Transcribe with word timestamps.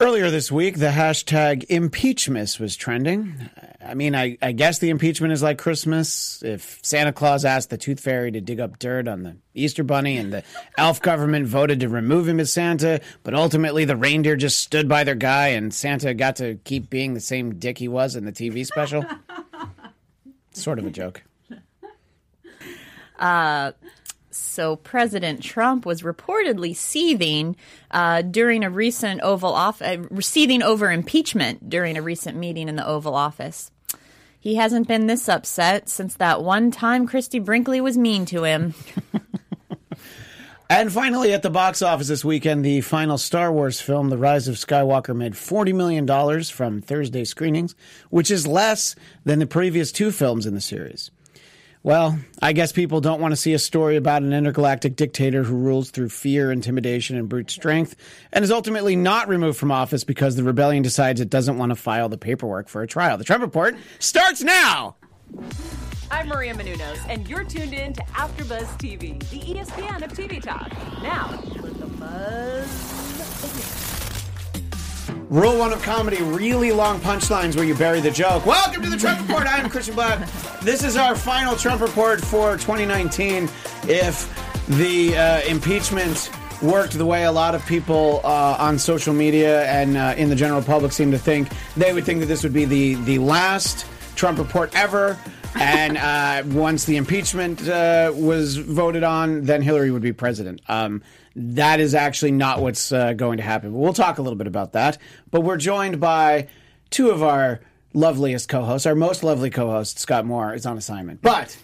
Earlier 0.00 0.30
this 0.30 0.52
week, 0.52 0.78
the 0.78 0.90
hashtag 0.90 1.66
impeachmas 1.66 2.60
was 2.60 2.76
trending. 2.76 3.50
I 3.84 3.94
mean, 3.94 4.14
I, 4.14 4.38
I, 4.40 4.52
guess 4.52 4.78
the 4.78 4.90
impeachment 4.90 5.32
is 5.32 5.42
like 5.42 5.58
Christmas. 5.58 6.40
If 6.40 6.78
Santa 6.84 7.12
Claus 7.12 7.44
asked 7.44 7.70
the 7.70 7.78
Tooth 7.78 7.98
Fairy 7.98 8.30
to 8.30 8.40
dig 8.40 8.60
up 8.60 8.78
dirt 8.78 9.08
on 9.08 9.24
the 9.24 9.36
Easter 9.54 9.82
Bunny 9.82 10.16
and 10.16 10.32
the 10.32 10.44
elf 10.78 11.02
government 11.02 11.48
voted 11.48 11.80
to 11.80 11.88
remove 11.88 12.28
him 12.28 12.38
as 12.38 12.52
Santa, 12.52 13.00
but 13.24 13.34
ultimately 13.34 13.84
the 13.84 13.96
reindeer 13.96 14.36
just 14.36 14.60
stood 14.60 14.88
by 14.88 15.02
their 15.02 15.16
guy 15.16 15.48
and 15.48 15.74
Santa 15.74 16.14
got 16.14 16.36
to 16.36 16.60
keep 16.62 16.88
being 16.88 17.14
the 17.14 17.20
same 17.20 17.56
dick 17.56 17.78
he 17.78 17.88
was 17.88 18.14
in 18.14 18.24
the 18.24 18.32
TV 18.32 18.64
special. 18.64 19.04
sort 20.52 20.78
of 20.78 20.86
a 20.86 20.90
joke. 20.90 21.24
Uh, 23.18 23.72
so 24.30 24.76
President 24.76 25.42
Trump 25.42 25.86
was 25.86 26.02
reportedly 26.02 26.74
seething 26.74 27.56
uh, 27.90 28.22
during 28.22 28.64
a 28.64 28.70
recent 28.70 29.20
Oval 29.22 29.52
Office, 29.52 29.86
uh, 29.86 30.20
seething 30.20 30.62
over 30.62 30.90
impeachment 30.90 31.68
during 31.68 31.96
a 31.96 32.02
recent 32.02 32.36
meeting 32.36 32.68
in 32.68 32.76
the 32.76 32.86
Oval 32.86 33.14
Office. 33.14 33.70
He 34.40 34.54
hasn't 34.54 34.86
been 34.86 35.06
this 35.06 35.28
upset 35.28 35.88
since 35.88 36.14
that 36.14 36.42
one 36.42 36.70
time 36.70 37.06
Christie 37.06 37.40
Brinkley 37.40 37.80
was 37.80 37.98
mean 37.98 38.24
to 38.26 38.44
him. 38.44 38.74
and 40.70 40.92
finally, 40.92 41.32
at 41.32 41.42
the 41.42 41.50
box 41.50 41.82
office 41.82 42.08
this 42.08 42.24
weekend, 42.24 42.64
the 42.64 42.80
final 42.82 43.18
Star 43.18 43.50
Wars 43.50 43.80
film, 43.80 44.10
The 44.10 44.18
Rise 44.18 44.46
of 44.46 44.54
Skywalker, 44.54 45.16
made 45.16 45.32
$40 45.32 45.74
million 45.74 46.42
from 46.44 46.80
Thursday 46.80 47.24
screenings, 47.24 47.74
which 48.10 48.30
is 48.30 48.46
less 48.46 48.94
than 49.24 49.40
the 49.40 49.46
previous 49.46 49.90
two 49.90 50.12
films 50.12 50.46
in 50.46 50.54
the 50.54 50.60
series. 50.60 51.10
Well, 51.88 52.18
I 52.42 52.52
guess 52.52 52.70
people 52.70 53.00
don't 53.00 53.18
want 53.18 53.32
to 53.32 53.36
see 53.36 53.54
a 53.54 53.58
story 53.58 53.96
about 53.96 54.20
an 54.20 54.34
intergalactic 54.34 54.94
dictator 54.94 55.42
who 55.42 55.56
rules 55.56 55.90
through 55.90 56.10
fear, 56.10 56.52
intimidation, 56.52 57.16
and 57.16 57.30
brute 57.30 57.50
strength, 57.50 57.96
and 58.30 58.44
is 58.44 58.50
ultimately 58.50 58.94
not 58.94 59.26
removed 59.26 59.56
from 59.56 59.72
office 59.72 60.04
because 60.04 60.36
the 60.36 60.42
rebellion 60.42 60.82
decides 60.82 61.18
it 61.18 61.30
doesn't 61.30 61.56
want 61.56 61.70
to 61.70 61.76
file 61.76 62.10
the 62.10 62.18
paperwork 62.18 62.68
for 62.68 62.82
a 62.82 62.86
trial. 62.86 63.16
The 63.16 63.24
Trump 63.24 63.40
Report 63.40 63.74
starts 64.00 64.42
now! 64.42 64.96
I'm 66.10 66.28
Maria 66.28 66.52
Menounos, 66.52 66.98
and 67.08 67.26
you're 67.26 67.44
tuned 67.44 67.72
in 67.72 67.94
to 67.94 68.02
AfterBuzz 68.02 68.66
TV, 68.76 69.18
the 69.30 69.54
ESPN 69.54 70.02
of 70.02 70.12
TV 70.12 70.42
talk. 70.42 70.70
Now, 71.02 71.42
let 71.62 71.80
the 71.80 71.86
buzz 71.86 73.87
Rule 75.30 75.58
one 75.58 75.72
of 75.72 75.82
comedy: 75.82 76.22
really 76.22 76.72
long 76.72 77.00
punchlines 77.00 77.56
where 77.56 77.64
you 77.64 77.74
bury 77.74 78.00
the 78.00 78.10
joke. 78.10 78.46
Welcome 78.46 78.82
to 78.82 78.90
the 78.90 78.96
Trump 78.96 79.20
Report. 79.26 79.46
I'm 79.46 79.68
Christian 79.68 79.94
Black. 79.94 80.28
This 80.62 80.82
is 80.82 80.96
our 80.96 81.14
final 81.14 81.56
Trump 81.56 81.80
Report 81.80 82.20
for 82.20 82.52
2019. 82.56 83.48
If 83.84 84.66
the 84.68 85.16
uh, 85.16 85.40
impeachment 85.42 86.30
worked 86.62 86.92
the 86.92 87.06
way 87.06 87.24
a 87.24 87.32
lot 87.32 87.54
of 87.54 87.64
people 87.66 88.20
uh, 88.24 88.56
on 88.58 88.78
social 88.78 89.14
media 89.14 89.64
and 89.66 89.96
uh, 89.96 90.14
in 90.16 90.28
the 90.28 90.36
general 90.36 90.62
public 90.62 90.92
seem 90.92 91.10
to 91.12 91.18
think, 91.18 91.48
they 91.76 91.92
would 91.92 92.04
think 92.04 92.20
that 92.20 92.26
this 92.26 92.42
would 92.42 92.52
be 92.52 92.64
the 92.64 92.94
the 93.04 93.18
last 93.18 93.86
Trump 94.16 94.38
Report 94.38 94.74
ever. 94.74 95.18
and 95.54 95.96
uh, 95.96 96.42
once 96.54 96.84
the 96.84 96.96
impeachment 96.96 97.66
uh, 97.68 98.12
was 98.14 98.56
voted 98.56 99.02
on, 99.02 99.44
then 99.44 99.62
Hillary 99.62 99.90
would 99.90 100.02
be 100.02 100.12
president. 100.12 100.60
Um, 100.68 101.02
that 101.38 101.78
is 101.78 101.94
actually 101.94 102.32
not 102.32 102.60
what's 102.60 102.90
uh, 102.90 103.12
going 103.12 103.36
to 103.36 103.44
happen. 103.44 103.70
But 103.72 103.78
we'll 103.78 103.92
talk 103.92 104.18
a 104.18 104.22
little 104.22 104.36
bit 104.36 104.48
about 104.48 104.72
that. 104.72 104.98
But 105.30 105.42
we're 105.42 105.56
joined 105.56 106.00
by 106.00 106.48
two 106.90 107.10
of 107.10 107.22
our 107.22 107.60
loveliest 107.94 108.48
co-hosts. 108.48 108.86
Our 108.86 108.94
most 108.94 109.22
lovely 109.22 109.50
co-host, 109.50 109.98
Scott 109.98 110.26
Moore, 110.26 110.52
is 110.54 110.66
on 110.66 110.76
assignment. 110.76 111.22
But 111.22 111.56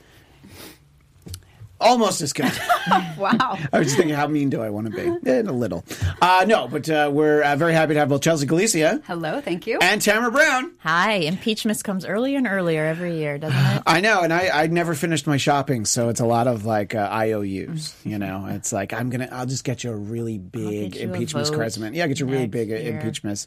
Almost 1.84 2.22
as 2.22 2.32
good. 2.32 2.50
wow. 3.18 3.58
I 3.72 3.78
was 3.78 3.88
just 3.88 3.96
thinking, 3.96 4.14
how 4.14 4.26
mean 4.26 4.48
do 4.48 4.62
I 4.62 4.70
want 4.70 4.90
to 4.90 4.92
be? 4.92 5.30
Eh, 5.30 5.40
a 5.40 5.42
little. 5.42 5.84
Uh, 6.20 6.44
no, 6.48 6.66
but 6.66 6.88
uh, 6.88 7.10
we're 7.12 7.42
uh, 7.42 7.56
very 7.56 7.74
happy 7.74 7.92
to 7.94 8.00
have 8.00 8.08
both 8.08 8.22
Chelsea 8.22 8.46
Galicia. 8.46 9.02
Hello, 9.06 9.40
thank 9.40 9.66
you. 9.66 9.78
And 9.80 10.00
Tamara 10.00 10.30
Brown. 10.30 10.72
Hi. 10.78 11.12
Impeachment 11.12 11.82
comes 11.84 12.06
earlier 12.06 12.38
and 12.38 12.46
earlier 12.46 12.84
every 12.84 13.18
year, 13.18 13.36
doesn't 13.36 13.58
it? 13.58 13.82
I 13.86 14.00
know, 14.00 14.22
and 14.22 14.32
I, 14.32 14.62
I 14.62 14.66
never 14.68 14.94
finished 14.94 15.26
my 15.26 15.36
shopping, 15.36 15.84
so 15.84 16.08
it's 16.08 16.20
a 16.20 16.26
lot 16.26 16.46
of 16.46 16.64
like 16.64 16.94
uh, 16.94 17.08
IOUs. 17.10 17.94
You 18.04 18.18
know, 18.18 18.46
it's 18.48 18.72
like 18.72 18.92
I'm 18.92 19.10
gonna, 19.10 19.28
I'll 19.30 19.46
just 19.46 19.64
get 19.64 19.84
you 19.84 19.90
a 19.90 19.96
really 19.96 20.38
big 20.38 20.96
impeachment 20.96 21.52
crescent. 21.52 21.94
Yeah, 21.94 22.06
get 22.06 22.20
you 22.20 22.26
a 22.26 22.30
really 22.30 22.46
big 22.46 22.72
uh, 22.72 22.76
impeachment. 22.76 23.46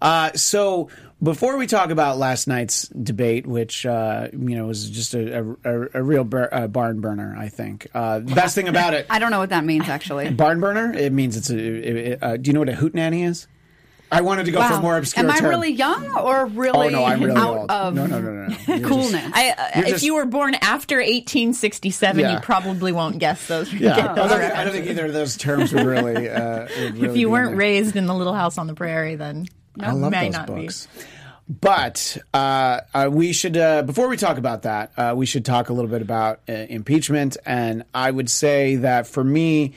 Uh, 0.00 0.32
so 0.32 0.88
before 1.24 1.56
we 1.56 1.66
talk 1.66 1.90
about 1.90 2.18
last 2.18 2.46
night's 2.46 2.86
debate, 2.88 3.46
which 3.46 3.84
uh, 3.86 4.28
you 4.32 4.56
know 4.56 4.66
was 4.66 4.88
just 4.88 5.14
a, 5.14 5.56
a, 5.64 5.88
a 5.94 6.02
real 6.02 6.24
bur- 6.24 6.48
uh, 6.52 6.66
barn 6.68 7.00
burner, 7.00 7.34
I 7.36 7.48
think. 7.48 7.88
Uh, 7.94 8.20
the 8.20 8.34
best 8.34 8.54
thing 8.54 8.68
about 8.68 8.94
it, 8.94 9.06
I 9.10 9.18
don't 9.18 9.30
know 9.30 9.38
what 9.38 9.50
that 9.50 9.64
means 9.64 9.88
actually. 9.88 10.30
barn 10.30 10.60
burner. 10.60 10.92
It 10.92 11.12
means 11.12 11.36
it's 11.36 11.50
a. 11.50 11.58
It, 11.58 11.96
it, 11.96 12.22
uh, 12.22 12.36
do 12.36 12.48
you 12.48 12.52
know 12.52 12.60
what 12.60 12.68
a 12.68 12.74
hoot 12.74 12.94
nanny 12.94 13.24
is? 13.24 13.48
I 14.12 14.20
wanted 14.20 14.46
to 14.46 14.52
go 14.52 14.60
wow. 14.60 14.76
for 14.76 14.82
more 14.82 14.96
obscure. 14.96 15.24
Am 15.24 15.30
I 15.30 15.38
term. 15.40 15.50
really 15.50 15.72
young 15.72 16.06
or 16.16 16.46
really? 16.46 16.88
Oh 16.88 16.88
no, 16.88 17.04
I'm 17.04 17.20
really 17.20 17.36
out 17.36 17.56
old. 17.56 17.70
Of 17.70 17.94
no, 17.94 18.06
no, 18.06 18.20
no, 18.20 18.32
no. 18.32 18.46
no. 18.46 18.88
coolness. 18.88 19.22
Just, 19.22 19.36
I, 19.36 19.50
uh, 19.50 19.70
if 19.76 19.88
just, 19.88 20.04
you 20.04 20.14
were 20.14 20.26
born 20.26 20.54
after 20.56 20.98
1867, 20.98 22.20
yeah. 22.20 22.34
you 22.34 22.40
probably 22.40 22.92
won't 22.92 23.18
guess 23.18 23.48
those. 23.48 23.72
Yeah, 23.72 23.96
I, 24.12 24.14
don't 24.14 24.28
think, 24.28 24.54
I, 24.54 24.64
don't 24.64 24.72
think, 24.72 24.86
either 24.86 25.06
of 25.06 25.14
those 25.14 25.36
terms 25.36 25.72
would 25.72 25.86
really. 25.86 26.28
Uh, 26.28 26.60
would 26.60 26.70
really 26.98 27.08
if 27.08 27.16
you 27.16 27.30
weren't 27.30 27.56
raised 27.56 27.96
in 27.96 28.06
the 28.06 28.14
Little 28.14 28.34
House 28.34 28.56
on 28.56 28.68
the 28.68 28.74
Prairie, 28.74 29.16
then 29.16 29.48
no, 29.76 29.88
I 29.88 29.92
love 29.92 30.10
may 30.12 30.26
those 30.26 30.32
not 30.32 30.46
books. 30.46 30.86
Be. 30.86 31.02
But 31.48 32.16
uh, 32.32 32.80
uh, 32.94 33.10
we 33.12 33.32
should, 33.32 33.56
uh, 33.56 33.82
before 33.82 34.08
we 34.08 34.16
talk 34.16 34.38
about 34.38 34.62
that, 34.62 34.92
uh, 34.96 35.14
we 35.14 35.26
should 35.26 35.44
talk 35.44 35.68
a 35.68 35.74
little 35.74 35.90
bit 35.90 36.00
about 36.00 36.40
uh, 36.48 36.52
impeachment. 36.52 37.36
And 37.44 37.84
I 37.92 38.10
would 38.10 38.30
say 38.30 38.76
that 38.76 39.06
for 39.06 39.22
me, 39.22 39.74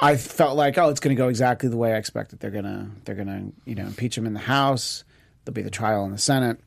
I 0.00 0.16
felt 0.16 0.56
like, 0.56 0.76
oh, 0.76 0.88
it's 0.88 0.98
going 0.98 1.14
to 1.14 1.18
go 1.18 1.28
exactly 1.28 1.68
the 1.68 1.76
way 1.76 1.92
I 1.92 1.96
expected. 1.96 2.40
They're 2.40 2.50
gonna, 2.50 2.90
they're 3.04 3.14
gonna, 3.14 3.52
you 3.64 3.76
know, 3.76 3.86
impeach 3.86 4.18
him 4.18 4.26
in 4.26 4.34
the 4.34 4.40
House. 4.40 5.04
There'll 5.44 5.54
be 5.54 5.62
the 5.62 5.70
trial 5.70 6.04
in 6.04 6.10
the 6.10 6.18
Senate. 6.18 6.58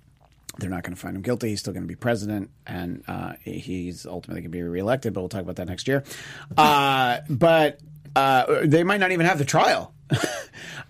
They're 0.57 0.69
not 0.69 0.83
going 0.83 0.95
to 0.95 0.99
find 0.99 1.15
him 1.15 1.21
guilty. 1.21 1.49
He's 1.49 1.59
still 1.59 1.73
going 1.73 1.83
to 1.83 1.87
be 1.87 1.95
president, 1.95 2.49
and 2.65 3.03
uh, 3.07 3.33
he's 3.41 4.05
ultimately 4.05 4.41
going 4.41 4.51
to 4.51 4.57
be 4.57 4.63
reelected. 4.63 5.13
But 5.13 5.21
we'll 5.21 5.29
talk 5.29 5.41
about 5.41 5.57
that 5.57 5.67
next 5.67 5.87
year. 5.87 6.03
but 6.55 7.79
they 8.15 8.83
might 8.83 8.99
not 8.99 9.11
even 9.11 9.25
have 9.25 9.37
the 9.37 9.45
trial 9.45 9.93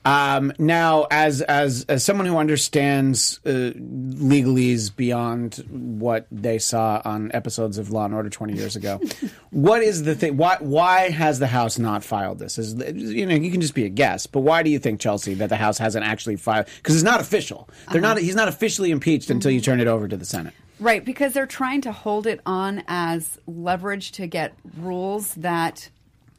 um, 0.06 0.54
now, 0.58 1.08
as 1.12 1.42
as 1.42 1.86
as 1.90 2.04
someone 2.04 2.26
who 2.26 2.38
understands 2.38 3.40
uh, 3.46 3.74
legalese 3.76 4.96
beyond 4.96 5.56
what 5.70 6.28
they 6.32 6.60
saw 6.60 7.02
on 7.04 7.32
episodes 7.34 7.78
of 7.78 7.92
Law 7.92 8.06
and 8.06 8.14
Order 8.14 8.30
twenty 8.30 8.54
years 8.54 8.76
ago, 8.76 9.02
what 9.52 9.82
is 9.82 10.04
the 10.04 10.16
thing? 10.16 10.38
Why 10.38 10.58
why 10.60 11.10
has 11.10 11.40
the 11.40 11.48
House 11.48 11.78
not 11.80 12.04
filed 12.04 12.40
this? 12.40 12.58
Is 12.58 12.74
you 12.94 13.26
know 13.26 13.36
you 13.36 13.52
can 13.52 13.62
just 13.62 13.76
be 13.76 13.86
a 13.86 13.90
guess, 13.90 14.28
but 14.28 14.42
why 14.42 14.64
do 14.64 14.70
you 14.70 14.80
think 14.80 15.00
Chelsea 15.00 15.34
that 15.36 15.50
the 15.50 15.58
House 15.58 15.78
hasn't 15.78 16.06
actually 16.06 16.36
filed? 16.36 16.68
Because 16.78 16.96
it's 16.96 17.04
not 17.04 17.20
official. 17.20 17.68
They're 17.92 18.04
uh-huh. 18.04 18.16
not. 18.16 18.22
He's 18.22 18.36
not 18.36 18.48
officially 18.48 18.92
impeached 18.92 19.30
until 19.30 19.52
you 19.52 19.62
turn 19.62 19.80
it 19.80 19.88
over 19.88 20.08
to 20.08 20.18
the 20.18 20.26
Senate. 20.26 20.54
Right, 20.80 21.04
because 21.04 21.34
they're 21.34 21.48
trying 21.48 21.82
to 21.82 21.92
hold 21.92 22.28
it 22.28 22.40
on 22.46 22.84
as 22.88 23.40
leverage 23.48 24.12
to 24.14 24.28
get 24.28 24.54
rules 24.78 25.34
that 25.34 25.90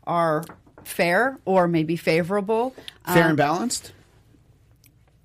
are 0.07 0.45
fair 0.87 1.39
or 1.45 1.69
maybe 1.69 1.97
favorable. 1.97 2.75
Fair 3.07 3.25
um, 3.25 3.29
and 3.31 3.37
balanced? 3.37 3.93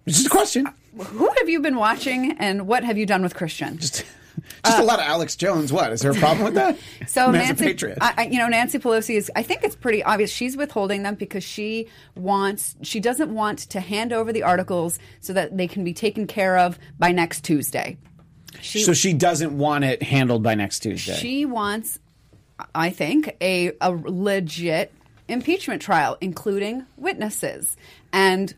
This 0.05 0.19
is 0.19 0.25
a 0.25 0.29
question. 0.29 0.67
Who 0.97 1.29
have 1.37 1.49
you 1.49 1.59
been 1.59 1.75
watching 1.75 2.37
and 2.37 2.67
what 2.67 2.83
have 2.83 2.97
you 2.97 3.05
done 3.05 3.21
with 3.23 3.35
Christian? 3.35 3.77
Just. 3.77 4.05
Just 4.65 4.79
uh, 4.79 4.83
a 4.83 4.85
lot 4.85 4.99
of 4.99 5.05
Alex 5.05 5.35
Jones. 5.35 5.71
What 5.71 5.91
is 5.91 6.01
there 6.01 6.11
a 6.11 6.15
problem 6.15 6.43
with 6.45 6.55
that? 6.55 6.77
So 7.07 7.29
Nancy, 7.29 7.75
I, 8.01 8.29
you 8.31 8.39
know, 8.39 8.47
Nancy 8.47 8.79
Pelosi 8.79 9.15
is. 9.15 9.31
I 9.35 9.43
think 9.43 9.63
it's 9.63 9.75
pretty 9.75 10.03
obvious 10.03 10.31
she's 10.31 10.57
withholding 10.57 11.03
them 11.03 11.15
because 11.15 11.43
she 11.43 11.87
wants. 12.15 12.75
She 12.81 12.99
doesn't 12.99 13.33
want 13.33 13.59
to 13.69 13.79
hand 13.79 14.11
over 14.11 14.33
the 14.33 14.41
articles 14.41 14.97
so 15.19 15.33
that 15.33 15.55
they 15.55 15.67
can 15.67 15.83
be 15.83 15.93
taken 15.93 16.25
care 16.25 16.57
of 16.57 16.79
by 16.97 17.11
next 17.11 17.43
Tuesday. 17.43 17.97
She, 18.61 18.79
so 18.79 18.93
she 18.93 19.13
doesn't 19.13 19.55
want 19.55 19.83
it 19.83 20.01
handled 20.01 20.41
by 20.41 20.55
next 20.55 20.79
Tuesday. 20.79 21.15
She 21.15 21.45
wants, 21.45 21.99
I 22.73 22.89
think, 22.89 23.35
a 23.41 23.73
a 23.81 23.91
legit 23.91 24.91
impeachment 25.27 25.81
trial, 25.81 26.17
including 26.21 26.85
witnesses 26.97 27.77
and 28.11 28.53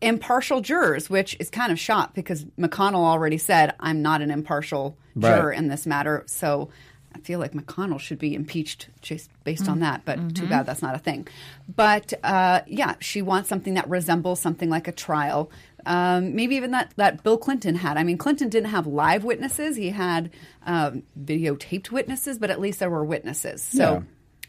impartial 0.00 0.60
jurors, 0.60 1.08
which 1.08 1.36
is 1.38 1.48
kind 1.48 1.72
of 1.72 1.78
shot 1.78 2.14
because 2.14 2.44
McConnell 2.58 3.04
already 3.04 3.38
said, 3.38 3.74
I'm 3.78 4.02
not 4.02 4.20
an 4.20 4.30
impartial 4.30 4.96
juror 5.16 5.52
in 5.52 5.68
this 5.68 5.86
matter. 5.86 6.24
So 6.26 6.70
I 7.14 7.20
feel 7.20 7.38
like 7.38 7.52
McConnell 7.52 8.00
should 8.00 8.18
be 8.18 8.34
impeached 8.34 8.88
just 9.00 9.30
based 9.44 9.62
mm-hmm. 9.64 9.72
on 9.72 9.80
that, 9.80 10.04
but 10.04 10.18
mm-hmm. 10.18 10.28
too 10.30 10.46
bad 10.48 10.66
that's 10.66 10.82
not 10.82 10.94
a 10.94 10.98
thing. 10.98 11.28
But 11.74 12.12
uh, 12.24 12.62
yeah, 12.66 12.96
she 13.00 13.22
wants 13.22 13.48
something 13.48 13.74
that 13.74 13.88
resembles 13.88 14.40
something 14.40 14.68
like 14.68 14.88
a 14.88 14.92
trial. 14.92 15.50
Um, 15.86 16.34
maybe 16.34 16.56
even 16.56 16.72
that, 16.72 16.92
that 16.96 17.22
Bill 17.22 17.38
Clinton 17.38 17.74
had. 17.74 17.96
I 17.96 18.04
mean, 18.04 18.18
Clinton 18.18 18.48
didn't 18.48 18.70
have 18.70 18.86
live 18.86 19.24
witnesses, 19.24 19.76
he 19.76 19.90
had 19.90 20.30
um, 20.64 21.02
videotaped 21.20 21.90
witnesses, 21.90 22.38
but 22.38 22.50
at 22.50 22.60
least 22.60 22.80
there 22.80 22.90
were 22.90 23.04
witnesses. 23.04 23.62
So. 23.62 23.92
Yeah 23.94 24.02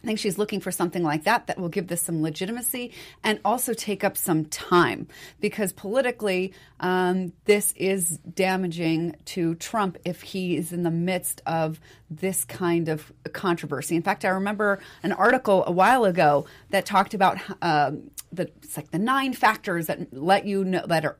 I 0.03 0.07
think 0.07 0.19
she's 0.19 0.37
looking 0.37 0.59
for 0.59 0.69
something 0.69 1.01
like 1.01 1.23
that 1.23 1.47
that 1.47 1.57
will 1.57 1.69
give 1.69 1.87
this 1.87 2.01
some 2.01 2.21
legitimacy 2.21 2.91
and 3.23 3.39
also 3.45 3.73
take 3.73 4.03
up 4.03 4.17
some 4.17 4.45
time 4.45 5.07
because 5.39 5.71
politically, 5.71 6.53
um, 6.81 7.31
this 7.45 7.73
is 7.77 8.19
damaging 8.33 9.15
to 9.25 9.55
Trump 9.55 9.97
if 10.03 10.21
he 10.21 10.57
is 10.57 10.73
in 10.73 10.83
the 10.83 10.91
midst 10.91 11.41
of 11.45 11.79
this 12.17 12.45
kind 12.45 12.89
of 12.89 13.11
controversy. 13.33 13.95
In 13.95 14.01
fact, 14.01 14.25
I 14.25 14.29
remember 14.29 14.79
an 15.03 15.11
article 15.11 15.63
a 15.65 15.71
while 15.71 16.05
ago 16.05 16.45
that 16.69 16.85
talked 16.85 17.13
about 17.13 17.37
um, 17.61 18.09
the 18.31 18.49
it's 18.63 18.77
like 18.77 18.89
the 18.91 18.99
nine 18.99 19.33
factors 19.33 19.87
that 19.87 20.11
let 20.13 20.45
you 20.45 20.63
know 20.63 20.85
that 20.87 21.05
are 21.05 21.17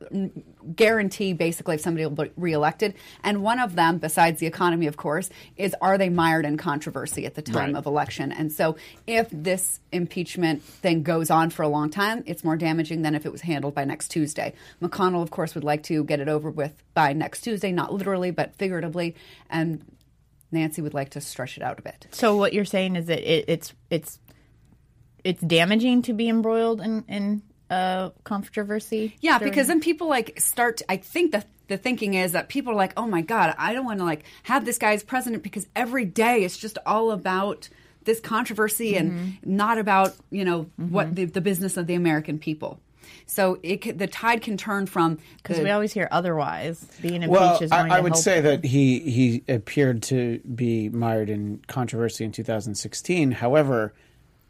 guarantee 0.74 1.32
basically 1.32 1.76
if 1.76 1.80
somebody 1.80 2.04
will 2.04 2.24
be 2.24 2.30
reelected. 2.36 2.94
And 3.22 3.42
one 3.42 3.60
of 3.60 3.76
them, 3.76 3.98
besides 3.98 4.40
the 4.40 4.46
economy, 4.46 4.86
of 4.86 4.96
course, 4.96 5.30
is 5.56 5.74
are 5.80 5.96
they 5.98 6.08
mired 6.08 6.44
in 6.44 6.56
controversy 6.56 7.26
at 7.26 7.34
the 7.34 7.42
time 7.42 7.72
Right. 7.72 7.76
of 7.76 7.86
election? 7.86 8.32
And 8.32 8.50
so, 8.52 8.76
if 9.06 9.28
this 9.30 9.80
impeachment 9.92 10.62
thing 10.62 11.02
goes 11.02 11.30
on 11.30 11.50
for 11.50 11.62
a 11.62 11.68
long 11.68 11.90
time, 11.90 12.24
it's 12.26 12.42
more 12.42 12.56
damaging 12.56 13.02
than 13.02 13.14
if 13.14 13.24
it 13.24 13.32
was 13.32 13.42
handled 13.42 13.74
by 13.74 13.84
next 13.84 14.08
Tuesday. 14.08 14.52
McConnell, 14.82 15.22
of 15.22 15.30
course, 15.30 15.54
would 15.54 15.64
like 15.64 15.82
to 15.84 16.04
get 16.04 16.20
it 16.20 16.28
over 16.28 16.50
with 16.50 16.82
by 16.94 17.12
next 17.12 17.42
Tuesday, 17.42 17.70
not 17.72 17.92
literally, 17.92 18.30
but 18.30 18.54
figuratively. 18.56 19.14
And 19.50 19.84
Nancy 20.54 20.80
would 20.80 20.94
like 20.94 21.10
to 21.10 21.20
stretch 21.20 21.56
it 21.58 21.62
out 21.62 21.78
a 21.78 21.82
bit. 21.82 22.06
So 22.12 22.36
what 22.36 22.52
you're 22.54 22.64
saying 22.64 22.96
is 22.96 23.06
that 23.06 23.20
it, 23.20 23.44
it's 23.48 23.72
it's 23.90 24.18
it's 25.22 25.40
damaging 25.42 26.02
to 26.02 26.12
be 26.12 26.28
embroiled 26.28 26.80
in 26.80 27.04
in 27.08 27.42
uh, 27.70 28.10
controversy. 28.24 29.16
Yeah, 29.20 29.38
during- 29.38 29.50
because 29.52 29.66
then 29.68 29.80
people 29.80 30.08
like 30.08 30.40
start. 30.40 30.82
I 30.88 30.96
think 30.96 31.32
the 31.32 31.44
the 31.68 31.76
thinking 31.78 32.14
is 32.14 32.32
that 32.32 32.48
people 32.48 32.72
are 32.72 32.76
like, 32.76 32.92
oh 32.96 33.06
my 33.06 33.22
god, 33.22 33.54
I 33.58 33.72
don't 33.72 33.84
want 33.86 33.98
to 34.00 34.04
like 34.04 34.24
have 34.44 34.64
this 34.64 34.78
guy 34.78 34.92
as 34.92 35.02
president 35.02 35.42
because 35.42 35.66
every 35.74 36.04
day 36.04 36.44
it's 36.44 36.56
just 36.58 36.78
all 36.86 37.10
about 37.10 37.68
this 38.04 38.20
controversy 38.20 38.96
and 38.96 39.38
not 39.46 39.78
about 39.78 40.14
you 40.30 40.44
know 40.44 40.66
what 40.76 41.14
the, 41.14 41.24
the 41.24 41.40
business 41.40 41.76
of 41.78 41.86
the 41.86 41.94
American 41.94 42.38
people. 42.38 42.78
So 43.26 43.58
it 43.62 43.82
can, 43.82 43.96
the 43.96 44.06
tide 44.06 44.42
can 44.42 44.56
turn 44.56 44.86
from 44.86 45.18
because 45.36 45.58
we 45.58 45.70
always 45.70 45.92
hear 45.92 46.08
otherwise. 46.10 46.84
Being 47.00 47.22
impeached 47.22 47.30
Well, 47.30 47.62
is 47.62 47.70
going 47.70 47.90
I, 47.90 47.94
I 47.94 47.96
to 47.98 48.02
would 48.04 48.12
help. 48.12 48.24
say 48.24 48.40
that 48.40 48.64
he 48.64 48.98
he 49.00 49.42
appeared 49.48 50.02
to 50.04 50.38
be 50.40 50.88
mired 50.88 51.30
in 51.30 51.62
controversy 51.66 52.24
in 52.24 52.32
2016. 52.32 53.32
However, 53.32 53.92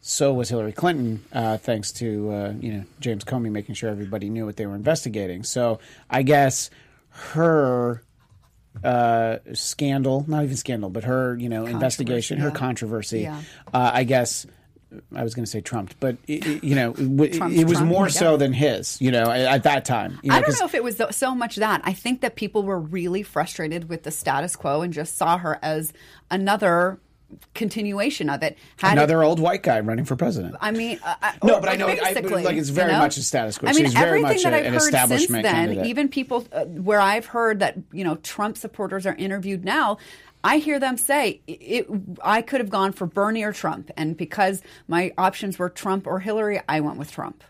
so 0.00 0.34
was 0.34 0.50
Hillary 0.50 0.72
Clinton, 0.72 1.24
uh, 1.32 1.56
thanks 1.56 1.92
to 1.92 2.30
uh, 2.30 2.52
you 2.60 2.72
know 2.72 2.84
James 3.00 3.24
Comey 3.24 3.50
making 3.50 3.74
sure 3.74 3.88
everybody 3.90 4.28
knew 4.28 4.44
what 4.44 4.56
they 4.56 4.66
were 4.66 4.74
investigating. 4.74 5.44
So 5.44 5.78
I 6.10 6.22
guess 6.22 6.68
her 7.08 8.02
uh, 8.82 9.38
scandal, 9.54 10.24
not 10.28 10.44
even 10.44 10.56
scandal, 10.56 10.90
but 10.90 11.04
her 11.04 11.36
you 11.36 11.48
know 11.48 11.64
investigation, 11.66 12.38
her 12.38 12.48
yeah. 12.48 12.54
controversy. 12.54 13.20
Yeah. 13.22 13.40
Uh, 13.72 13.90
I 13.94 14.04
guess. 14.04 14.46
I 15.14 15.22
was 15.22 15.34
going 15.34 15.44
to 15.44 15.50
say 15.50 15.60
trumped, 15.60 15.98
but 16.00 16.16
it, 16.26 16.46
it- 16.46 16.64
you 16.64 16.74
know, 16.74 16.92
it, 16.96 17.34
it 17.36 17.66
was 17.66 17.78
Trump, 17.78 17.86
more 17.90 18.06
I 18.06 18.08
so 18.08 18.36
than 18.36 18.52
his. 18.52 19.00
You 19.00 19.10
know, 19.10 19.30
at 19.30 19.62
that 19.64 19.84
time. 19.84 20.18
You 20.22 20.30
know, 20.30 20.36
I 20.36 20.40
don't 20.42 20.58
know 20.60 20.66
if 20.66 20.74
it 20.74 20.84
was 20.84 21.00
so 21.10 21.34
much 21.34 21.56
that. 21.56 21.80
I 21.84 21.92
think 21.92 22.20
that 22.22 22.36
people 22.36 22.62
were 22.62 22.78
really 22.80 23.22
frustrated 23.22 23.88
with 23.88 24.02
the 24.04 24.10
status 24.10 24.56
quo 24.56 24.82
and 24.82 24.92
just 24.92 25.16
saw 25.16 25.38
her 25.38 25.58
as 25.62 25.92
another 26.30 26.98
continuation 27.52 28.30
of 28.30 28.42
it. 28.44 28.56
Had 28.76 28.90
it- 28.90 28.92
another 28.98 29.24
old 29.24 29.40
white 29.40 29.62
guy 29.64 29.80
running 29.80 30.04
for 30.04 30.14
president. 30.16 30.54
I 30.60 30.70
mean, 30.70 31.00
uh, 31.04 31.14
I- 31.20 31.34
No, 31.42 31.58
but 31.60 31.68
I 31.68 31.74
know- 31.76 31.88
I- 31.88 31.96
basically, 31.96 32.44
like, 32.44 32.56
it's 32.56 32.68
you 32.68 32.74
very 32.74 32.92
know? 32.92 32.98
much 32.98 33.16
a 33.16 33.22
status 33.22 33.58
quo. 33.58 33.68
I 33.68 33.72
mean, 33.72 33.84
She's 33.86 33.94
very 33.94 34.20
everything 34.20 34.22
much 34.36 34.42
that 34.44 34.52
a- 34.52 34.56
I've 34.58 34.66
an 34.66 34.72
heard 34.74 35.08
since 35.08 35.26
then, 35.28 35.42
candidate. 35.42 35.86
even 35.86 36.08
people 36.08 36.46
uh, 36.52 36.64
where 36.64 37.00
I've 37.00 37.26
heard 37.26 37.58
that 37.60 37.76
you 37.92 38.04
know 38.04 38.16
Trump 38.16 38.56
supporters 38.56 39.04
are 39.06 39.14
interviewed 39.16 39.64
now. 39.64 39.98
I 40.44 40.58
hear 40.58 40.78
them 40.78 40.96
say, 40.98 41.40
it, 41.46 41.88
"I 42.22 42.42
could 42.42 42.60
have 42.60 42.70
gone 42.70 42.92
for 42.92 43.06
Bernie 43.06 43.42
or 43.42 43.52
Trump, 43.52 43.90
and 43.96 44.16
because 44.16 44.62
my 44.86 45.12
options 45.18 45.58
were 45.58 45.70
Trump 45.70 46.06
or 46.06 46.20
Hillary, 46.20 46.60
I 46.68 46.80
went 46.80 46.98
with 46.98 47.10
Trump." 47.10 47.42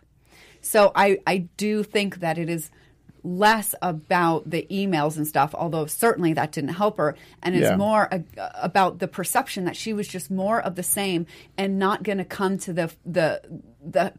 So 0.61 0.93
I, 0.95 1.19
I 1.27 1.49
do 1.59 1.83
think 1.83 2.21
that 2.21 2.39
it 2.39 2.49
is 2.49 2.71
less 3.25 3.75
about 3.83 4.49
the 4.49 4.67
emails 4.71 5.17
and 5.17 5.27
stuff, 5.27 5.55
although 5.55 5.87
certainly 5.87 6.35
that 6.35 6.53
didn't 6.53 6.75
help 6.75 6.99
her, 6.99 7.17
and 7.43 7.55
is 7.55 7.63
Yeah. 7.63 7.77
more 7.77 8.09
a, 8.13 8.23
about 8.63 8.99
the 8.99 9.09
perception 9.09 9.65
that 9.65 9.77
she 9.77 9.93
was 9.93 10.07
just 10.07 10.31
more 10.31 10.61
of 10.61 10.75
the 10.75 10.83
same 10.83 11.27
and 11.59 11.79
not 11.79 12.03
going 12.03 12.19
to 12.19 12.25
come 12.25 12.59
to 12.59 12.73
the 12.73 12.93
the 13.05 13.41
the 13.85 14.13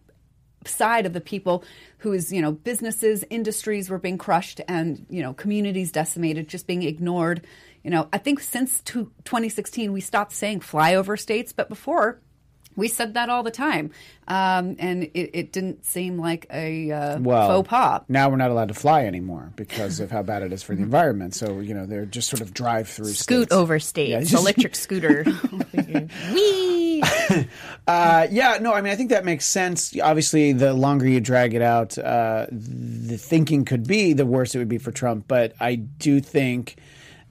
side 0.66 1.06
of 1.06 1.14
the 1.14 1.22
people 1.22 1.64
whose 2.00 2.34
you 2.34 2.42
know 2.42 2.52
businesses 2.52 3.24
industries 3.30 3.90
were 3.90 4.00
being 4.00 4.18
crushed 4.18 4.60
and 4.68 5.06
you 5.10 5.22
know 5.22 5.34
communities 5.34 5.92
decimated 5.92 6.48
just 6.48 6.66
being 6.68 6.82
ignored 6.84 7.46
you 7.86 7.92
know 7.92 8.10
i 8.12 8.18
think 8.18 8.40
since 8.40 8.82
2016 8.82 9.94
we 9.94 10.02
stopped 10.02 10.34
saying 10.34 10.60
flyover 10.60 11.18
states 11.18 11.54
but 11.54 11.70
before 11.70 12.20
we 12.76 12.90
said 12.90 13.14
that 13.14 13.30
all 13.30 13.44
the 13.44 13.52
time 13.52 13.92
um, 14.28 14.76
and 14.80 15.04
it, 15.04 15.30
it 15.34 15.52
didn't 15.54 15.86
seem 15.86 16.18
like 16.18 16.48
a 16.52 16.92
uh, 16.92 17.20
well, 17.20 17.48
faux 17.48 17.70
pas 17.70 18.02
now 18.10 18.28
we're 18.28 18.36
not 18.36 18.50
allowed 18.52 18.68
to 18.68 18.74
fly 18.74 19.06
anymore 19.06 19.54
because 19.56 20.00
of 20.00 20.10
how 20.12 20.24
bad 20.24 20.42
it 20.42 20.52
is 20.52 20.64
for 20.64 20.76
the 20.76 20.82
environment. 20.82 21.36
So 21.36 21.60
you 21.60 21.74
know 21.76 21.86
they're 21.86 22.08
just 22.08 22.28
sort 22.28 22.42
of 22.42 22.54
drive 22.54 22.90
through 22.90 23.14
scoot 23.14 23.52
over 23.52 23.80
states, 23.80 24.10
Yeah, 24.10 24.20
just- 24.22 24.34
electric 24.34 24.76
scooter. 24.76 25.26
Wee. 26.34 27.04
Uh, 27.88 28.26
yeah, 28.32 28.58
no, 28.60 28.74
I 28.74 28.82
mean, 28.82 28.92
I 28.92 28.96
think 28.96 29.12
that 29.12 29.26
makes 29.26 29.46
sense. 29.46 29.96
Obviously, 30.02 30.54
the 30.54 30.74
longer 30.74 31.08
you 31.08 31.20
drag 31.20 31.54
it 31.54 31.62
out, 31.62 31.96
uh, 32.00 32.48
the 32.50 33.18
thinking 33.18 33.64
could 33.64 33.86
be 33.86 34.14
the 34.14 34.26
worse 34.26 34.56
it 34.56 34.58
would 34.58 34.70
be 34.70 34.80
for 34.80 34.92
Trump. 34.92 35.26
But 35.28 35.54
I 35.60 35.76
do 35.76 36.20
think 36.20 36.78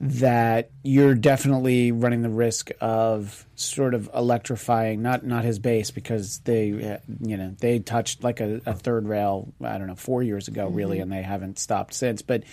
that 0.01 0.71
you're 0.83 1.15
definitely 1.15 1.91
running 1.93 2.21
the 2.21 2.29
risk 2.29 2.69
of 2.81 3.45
sort 3.55 3.93
of 3.93 4.09
electrifying 4.13 5.01
not 5.01 5.25
not 5.25 5.45
his 5.45 5.57
base 5.57 5.89
because 5.89 6.39
they 6.39 6.71
uh, 6.95 6.97
you 7.21 7.37
know 7.37 7.55
they 7.61 7.79
touched 7.79 8.21
like 8.21 8.41
a, 8.41 8.59
a 8.65 8.73
third 8.73 9.07
rail 9.07 9.53
I 9.63 9.77
don't 9.77 9.87
know 9.87 9.95
four 9.95 10.21
years 10.21 10.49
ago 10.49 10.67
Mm-hmm. 10.67 10.75
really 10.75 10.99
and 10.99 11.09
they 11.09 11.21
haven't 11.21 11.57
stopped 11.59 11.93
since 11.93 12.21
but 12.21 12.43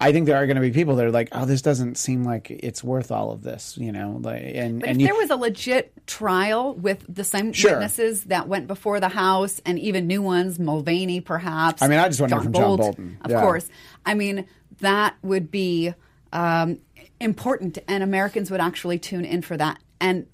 I 0.00 0.12
think 0.12 0.26
there 0.26 0.36
are 0.36 0.46
going 0.46 0.54
to 0.54 0.60
be 0.62 0.70
people 0.70 0.94
that 0.96 1.06
are 1.06 1.10
like 1.10 1.30
oh 1.32 1.44
this 1.44 1.60
doesn't 1.62 1.96
seem 1.98 2.22
like 2.22 2.50
it's 2.52 2.84
worth 2.84 3.10
all 3.10 3.32
of 3.32 3.42
this 3.42 3.76
you 3.76 3.90
know 3.90 4.18
like 4.22 4.42
and 4.54 4.78
But 4.80 4.90
and 4.90 4.96
if 4.98 5.00
you, 5.00 5.06
there 5.08 5.16
was 5.16 5.30
a 5.30 5.36
legit 5.36 6.06
trial 6.06 6.72
with 6.74 7.04
the 7.12 7.24
same 7.24 7.52
Sure. 7.52 7.72
witnesses 7.72 8.24
that 8.24 8.46
went 8.46 8.68
before 8.68 9.00
the 9.00 9.08
House 9.08 9.60
and 9.66 9.76
even 9.80 10.06
new 10.06 10.22
ones, 10.22 10.60
Mulvaney 10.60 11.20
perhaps. 11.20 11.82
I 11.82 11.88
mean, 11.88 11.98
I 11.98 12.06
just 12.08 12.20
wanna 12.20 12.36
hear 12.36 12.44
from 12.44 12.52
John 12.52 12.76
Bolton. 12.76 13.18
Of 13.24 13.32
Yeah. 13.32 13.40
course. 13.40 13.68
I 14.06 14.14
mean, 14.14 14.46
that 14.80 15.16
would 15.22 15.50
be 15.50 15.94
um, 16.32 16.78
important, 17.22 17.78
and 17.88 18.02
Americans 18.02 18.50
would 18.50 18.60
actually 18.60 18.98
tune 18.98 19.24
in 19.24 19.42
for 19.42 19.56
that 19.56 19.78
and 20.00 20.26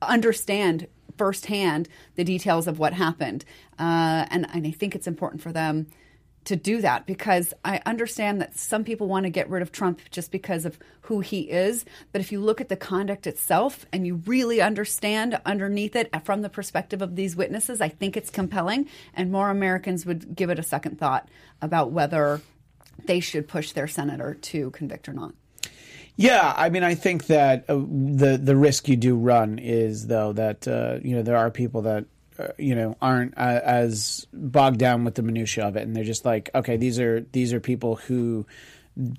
understand 0.00 0.86
firsthand 1.16 1.88
the 2.14 2.24
details 2.24 2.66
of 2.66 2.78
what 2.78 2.92
happened. 2.92 3.44
Uh, 3.78 4.26
and, 4.30 4.46
and 4.52 4.66
I 4.66 4.70
think 4.70 4.94
it's 4.94 5.06
important 5.06 5.42
for 5.42 5.52
them 5.52 5.88
to 6.44 6.56
do 6.56 6.80
that 6.80 7.04
because 7.04 7.52
I 7.62 7.82
understand 7.84 8.40
that 8.40 8.56
some 8.56 8.82
people 8.82 9.06
want 9.06 9.24
to 9.24 9.30
get 9.30 9.50
rid 9.50 9.60
of 9.60 9.70
Trump 9.70 10.00
just 10.10 10.30
because 10.30 10.64
of 10.64 10.78
who 11.02 11.20
he 11.20 11.40
is. 11.42 11.84
But 12.10 12.22
if 12.22 12.32
you 12.32 12.40
look 12.40 12.60
at 12.60 12.70
the 12.70 12.76
conduct 12.76 13.26
itself 13.26 13.84
and 13.92 14.06
you 14.06 14.22
really 14.24 14.62
understand 14.62 15.38
underneath 15.44 15.94
it 15.94 16.10
from 16.24 16.40
the 16.40 16.48
perspective 16.48 17.02
of 17.02 17.16
these 17.16 17.36
witnesses, 17.36 17.82
I 17.82 17.90
think 17.90 18.16
it's 18.16 18.30
compelling. 18.30 18.88
And 19.12 19.30
more 19.30 19.50
Americans 19.50 20.06
would 20.06 20.34
give 20.34 20.48
it 20.48 20.58
a 20.58 20.62
second 20.62 20.98
thought 20.98 21.28
about 21.60 21.90
whether 21.90 22.40
they 23.04 23.20
should 23.20 23.46
push 23.46 23.72
their 23.72 23.86
senator 23.86 24.34
to 24.34 24.70
convict 24.70 25.08
or 25.08 25.12
not. 25.12 25.34
Yeah, 26.18 26.52
I 26.56 26.68
mean, 26.68 26.82
I 26.82 26.96
think 26.96 27.26
that 27.26 27.64
uh, 27.70 27.76
the 27.76 28.40
the 28.42 28.56
risk 28.56 28.88
you 28.88 28.96
do 28.96 29.14
run 29.16 29.60
is 29.60 30.08
though 30.08 30.32
that 30.32 30.66
uh, 30.66 30.98
you 31.00 31.14
know 31.14 31.22
there 31.22 31.36
are 31.36 31.48
people 31.48 31.82
that 31.82 32.06
uh, 32.40 32.48
you 32.58 32.74
know 32.74 32.96
aren't 33.00 33.38
uh, 33.38 33.60
as 33.62 34.26
bogged 34.32 34.80
down 34.80 35.04
with 35.04 35.14
the 35.14 35.22
minutia 35.22 35.64
of 35.64 35.76
it, 35.76 35.84
and 35.86 35.94
they're 35.94 36.02
just 36.02 36.24
like, 36.24 36.50
okay, 36.56 36.76
these 36.76 36.98
are 36.98 37.20
these 37.30 37.52
are 37.52 37.60
people 37.60 37.94
who 37.94 38.44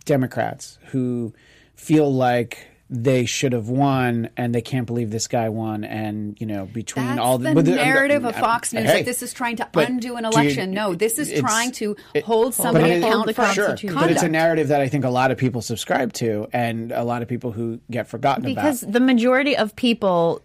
Democrats 0.04 0.78
who 0.88 1.34
feel 1.76 2.14
like 2.14 2.68
they 2.92 3.26
should 3.26 3.54
have 3.54 3.70
won 3.70 4.30
and 4.36 4.54
they 4.56 4.62
can't 4.64 4.88
believe 4.88 5.12
this 5.12 5.28
guy 5.28 5.48
won 5.50 5.84
and 5.84 6.36
you 6.42 6.48
know 6.48 6.66
between 6.66 7.06
That's 7.06 7.20
all 7.20 7.38
the 7.38 7.54
but 7.54 7.66
narrative 7.66 8.26
of 8.26 8.36
Fox 8.36 8.74
News 8.74 8.86
hey, 8.86 8.98
that 8.98 9.06
this 9.06 9.22
is 9.22 9.32
trying 9.32 9.58
to 9.58 9.68
undo 9.76 10.16
an 10.16 10.24
do 10.24 10.30
you- 10.30 10.34
election. 10.34 10.72
no, 10.72 10.96
this 10.96 11.20
is 11.20 11.40
trying 11.40 11.72
to 11.74 11.96
it- 12.16 12.24
hold 12.24 12.56
somebody 12.56 12.90
it- 12.90 13.04
accountable 13.04 13.32
for 13.34 13.46
sure, 13.54 13.68
Constitution. 13.68 14.00
but 14.00 14.10
it's 14.10 14.24
a 14.24 14.28
narrative 14.30 14.70
that 14.70 14.82
I 14.82 14.88
think 14.90 15.06
a 15.06 15.10
lot 15.12 15.30
of 15.30 15.38
people 15.38 15.62
subscribe 15.62 16.14
to, 16.14 16.48
and 16.52 16.92
a 16.92 17.04
lot 17.04 17.22
of 17.22 17.28
people 17.28 17.52
who 17.52 17.80
get 17.92 18.08
forgotten 18.08 18.44
about. 18.44 18.56
because 18.56 18.82
about. 18.82 18.94
the 18.94 19.00
majority 19.02 19.56
of 19.56 19.76
people 19.76 20.42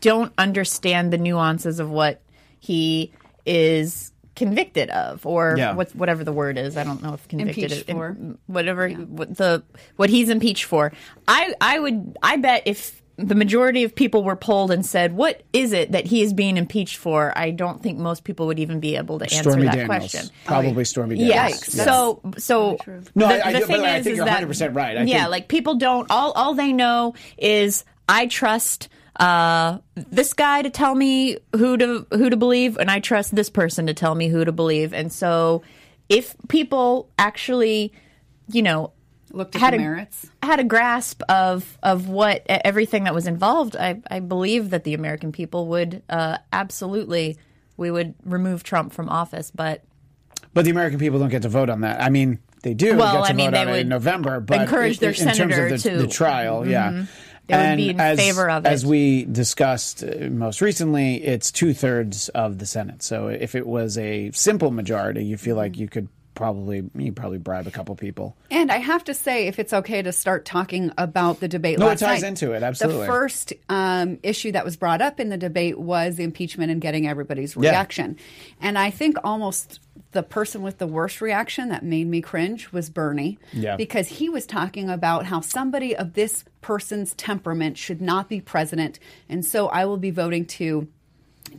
don't 0.00 0.32
understand 0.38 1.12
the 1.12 1.18
nuances 1.18 1.78
of 1.78 1.90
what 1.90 2.22
he 2.58 3.12
is 3.44 4.13
convicted 4.34 4.90
of 4.90 5.24
or 5.26 5.54
Yeah. 5.56 5.74
what, 5.74 5.94
whatever 5.94 6.24
the 6.24 6.32
word 6.32 6.58
is 6.58 6.76
i 6.76 6.84
don't 6.84 7.02
know 7.02 7.14
if 7.14 7.26
convicted 7.28 7.64
Impeached 7.72 7.88
is 7.88 7.94
for. 7.94 8.16
whatever 8.46 8.88
what 8.90 9.36
the 9.36 9.62
what 9.96 10.10
he's 10.10 10.28
impeached 10.28 10.64
for 10.64 10.92
i 11.28 11.54
i 11.60 11.78
would 11.78 12.16
i 12.22 12.36
bet 12.36 12.62
if 12.66 13.00
the 13.16 13.36
majority 13.36 13.84
of 13.84 13.94
people 13.94 14.24
were 14.24 14.34
polled 14.34 14.72
and 14.72 14.84
said 14.84 15.12
what 15.12 15.44
is 15.52 15.72
it 15.72 15.92
that 15.92 16.04
he 16.06 16.20
is 16.22 16.32
being 16.32 16.56
impeached 16.56 16.96
for 16.96 17.32
i 17.38 17.52
don't 17.52 17.80
think 17.80 17.96
most 17.96 18.24
people 18.24 18.46
would 18.48 18.58
even 18.58 18.80
be 18.80 18.96
able 18.96 19.20
to 19.20 19.24
answer 19.26 19.50
Stormy 19.52 19.66
that 19.66 19.76
Daniels, 19.76 19.86
question 19.86 20.26
probably 20.44 20.84
Stormy 20.84 21.14
Daniels. 21.16 21.34
Yes. 21.34 21.68
Yikes. 21.68 21.84
So 21.84 22.20
so 22.38 22.78
No, 23.14 23.28
the, 23.28 23.44
I- 23.44 23.48
I 23.48 23.52
the 23.52 23.58
do- 23.60 23.66
thing 23.66 23.76
but 23.80 23.84
I 23.88 23.96
is, 23.98 24.04
think 24.04 24.12
is 24.14 24.16
you're 24.16 24.26
that 24.26 24.42
100% 24.42 24.74
right. 24.74 24.96
I 24.98 25.02
yeah, 25.04 25.18
think- 25.20 25.30
like 25.30 25.48
people 25.48 25.76
don't 25.76 26.10
all 26.10 26.32
all 26.32 26.54
they 26.54 26.72
know 26.72 27.14
is 27.38 27.84
I 28.08 28.26
trust 28.26 28.88
uh, 29.16 29.78
this 29.94 30.32
guy 30.32 30.62
to 30.62 30.70
tell 30.70 30.94
me 30.94 31.38
who 31.56 31.76
to 31.76 32.06
who 32.10 32.30
to 32.30 32.36
believe, 32.36 32.76
and 32.76 32.90
I 32.90 33.00
trust 33.00 33.34
this 33.34 33.50
person 33.50 33.86
to 33.86 33.94
tell 33.94 34.14
me 34.14 34.28
who 34.28 34.44
to 34.44 34.52
believe. 34.52 34.92
And 34.92 35.12
so, 35.12 35.62
if 36.08 36.34
people 36.48 37.08
actually, 37.18 37.92
you 38.50 38.62
know, 38.62 38.92
Looked 39.32 39.54
at 39.56 39.60
had 39.60 39.72
the 39.74 39.78
a, 39.78 39.80
merits. 39.80 40.26
had 40.42 40.60
a 40.60 40.64
grasp 40.64 41.22
of 41.28 41.78
of 41.82 42.08
what 42.08 42.44
everything 42.48 43.04
that 43.04 43.14
was 43.14 43.26
involved, 43.26 43.76
I, 43.76 44.00
I 44.10 44.20
believe 44.20 44.70
that 44.70 44.84
the 44.84 44.94
American 44.94 45.32
people 45.32 45.66
would 45.68 46.02
uh, 46.08 46.38
absolutely 46.52 47.36
we 47.76 47.90
would 47.90 48.14
remove 48.24 48.62
Trump 48.62 48.92
from 48.92 49.08
office. 49.08 49.50
But 49.50 49.82
But 50.52 50.64
the 50.64 50.70
American 50.70 50.98
people 50.98 51.18
don't 51.18 51.30
get 51.30 51.42
to 51.42 51.48
vote 51.48 51.68
on 51.70 51.80
that. 51.80 52.00
I 52.00 52.10
mean, 52.10 52.38
they 52.62 52.74
do 52.74 52.96
Well, 52.96 53.12
get 53.14 53.24
to 53.26 53.30
I 53.30 53.32
mean, 53.32 53.50
vote 53.50 53.56
they 53.56 53.62
on 53.62 53.68
it 53.70 53.76
in 53.80 53.88
November, 53.88 54.38
but 54.40 54.60
encourage 54.60 54.98
their 55.00 55.10
in, 55.10 55.16
in 55.16 55.24
terms 55.24 55.36
senator 55.36 55.64
of 55.66 55.70
the, 55.70 55.78
to- 55.78 55.88
Mm-hmm. 55.90 55.98
the 56.02 56.06
trial, 56.08 56.66
yeah. 56.68 57.06
They 57.46 57.56
would 57.56 57.76
be 57.76 57.90
in 57.90 58.00
as, 58.00 58.18
favor 58.18 58.48
of 58.48 58.64
As 58.64 58.86
we 58.86 59.24
discussed 59.24 60.02
uh, 60.02 60.28
most 60.30 60.60
recently, 60.60 61.22
it's 61.22 61.52
two 61.52 61.74
thirds 61.74 62.28
of 62.30 62.58
the 62.58 62.66
Senate. 62.66 63.02
So 63.02 63.28
if 63.28 63.54
it 63.54 63.66
was 63.66 63.98
a 63.98 64.30
simple 64.32 64.70
majority, 64.70 65.24
you 65.24 65.36
feel 65.36 65.56
like 65.56 65.76
you 65.76 65.88
could 65.88 66.08
probably 66.34 66.82
you 66.96 67.12
probably 67.12 67.38
bribe 67.38 67.66
a 67.66 67.70
couple 67.70 67.94
people. 67.94 68.36
And 68.50 68.72
I 68.72 68.78
have 68.78 69.04
to 69.04 69.14
say, 69.14 69.46
if 69.46 69.58
it's 69.58 69.72
okay 69.72 70.02
to 70.02 70.12
start 70.12 70.44
talking 70.44 70.90
about 70.98 71.40
the 71.40 71.46
debate, 71.48 71.78
No, 71.78 71.88
it 71.90 71.98
ties 71.98 72.22
night, 72.22 72.28
into 72.28 72.52
it, 72.52 72.62
absolutely. 72.62 73.02
The 73.02 73.06
first 73.06 73.52
um, 73.68 74.18
issue 74.22 74.50
that 74.52 74.64
was 74.64 74.76
brought 74.76 75.00
up 75.00 75.20
in 75.20 75.28
the 75.28 75.36
debate 75.36 75.78
was 75.78 76.16
the 76.16 76.24
impeachment 76.24 76.72
and 76.72 76.80
getting 76.80 77.06
everybody's 77.06 77.56
reaction. 77.56 78.16
And 78.60 78.76
I 78.78 78.90
think 78.90 79.16
almost 79.22 79.80
the 80.10 80.22
person 80.22 80.62
with 80.62 80.78
the 80.78 80.86
worst 80.86 81.20
reaction 81.20 81.68
that 81.70 81.84
made 81.84 82.06
me 82.06 82.20
cringe 82.20 82.70
was 82.72 82.90
Bernie, 82.90 83.38
Yeah. 83.52 83.76
because 83.76 84.08
he 84.08 84.28
was 84.28 84.46
talking 84.46 84.88
about 84.90 85.26
how 85.26 85.40
somebody 85.40 85.96
of 85.96 86.14
this 86.14 86.44
person's 86.64 87.12
temperament 87.16 87.76
should 87.76 88.00
not 88.00 88.26
be 88.26 88.40
president, 88.40 88.98
and 89.28 89.44
so 89.44 89.66
I 89.68 89.84
will 89.84 89.98
be 89.98 90.10
voting 90.10 90.46
to 90.46 90.88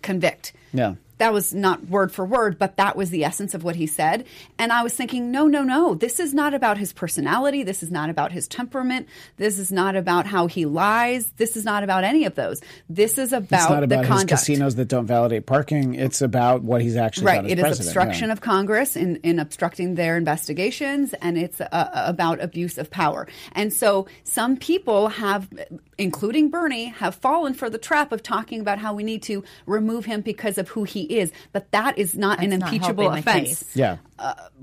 convict. 0.01 0.51
Yeah. 0.73 0.95
That 1.17 1.33
was 1.33 1.53
not 1.53 1.87
word 1.87 2.11
for 2.11 2.25
word, 2.25 2.59
but 2.59 2.77
that 2.77 2.95
was 2.95 3.09
the 3.09 3.23
essence 3.23 3.53
of 3.53 3.63
what 3.63 3.75
he 3.75 3.87
said. 3.87 4.25
And 4.57 4.71
I 4.71 4.83
was 4.83 4.93
thinking, 4.93 5.31
no, 5.31 5.47
no, 5.47 5.63
no. 5.63 5.95
This 5.95 6.19
is 6.19 6.33
not 6.33 6.53
about 6.53 6.77
his 6.77 6.91
personality. 6.93 7.63
This 7.63 7.83
is 7.83 7.91
not 7.91 8.09
about 8.09 8.31
his 8.31 8.47
temperament. 8.47 9.07
This 9.37 9.57
is 9.59 9.71
not 9.71 9.95
about 9.95 10.25
how 10.25 10.47
he 10.47 10.65
lies. 10.65 11.31
This 11.37 11.55
is 11.55 11.63
not 11.63 11.83
about 11.83 12.03
any 12.03 12.25
of 12.25 12.35
those. 12.35 12.61
This 12.89 13.17
is 13.17 13.33
about, 13.33 13.61
It's 13.61 13.69
not 13.69 13.83
about 13.83 13.95
the 13.95 13.97
his 13.99 14.07
conduct. 14.07 14.29
casinos 14.29 14.75
that 14.75 14.87
don't 14.87 15.05
validate 15.05 15.45
parking. 15.45 15.95
It's 15.95 16.21
about 16.21 16.63
what 16.63 16.81
he's 16.81 16.95
actually 16.95 17.25
Right. 17.25 17.45
It 17.49 17.59
is 17.59 17.79
obstruction 17.79 18.27
yeah. 18.27 18.33
of 18.33 18.41
Congress 18.41 18.95
in, 18.95 19.17
in 19.17 19.39
obstructing 19.39 19.95
their 19.95 20.17
investigations, 20.17 21.13
and 21.21 21.37
it's 21.37 21.61
uh, 21.61 21.89
about 21.93 22.41
abuse 22.41 22.77
of 22.77 22.89
power. 22.91 23.27
And 23.53 23.71
so 23.71 24.07
some 24.23 24.57
people 24.57 25.07
have, 25.09 25.47
including 25.97 26.49
Bernie, 26.49 26.87
have 26.87 27.15
fallen 27.15 27.53
for 27.53 27.69
the 27.69 27.77
trap 27.77 28.11
of 28.11 28.21
talking 28.21 28.59
about 28.59 28.79
how 28.79 28.93
we 28.93 29.03
need 29.03 29.23
to 29.23 29.43
remove 29.65 30.05
him 30.05 30.21
because 30.21 30.57
of 30.57 30.69
who 30.69 30.83
he 30.83 31.04
is. 31.05 31.31
But 31.51 31.71
that 31.71 31.97
is 31.97 32.15
not 32.15 32.43
an 32.43 32.49
That's 32.49 32.59
not 32.61 32.73
impeachable 32.73 33.09
the 33.11 33.19
offense, 33.19 33.59
case. 33.59 33.75
Yeah. 33.75 33.97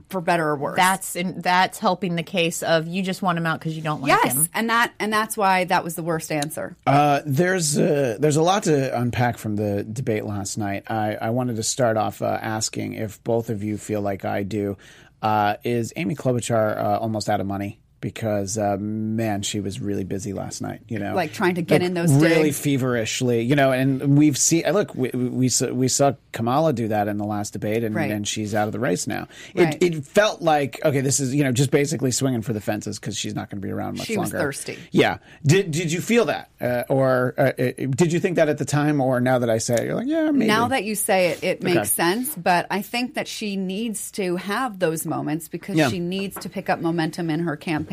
for 0.08 0.20
better 0.20 0.46
or 0.48 0.56
worse. 0.56 0.76
that's 0.76 1.16
in, 1.16 1.40
that's 1.40 1.78
helping 1.78 2.16
the 2.16 2.22
case 2.22 2.62
of 2.62 2.86
you 2.86 3.02
just 3.02 3.22
want 3.22 3.38
him 3.38 3.46
out 3.46 3.58
because 3.58 3.76
you 3.76 3.82
don't 3.82 4.02
like 4.02 4.08
yes, 4.08 4.34
him. 4.34 4.48
and 4.54 4.70
that 4.70 4.92
and 4.98 5.12
that's 5.12 5.36
why 5.36 5.64
that 5.64 5.84
was 5.84 5.94
the 5.94 6.02
worst 6.02 6.30
answer. 6.32 6.76
Uh, 6.86 7.20
there's 7.26 7.78
uh, 7.78 8.16
there's 8.18 8.36
a 8.36 8.42
lot 8.42 8.64
to 8.64 8.98
unpack 8.98 9.38
from 9.38 9.56
the 9.56 9.84
debate 9.84 10.24
last 10.24 10.58
night. 10.58 10.84
I, 10.90 11.16
I 11.16 11.30
wanted 11.30 11.56
to 11.56 11.62
start 11.62 11.96
off 11.96 12.22
uh, 12.22 12.38
asking 12.40 12.94
if 12.94 13.22
both 13.24 13.50
of 13.50 13.62
you 13.62 13.78
feel 13.78 14.00
like 14.00 14.24
I 14.24 14.42
do. 14.42 14.76
Uh, 15.20 15.54
is 15.62 15.92
Amy 15.96 16.16
Klobuchar 16.16 16.76
uh, 16.76 16.98
almost 16.98 17.28
out 17.30 17.40
of 17.40 17.46
money? 17.46 17.78
Because 18.02 18.58
uh, 18.58 18.76
man, 18.78 19.40
she 19.42 19.60
was 19.60 19.80
really 19.80 20.02
busy 20.04 20.32
last 20.34 20.60
night. 20.60 20.80
You 20.88 20.98
know, 20.98 21.14
Like 21.14 21.32
trying 21.32 21.54
to 21.54 21.62
get 21.62 21.80
in 21.82 21.94
those 21.94 22.12
really 22.12 22.50
digs. 22.50 22.58
feverishly. 22.60 23.42
You 23.42 23.54
know, 23.56 23.70
and 23.72 24.18
we've 24.18 24.36
seen. 24.36 24.64
Look, 24.72 24.94
we, 24.94 25.08
we 25.10 25.48
saw, 25.48 25.68
we 25.72 25.86
saw 25.88 26.12
Kamala 26.32 26.72
do 26.72 26.88
that 26.88 27.06
in 27.08 27.16
the 27.16 27.24
last 27.24 27.52
debate, 27.52 27.84
and, 27.84 27.94
Right. 27.94 28.10
and 28.10 28.26
she's 28.26 28.54
out 28.54 28.66
of 28.66 28.72
the 28.72 28.80
race 28.80 29.06
now. 29.06 29.28
Right. 29.54 29.80
It, 29.80 29.94
it 29.94 30.04
felt 30.04 30.42
like 30.42 30.80
okay, 30.84 31.00
this 31.00 31.20
is 31.20 31.32
you 31.34 31.44
know 31.44 31.52
just 31.52 31.70
basically 31.70 32.10
swinging 32.10 32.42
for 32.42 32.52
the 32.52 32.60
fences 32.60 32.98
because 32.98 33.16
she's 33.16 33.34
not 33.36 33.48
going 33.48 33.60
to 33.62 33.66
be 33.66 33.72
around 33.72 33.98
much 33.98 34.08
She 34.08 34.16
was 34.16 34.32
longer. 34.32 34.46
thirsty. 34.46 34.78
Yeah. 34.90 35.18
Did 35.46 35.70
did 35.70 35.92
you 35.92 36.00
feel 36.00 36.24
that, 36.24 36.50
uh, 36.60 36.82
or 36.88 37.34
uh, 37.38 37.52
uh, 37.56 37.72
did 37.90 38.12
you 38.12 38.18
think 38.18 38.34
that 38.36 38.48
at 38.48 38.58
the 38.58 38.64
time, 38.64 39.00
or 39.00 39.20
now 39.20 39.38
that 39.38 39.48
I 39.48 39.58
say 39.58 39.74
it, 39.76 39.84
you're 39.84 39.94
like, 39.94 40.08
yeah, 40.08 40.30
maybe. 40.32 40.46
Now 40.48 40.66
that 40.68 40.82
you 40.82 40.96
say 40.96 41.28
it, 41.28 41.44
it 41.44 41.62
makes 41.62 41.76
Okay. 41.76 41.84
sense. 41.86 42.34
But 42.34 42.66
I 42.68 42.82
think 42.82 43.14
that 43.14 43.28
she 43.28 43.56
needs 43.56 44.10
to 44.12 44.34
have 44.36 44.80
those 44.80 45.06
moments 45.06 45.46
because 45.46 45.76
Yeah. 45.76 45.88
she 45.88 46.00
needs 46.00 46.36
to 46.40 46.48
pick 46.48 46.68
up 46.68 46.80
momentum 46.80 47.30
in 47.30 47.38
her 47.40 47.56
campaign. 47.56 47.91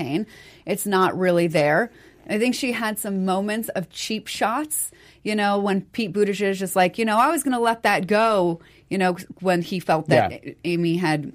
It's 0.66 0.86
not 0.86 1.18
really 1.18 1.48
there. 1.48 1.92
I 2.28 2.38
think 2.38 2.56
she 2.56 2.72
had 2.72 3.00
some 3.00 3.26
moments 3.26 3.70
of 3.70 3.90
cheap 3.90 4.28
shots. 4.28 4.92
You 5.24 5.36
know, 5.36 5.60
when 5.60 5.82
Pete 5.82 6.14
Buttigieg 6.14 6.50
is 6.50 6.60
just 6.60 6.76
like, 6.76 6.98
you 6.98 7.06
know, 7.06 7.18
I 7.18 7.30
was 7.30 7.44
going 7.44 7.56
to 7.56 7.60
let 7.60 7.84
that 7.84 8.08
go. 8.08 8.62
You 8.90 8.98
know, 8.98 9.18
when 9.42 9.62
he 9.62 9.80
felt 9.80 10.08
that 10.08 10.32
Yeah. 10.32 10.54
Amy 10.64 10.98
had 10.98 11.34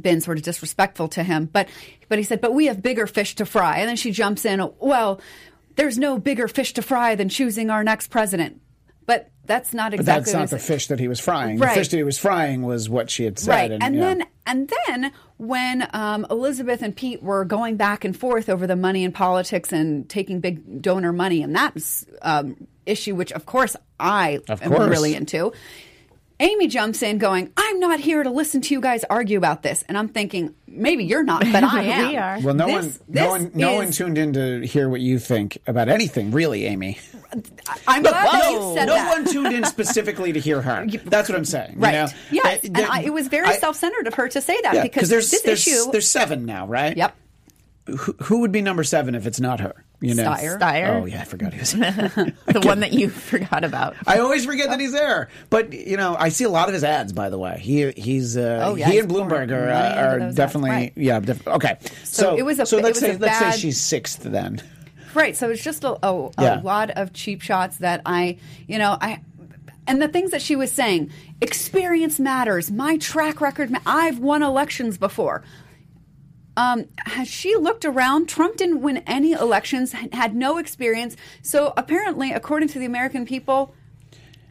been 0.00 0.20
sort 0.20 0.38
of 0.38 0.42
disrespectful 0.42 1.08
to 1.08 1.22
him. 1.22 1.48
But 1.52 1.68
but 2.08 2.18
he 2.18 2.24
said, 2.24 2.40
but 2.40 2.54
we 2.54 2.66
have 2.66 2.82
bigger 2.82 3.06
fish 3.06 3.34
to 3.36 3.46
fry. 3.46 3.78
And 3.78 3.88
then 3.88 3.96
she 3.96 4.10
jumps 4.10 4.44
in, 4.44 4.66
well, 4.78 5.20
there's 5.76 5.98
no 5.98 6.18
bigger 6.18 6.48
fish 6.48 6.72
to 6.74 6.82
fry 6.82 7.14
than 7.14 7.28
choosing 7.28 7.70
our 7.70 7.84
next 7.84 8.08
president. 8.08 8.60
But 9.06 9.30
that's 9.44 9.74
not 9.74 9.90
but 9.90 10.00
exactly 10.00 10.32
that's 10.32 10.34
not 10.34 10.50
the 10.50 10.58
fish 10.58 10.86
that 10.88 11.00
he 11.00 11.08
was 11.08 11.20
frying. 11.20 11.58
Right. 11.58 11.70
The 11.70 11.80
fish 11.80 11.88
that 11.88 11.96
he 11.96 12.02
was 12.02 12.18
frying 12.18 12.62
was 12.62 12.88
what 12.88 13.10
she 13.10 13.24
had 13.24 13.38
said. 13.38 13.50
Right, 13.50 13.72
and, 13.72 13.82
and, 13.82 14.00
then 14.00 14.26
and 14.46 14.72
then 14.86 15.12
when 15.42 15.88
um, 15.92 16.24
Elizabeth 16.30 16.82
and 16.82 16.94
Pete 16.94 17.20
were 17.22 17.44
going 17.44 17.76
back 17.76 18.04
and 18.04 18.16
forth 18.16 18.48
over 18.48 18.66
the 18.66 18.76
money 18.76 19.04
and 19.04 19.12
politics 19.12 19.72
and 19.72 20.08
taking 20.08 20.38
big 20.40 20.80
donor 20.80 21.12
money, 21.12 21.42
and 21.42 21.56
that 21.56 21.76
um, 22.22 22.68
issue, 22.86 23.14
which 23.16 23.32
of 23.32 23.44
course 23.44 23.74
I 23.98 24.38
Of 24.48 24.62
am 24.62 24.70
course. 24.70 24.88
really 24.88 25.14
into, 25.16 25.52
Amy 26.42 26.66
jumps 26.68 27.02
in, 27.02 27.18
going, 27.18 27.50
"I'm 27.56 27.78
not 27.80 28.00
here 28.00 28.22
to 28.22 28.30
listen 28.30 28.60
to 28.62 28.74
you 28.74 28.80
guys 28.80 29.04
argue 29.08 29.38
about 29.38 29.62
this," 29.62 29.82
and 29.88 29.96
I'm 29.96 30.08
thinking, 30.08 30.54
maybe 30.66 31.04
you're 31.04 31.22
not, 31.22 31.40
but 31.52 31.62
I 31.64 31.82
am. 31.84 32.08
We 32.10 32.16
are. 32.16 32.40
Well, 32.40 32.54
no 32.54 32.66
This- 32.66 32.74
one, 32.74 32.82
this 32.84 33.00
no 33.08 33.28
one, 33.30 33.50
no 33.54 33.74
one 33.74 33.90
tuned 33.92 34.18
in 34.18 34.32
to 34.34 34.66
hear 34.66 34.88
what 34.88 35.00
you 35.00 35.18
think 35.18 35.58
about 35.66 35.88
anything, 35.88 36.30
really, 36.32 36.66
Amy. 36.66 36.98
I'm 37.88 38.02
glad 38.02 38.12
that 38.12 38.40
no, 38.44 38.50
you 38.70 38.74
said 38.76 38.86
no 38.86 38.94
that. 38.94 39.08
one 39.08 39.24
tuned 39.24 39.54
in 39.54 39.64
specifically 39.64 40.32
to 40.34 40.40
hear 40.40 40.60
her. 40.60 40.86
That's 41.04 41.28
what 41.30 41.38
I'm 41.38 41.44
saying. 41.46 41.74
you 41.76 41.80
Right. 41.80 41.92
know? 41.92 42.06
Yes. 42.30 42.64
Uh, 42.64 42.66
and 42.66 42.78
I, 42.78 43.02
it 43.04 43.12
was 43.12 43.28
very 43.28 43.50
self-centered 43.54 44.06
of 44.06 44.14
her 44.14 44.28
to 44.28 44.40
say 44.42 44.60
that 44.62 44.74
Yeah, 44.74 44.82
because 44.82 45.08
there's 45.08 45.30
this 45.30 45.40
there's, 45.42 45.66
issue. 45.66 45.90
there's 45.92 46.10
seven 46.10 46.44
now, 46.44 46.66
right? 46.66 46.94
yep. 46.94 47.16
Who, 47.86 48.14
who 48.22 48.38
would 48.40 48.52
be 48.52 48.62
number 48.62 48.84
seven 48.84 49.14
if 49.14 49.26
it's 49.26 49.40
not 49.40 49.60
her? 49.60 49.84
You 50.00 50.14
know, 50.14 50.24
Steyer. 50.24 50.58
Steyer. 50.58 51.00
Oh 51.02 51.04
yeah, 51.04 51.20
I 51.20 51.24
forgot 51.24 51.52
he 51.52 51.60
was. 51.60 51.72
the 51.72 52.60
one 52.64 52.80
that 52.80 52.92
you 52.92 53.08
forgot 53.08 53.64
about. 53.64 53.96
I 54.06 54.18
always 54.18 54.44
forget 54.44 54.68
that 54.70 54.80
he's 54.80 54.92
there. 54.92 55.28
But 55.50 55.72
you 55.72 55.96
know, 55.96 56.16
I 56.18 56.28
see 56.28 56.44
a 56.44 56.48
lot 56.48 56.68
of 56.68 56.74
his 56.74 56.82
ads. 56.84 57.12
By 57.12 57.28
the 57.28 57.38
way, 57.38 57.58
he 57.60 57.90
he's 57.92 58.36
uh, 58.36 58.60
Oh, 58.64 58.74
yeah, 58.74 58.88
he 58.88 58.98
and 58.98 59.08
Bloomberg 59.10 59.50
are, 59.52 59.68
uh, 59.68 60.26
are 60.26 60.32
definitely 60.32 60.70
right. 60.70 60.92
yeah. 60.96 61.20
Def- 61.20 61.46
okay, 61.46 61.78
so, 62.04 62.36
it 62.36 62.42
was 62.42 62.58
a- 62.58 62.66
so 62.66 62.78
let's 62.78 62.98
say 62.98 63.16
let's 63.16 63.38
say 63.38 63.52
she's 63.52 63.80
sixth 63.80 64.22
then. 64.22 64.60
Right. 65.14 65.36
So 65.36 65.50
it's 65.50 65.62
just 65.62 65.84
a, 65.84 65.98
a, 66.06 66.30
a 66.38 66.60
lot 66.62 66.90
of 66.90 67.12
cheap 67.12 67.42
shots 67.42 67.76
that 67.78 68.00
I, 68.06 68.38
you 68.66 68.78
know, 68.78 68.96
I, 69.00 69.20
and 69.86 70.00
the 70.00 70.08
things 70.08 70.30
that 70.30 70.40
she 70.40 70.56
was 70.56 70.72
saying, 70.72 71.10
experience 71.40 72.18
matters. 72.18 72.70
My 72.70 72.96
track 72.96 73.40
record, 73.40 73.70
ma- 73.70 73.78
I've 73.84 74.18
won 74.20 74.42
elections 74.42 74.96
before. 74.98 75.42
Um, 76.56 76.86
has 76.98 77.28
she 77.28 77.56
looked 77.56 77.84
around? 77.84 78.28
Trump 78.28 78.56
didn't 78.56 78.82
win 78.82 78.98
any 79.06 79.32
elections, 79.32 79.92
had 79.92 80.34
no 80.34 80.58
experience. 80.58 81.16
So 81.42 81.72
apparently, 81.76 82.32
according 82.32 82.68
to 82.70 82.78
the 82.78 82.84
American 82.84 83.24
people, 83.24 83.74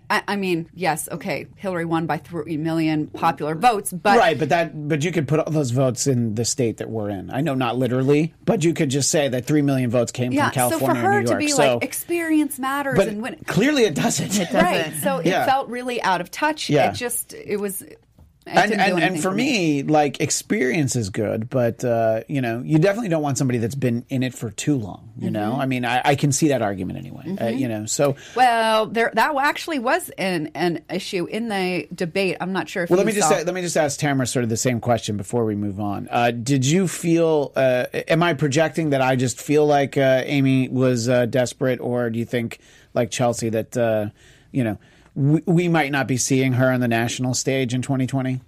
I, 0.09 0.23
I 0.27 0.35
mean, 0.35 0.69
yes, 0.73 1.07
okay, 1.09 1.47
Hillary 1.55 1.85
won 1.85 2.05
by 2.05 2.17
three 2.17 2.57
million 2.57 3.07
popular 3.07 3.55
votes, 3.55 3.93
but 3.93 4.17
right, 4.17 4.37
but 4.37 4.49
that 4.49 4.89
but 4.89 5.05
you 5.05 5.11
could 5.13 5.25
put 5.25 5.39
all 5.39 5.49
those 5.51 5.71
votes 5.71 6.05
in 6.05 6.35
the 6.35 6.43
state 6.43 6.77
that 6.77 6.89
we're 6.89 7.09
in. 7.09 7.31
I 7.31 7.39
know 7.39 7.53
not 7.53 7.77
literally, 7.77 8.33
but 8.43 8.61
you 8.61 8.73
could 8.73 8.89
just 8.89 9.09
say 9.09 9.29
that 9.29 9.45
three 9.45 9.61
million 9.61 9.89
votes 9.89 10.11
came 10.11 10.33
yeah. 10.33 10.49
from 10.49 10.53
California 10.53 10.95
so 10.95 11.01
for 11.01 11.07
her 11.07 11.17
and 11.19 11.21
New 11.21 11.25
to 11.27 11.31
York. 11.31 11.39
be 11.39 11.47
so, 11.47 11.75
like 11.75 11.83
experience 11.83 12.59
matters 12.59 12.97
but 12.97 13.07
and 13.07 13.21
win, 13.21 13.37
clearly 13.47 13.83
it 13.85 13.95
doesn't. 13.95 14.51
right 14.53 14.91
so 15.01 15.19
it 15.19 15.31
felt 15.45 15.69
really 15.69 16.01
out 16.01 16.19
of 16.19 16.29
touch 16.29 16.69
Yeah. 16.69 16.89
it 16.91 16.95
just 16.95 17.33
it 17.33 17.57
was 17.57 17.81
it 17.81 18.01
and 18.47 18.71
and, 18.73 18.99
and 19.03 19.21
for 19.21 19.31
me, 19.31 19.83
like 19.83 20.19
experience 20.19 20.95
is 20.95 21.09
good, 21.11 21.49
but 21.49 21.83
uh, 21.85 22.21
you 22.27 22.41
know, 22.41 22.61
you 22.65 22.79
definitely 22.79 23.09
don't 23.09 23.21
want 23.21 23.37
somebody 23.37 23.59
that's 23.59 23.75
been 23.75 24.03
in 24.09 24.23
it 24.23 24.33
for 24.33 24.49
too 24.49 24.75
long. 24.77 25.11
You 25.17 25.29
know, 25.29 25.51
Mm-hmm. 25.51 25.61
I 25.61 25.65
mean, 25.67 25.85
I, 25.85 26.01
I 26.03 26.15
can 26.15 26.31
see 26.31 26.47
that 26.49 26.61
argument 26.63 26.97
anyway. 26.97 27.37
Uh, 27.39 27.47
you 27.47 27.67
know, 27.67 27.85
so 27.85 28.15
well 28.35 28.87
there 28.87 29.11
that 29.13 29.35
actually 29.35 29.79
was 29.79 30.09
an 30.17 30.49
an 30.55 30.83
issue 30.89 31.25
in 31.25 31.47
the 31.49 31.87
debate 31.93 32.37
i'm 32.41 32.51
not 32.53 32.67
sure 32.69 32.83
if 32.83 32.89
Well, 32.89 32.97
let 32.97 33.05
me 33.05 33.11
just 33.11 33.27
saw- 33.29 33.35
say, 33.37 33.43
let 33.43 33.53
me 33.53 33.61
just 33.61 33.77
ask 33.77 33.99
Tamara 33.99 34.25
sort 34.25 34.43
of 34.43 34.49
the 34.49 34.57
same 34.57 34.79
question 34.79 35.17
before 35.17 35.45
we 35.45 35.55
move 35.55 35.79
on. 35.79 36.07
Uh, 36.09 36.31
did 36.31 36.65
you 36.65 36.87
feel? 36.87 37.51
Uh, 37.55 37.85
am 38.07 38.23
I 38.23 38.33
projecting 38.33 38.89
that 38.91 39.01
I 39.01 39.15
just 39.15 39.39
feel 39.39 39.65
like 39.67 39.97
uh, 39.97 40.23
Amy 40.25 40.67
was 40.69 41.07
uh, 41.09 41.25
desperate, 41.27 41.79
or 41.79 42.09
do 42.09 42.17
you 42.19 42.25
think, 42.25 42.59
like 42.93 43.11
Chelsea, 43.11 43.49
that 43.49 43.77
uh, 43.77 44.07
you 44.51 44.63
know 44.63 44.77
we, 45.15 45.41
we 45.45 45.67
might 45.67 45.91
not 45.91 46.07
be 46.07 46.17
seeing 46.17 46.53
her 46.53 46.71
on 46.71 46.79
the 46.79 46.87
national 46.87 47.33
stage 47.33 47.73
in 47.73 47.81
2020? 47.81 48.41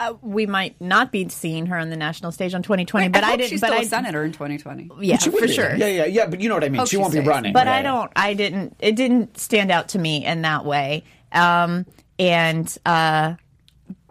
Uh, 0.00 0.14
we 0.22 0.46
might 0.46 0.80
not 0.80 1.10
be 1.10 1.28
seeing 1.28 1.66
her 1.66 1.76
on 1.76 1.90
the 1.90 1.96
national 1.96 2.30
stage 2.30 2.54
on 2.54 2.62
2020, 2.62 3.06
I 3.06 3.08
but 3.08 3.24
I, 3.24 3.30
hope 3.30 3.38
didn't. 3.38 3.50
she's 3.50 3.60
but 3.60 3.68
still 3.68 3.80
I, 3.80 3.82
a 3.82 3.86
senator 3.86 4.22
in 4.22 4.30
2020 4.30 4.90
yeah, 5.00 5.16
for 5.16 5.30
be. 5.32 5.48
sure. 5.48 5.74
Yeah, 5.74 5.88
yeah, 5.88 6.04
yeah. 6.04 6.26
But 6.26 6.40
you 6.40 6.48
know 6.48 6.54
what 6.54 6.62
I 6.62 6.68
mean. 6.68 6.78
Hope 6.78 6.86
she 6.86 6.92
she 6.92 6.96
won't 6.98 7.12
be 7.12 7.20
running. 7.20 7.52
but 7.52 7.66
Yeah, 7.66 7.74
I 7.74 7.82
don't. 7.82 8.12
I 8.14 8.34
didn't. 8.34 8.76
It 8.78 8.94
didn't 8.94 9.38
stand 9.38 9.72
out 9.72 9.88
to 9.90 9.98
me 9.98 10.24
in 10.24 10.42
that 10.42 10.64
way. 10.64 11.02
Um, 11.32 11.84
and 12.18 12.78
uh, 12.86 13.34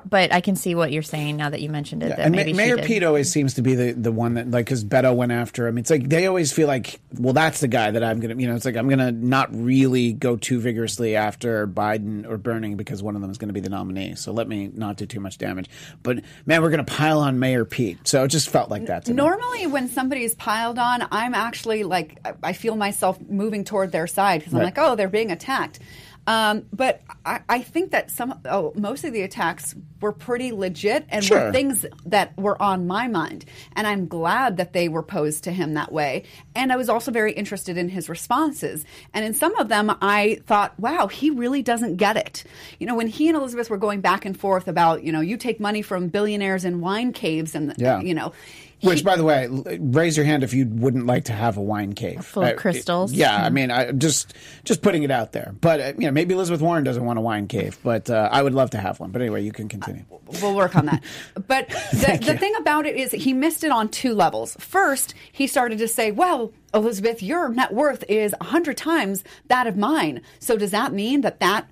but 0.10 0.32
I 0.34 0.42
can 0.42 0.56
see 0.56 0.76
what 0.76 0.92
you're 0.92 1.02
saying 1.04 1.38
now 1.38 1.50
that 1.50 1.62
you 1.62 1.70
mentioned 1.70 2.04
it. 2.04 2.10
That 2.10 2.20
and 2.20 2.36
maybe 2.36 2.52
she 2.52 2.58
Mayor. 2.58 2.78
Pete 2.78 3.04
always 3.04 3.32
seems 3.32 3.56
to 3.56 3.62
be 3.62 3.76
the, 3.76 3.92
the 3.94 4.12
one 4.12 4.36
that 4.36 4.50
like 4.52 4.66
because 4.66 4.84
Beto 4.86 5.16
went 5.16 5.32
after 5.32 5.68
him. 5.68 5.78
It's 5.78 5.90
like 5.90 6.08
they 6.10 6.28
always 6.28 6.52
feel 6.52 6.68
like, 6.68 7.00
well, 7.20 7.34
that's 7.34 7.60
the 7.60 7.68
guy 7.68 7.92
that 7.92 8.04
I'm 8.04 8.20
gonna, 8.20 8.36
you 8.36 8.48
know, 8.48 8.56
it's 8.56 8.66
like 8.66 8.76
I'm 8.76 8.90
gonna 8.90 9.12
not 9.12 9.50
really 9.54 10.14
go 10.14 10.36
too 10.38 10.60
vigorously 10.60 11.16
after 11.16 11.68
Biden 11.68 12.26
or 12.28 12.38
Bernie 12.38 12.76
because 12.76 13.02
one 13.04 13.16
of 13.16 13.22
them 13.22 13.32
is 13.32 13.38
going 13.38 13.50
to 13.50 13.54
be 13.54 13.60
the 13.60 13.70
nominee. 13.70 14.16
So 14.16 14.32
let 14.32 14.48
me 14.48 14.70
not 14.74 14.98
do 14.98 15.06
too 15.06 15.20
much 15.20 15.38
damage. 15.38 15.70
But 16.04 16.22
man, 16.46 16.62
we're 16.62 16.70
gonna 16.72 16.84
pile 16.84 17.20
on 17.20 17.40
Mayor 17.40 17.66
Pete. 17.66 18.08
So 18.08 18.24
it 18.24 18.30
just 18.30 18.50
felt 18.50 18.70
like 18.70 18.86
that. 18.88 19.06
To 19.06 19.12
me. 19.12 19.18
Normally, 19.18 19.68
when 19.68 19.90
somebody 19.90 20.24
is 20.24 20.36
piled 20.36 20.80
on, 20.80 21.08
I'm 21.12 21.34
actually 21.34 21.84
like, 21.84 22.20
I- 22.26 22.34
I 22.44 22.54
feel 22.54 22.76
myself 22.76 23.20
moving 23.30 23.64
toward 23.64 23.92
their 23.92 24.08
side 24.08 24.40
because 24.40 24.54
I'm 24.54 24.60
Right. 24.60 24.66
like, 24.66 24.78
oh, 24.78 24.96
they're 24.96 25.10
being 25.10 25.32
attacked. 25.32 25.80
Um, 26.28 26.66
but 26.74 27.02
I, 27.26 27.40
I 27.48 27.62
think 27.62 27.92
that 27.92 28.12
some, 28.12 28.40
oh, 28.46 28.74
most 28.76 29.06
of 29.06 29.14
the 29.14 29.22
attacks 29.22 29.74
were 30.02 30.12
pretty 30.12 30.52
legit 30.52 31.06
and 31.10 31.24
Sure. 31.24 31.46
were 31.46 31.52
things 31.54 31.86
that 32.06 32.38
were 32.38 32.62
on 32.62 32.86
my 32.86 33.08
mind. 33.08 33.46
And 33.78 33.88
I'm 33.88 34.08
glad 34.08 34.58
that 34.58 34.74
they 34.74 34.90
were 34.90 35.02
posed 35.04 35.46
to 35.46 35.52
him 35.52 35.74
that 35.76 35.92
way. 35.92 36.24
And 36.54 36.72
I 36.72 36.76
was 36.76 36.90
also 36.90 37.12
very 37.12 37.32
interested 37.32 37.78
in 37.78 37.88
his 37.90 38.10
responses. 38.10 38.84
And 39.14 39.24
in 39.26 39.34
some 39.34 39.56
of 39.56 39.70
them, 39.70 39.90
I 40.02 40.42
thought, 40.46 40.78
wow, 40.80 41.08
he 41.08 41.30
really 41.32 41.64
doesn't 41.64 41.96
get 41.96 42.18
it. 42.18 42.44
You 42.78 42.88
know, 42.88 42.96
when 42.96 43.08
he 43.08 43.30
and 43.30 43.38
Elizabeth 43.38 43.70
were 43.70 43.78
going 43.78 44.02
back 44.02 44.26
and 44.26 44.38
forth 44.38 44.68
about, 44.68 45.04
you 45.04 45.14
know, 45.14 45.22
you 45.22 45.38
take 45.38 45.60
money 45.62 45.82
from 45.82 46.10
billionaires 46.10 46.66
in 46.66 46.82
wine 46.82 47.14
caves 47.14 47.56
and, 47.56 47.74
Yeah. 47.78 48.02
you 48.02 48.14
know, 48.14 48.34
Which, 48.82 49.00
he- 49.00 49.04
by 49.04 49.16
the 49.16 49.24
way, 49.24 49.48
raise 49.80 50.16
your 50.16 50.26
hand 50.26 50.44
if 50.44 50.54
you 50.54 50.68
wouldn't 50.68 51.06
like 51.08 51.26
to 51.26 51.34
have 51.34 51.58
a 51.58 51.62
wine 51.62 51.94
cave 51.94 52.24
Full 52.26 52.44
of 52.44 52.50
Uh, 52.50 52.54
crystals. 52.56 53.12
Yeah, 53.12 53.36
I 53.36 53.50
mean, 53.50 53.72
I 53.72 53.92
just 53.92 54.34
just 54.66 54.82
putting 54.82 55.04
it 55.04 55.10
out 55.12 55.32
there. 55.32 55.56
But 55.60 55.80
uh, 55.80 55.94
you 55.98 56.06
know, 56.06 56.12
maybe 56.12 56.34
Elizabeth 56.36 56.62
Warren 56.62 56.84
doesn't 56.84 57.04
want 57.04 57.18
a 57.18 57.22
wine 57.22 57.48
cave, 57.48 57.78
but 57.84 58.10
uh, 58.10 58.30
I 58.32 58.44
would 58.44 58.54
love 58.54 58.70
to 58.72 58.78
have 58.78 59.00
one. 59.00 59.12
But 59.12 59.22
anyway, 59.22 59.44
you 59.44 59.52
can 59.52 59.68
continue. 59.68 60.04
we'll 60.42 60.56
work 60.56 60.76
on 60.76 60.86
that. 60.86 61.04
But 61.48 61.70
the, 61.70 62.20
the 62.24 62.38
thing 62.38 62.54
about 62.60 62.86
it 62.86 62.96
is 62.96 63.12
he 63.12 63.34
missed 63.34 63.64
it 63.64 63.72
on 63.72 63.90
two 63.90 64.14
levels. 64.14 64.56
First, 64.60 65.14
he 65.32 65.48
started 65.48 65.78
to 65.80 65.88
say, 65.88 66.12
well, 66.12 66.52
Elizabeth, 66.74 67.24
your 67.24 67.50
net 67.50 67.74
worth 67.74 68.04
is 68.10 68.34
a 68.34 68.38
100 68.44 68.76
times 68.78 69.24
that 69.48 69.66
of 69.68 69.78
mine. 69.78 70.22
So 70.40 70.58
does 70.58 70.72
that 70.72 70.94
mean 70.94 71.22
that 71.22 71.40
that 71.40 71.70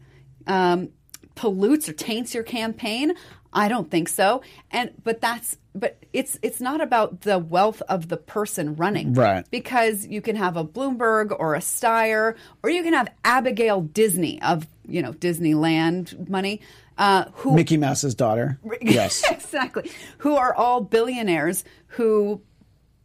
um, 0.48 0.90
pollutes 1.36 1.90
or 1.90 1.94
taints 1.94 2.34
your 2.34 2.44
campaign? 2.44 3.14
I 3.54 3.68
don't 3.68 3.90
think 3.92 4.10
so. 4.10 4.42
And 4.72 4.92
but 5.04 5.22
that's 5.22 5.58
but 5.76 5.98
it's 6.14 6.40
it's 6.42 6.62
not 6.62 6.82
about 6.82 7.22
the 7.22 7.38
wealth 7.38 7.82
of 7.90 8.08
the 8.08 8.18
person 8.18 8.76
running. 8.76 9.14
Right. 9.14 9.46
Because 9.52 10.08
you 10.08 10.22
can 10.22 10.36
have 10.36 10.56
a 10.58 10.64
Bloomberg 10.64 11.36
or 11.38 11.54
a 11.56 11.60
Steyer 11.60 12.36
or 12.64 12.70
you 12.70 12.82
can 12.82 12.94
have 12.94 13.10
Abigail 13.24 13.82
Disney 13.82 14.42
of, 14.42 14.66
you 14.88 15.02
know, 15.02 15.12
Disneyland 15.14 16.30
money. 16.30 16.62
Uh, 16.98 17.26
who 17.34 17.54
Mickey 17.56 17.76
Mouse's 17.78 18.16
daughter. 18.16 18.58
Yes. 18.82 19.24
exactly. 19.30 19.92
Who 20.20 20.38
are 20.38 20.56
all 20.56 20.80
billionaires 20.82 21.66
who 21.88 22.42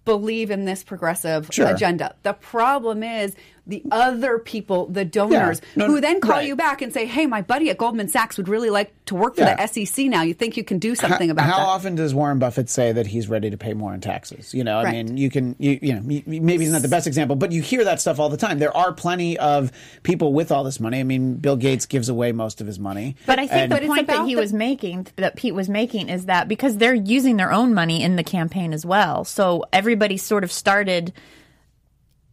believe 0.05 0.51
in 0.51 0.65
this 0.65 0.83
progressive 0.85 1.49
Sure. 1.53 1.67
agenda. 1.75 2.15
The 2.23 2.33
problem 2.33 3.03
is 3.03 3.35
the 3.71 3.83
other 3.91 4.39
people, 4.39 4.87
the 4.87 5.05
donors, 5.05 5.61
Yeah. 5.75 5.87
No, 5.87 5.87
who 5.87 6.01
then 6.01 6.21
call 6.21 6.33
right. 6.33 6.47
you 6.47 6.55
back 6.57 6.83
and 6.83 6.93
say, 6.93 7.07
"Hey, 7.07 7.27
my 7.27 7.41
buddy 7.41 7.71
at 7.71 7.79
Goldman 7.79 8.09
Sachs 8.09 8.37
would 8.37 8.49
really 8.49 8.69
like 8.69 8.93
to 9.07 9.15
work 9.15 9.37
for 9.37 9.41
Yeah. 9.43 9.55
the 9.57 9.63
SEC 9.63 10.09
now. 10.09 10.23
You 10.23 10.35
think 10.35 10.57
you 10.57 10.65
can 10.65 10.79
do 10.79 10.95
something 10.95 11.29
how, 11.29 11.33
about 11.33 11.45
how 11.47 11.57
that?" 11.57 11.63
How 11.65 11.69
often 11.71 11.95
does 11.95 12.15
Warren 12.15 12.39
Buffett 12.39 12.69
say 12.69 12.93
that 12.93 13.07
he's 13.07 13.29
ready 13.29 13.49
to 13.51 13.57
pay 13.57 13.73
more 13.73 13.95
in 13.95 14.01
taxes? 14.01 14.53
You 14.53 14.65
know, 14.65 14.79
I 14.79 14.85
Right. 14.85 14.93
mean, 15.07 15.17
you 15.17 15.31
can, 15.31 15.57
you, 15.59 15.79
you 15.81 15.95
know, 15.95 16.03
y- 16.05 16.23
y- 16.27 16.39
maybe 16.43 16.65
he's 16.65 16.73
not 16.73 16.83
the 16.83 16.89
best 16.89 17.07
example, 17.07 17.37
but 17.37 17.53
you 17.53 17.63
hear 17.63 17.85
that 17.85 18.01
stuff 18.01 18.19
all 18.21 18.29
the 18.29 18.37
time. 18.37 18.59
There 18.59 18.77
are 18.77 18.93
plenty 18.93 19.39
of 19.39 19.73
people 20.03 20.33
with 20.33 20.53
all 20.53 20.65
this 20.65 20.81
money. 20.81 21.01
I 21.01 21.05
mean, 21.05 21.35
Bill 21.37 21.57
Gates 21.57 21.87
gives 21.87 22.09
away 22.09 22.33
most 22.33 22.61
of 22.61 22.67
his 22.67 22.79
money. 22.79 23.17
But 23.27 23.39
I 23.39 23.47
think 23.47 23.53
And- 23.63 23.73
the 23.73 23.77
But 23.77 23.87
point 23.87 24.07
that 24.09 24.27
he 24.27 24.35
the- 24.35 24.41
was 24.41 24.53
making, 24.53 25.07
that 25.17 25.37
Pete 25.37 25.55
was 25.55 25.69
making, 25.69 26.09
is 26.09 26.27
that 26.27 26.49
because 26.49 26.77
they're 26.79 26.95
using 26.95 27.37
their 27.37 27.53
own 27.53 27.73
money 27.73 28.03
in 28.03 28.17
the 28.17 28.25
campaign 28.25 28.73
as 28.73 28.85
well. 28.85 29.25
So 29.25 29.65
everybody 29.73 30.17
sort 30.17 30.43
of 30.45 30.51
started. 30.51 31.13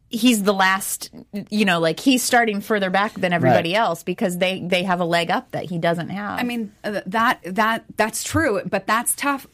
He's 0.09 0.43
the 0.43 0.53
last, 0.53 1.09
you 1.49 1.65
know, 1.65 1.79
like 1.79 1.99
he's 1.99 2.23
starting 2.23 2.61
further 2.61 2.89
back 2.89 3.13
than 3.15 3.33
everybody 3.33 3.73
Right. 3.73 3.79
else 3.79 4.03
because 4.03 4.37
they 4.37 4.61
they 4.61 4.83
have 4.83 5.01
a 5.01 5.05
leg 5.05 5.29
up 5.29 5.51
that 5.51 5.65
he 5.65 5.77
doesn't 5.77 6.09
have. 6.09 6.39
I 6.39 6.43
mean 6.43 6.71
uh, 6.85 7.01
that 7.07 7.41
that 7.43 7.83
that's 7.97 8.23
true, 8.23 8.61
but 8.65 8.87
that's 8.87 9.13
tough. 9.15 9.47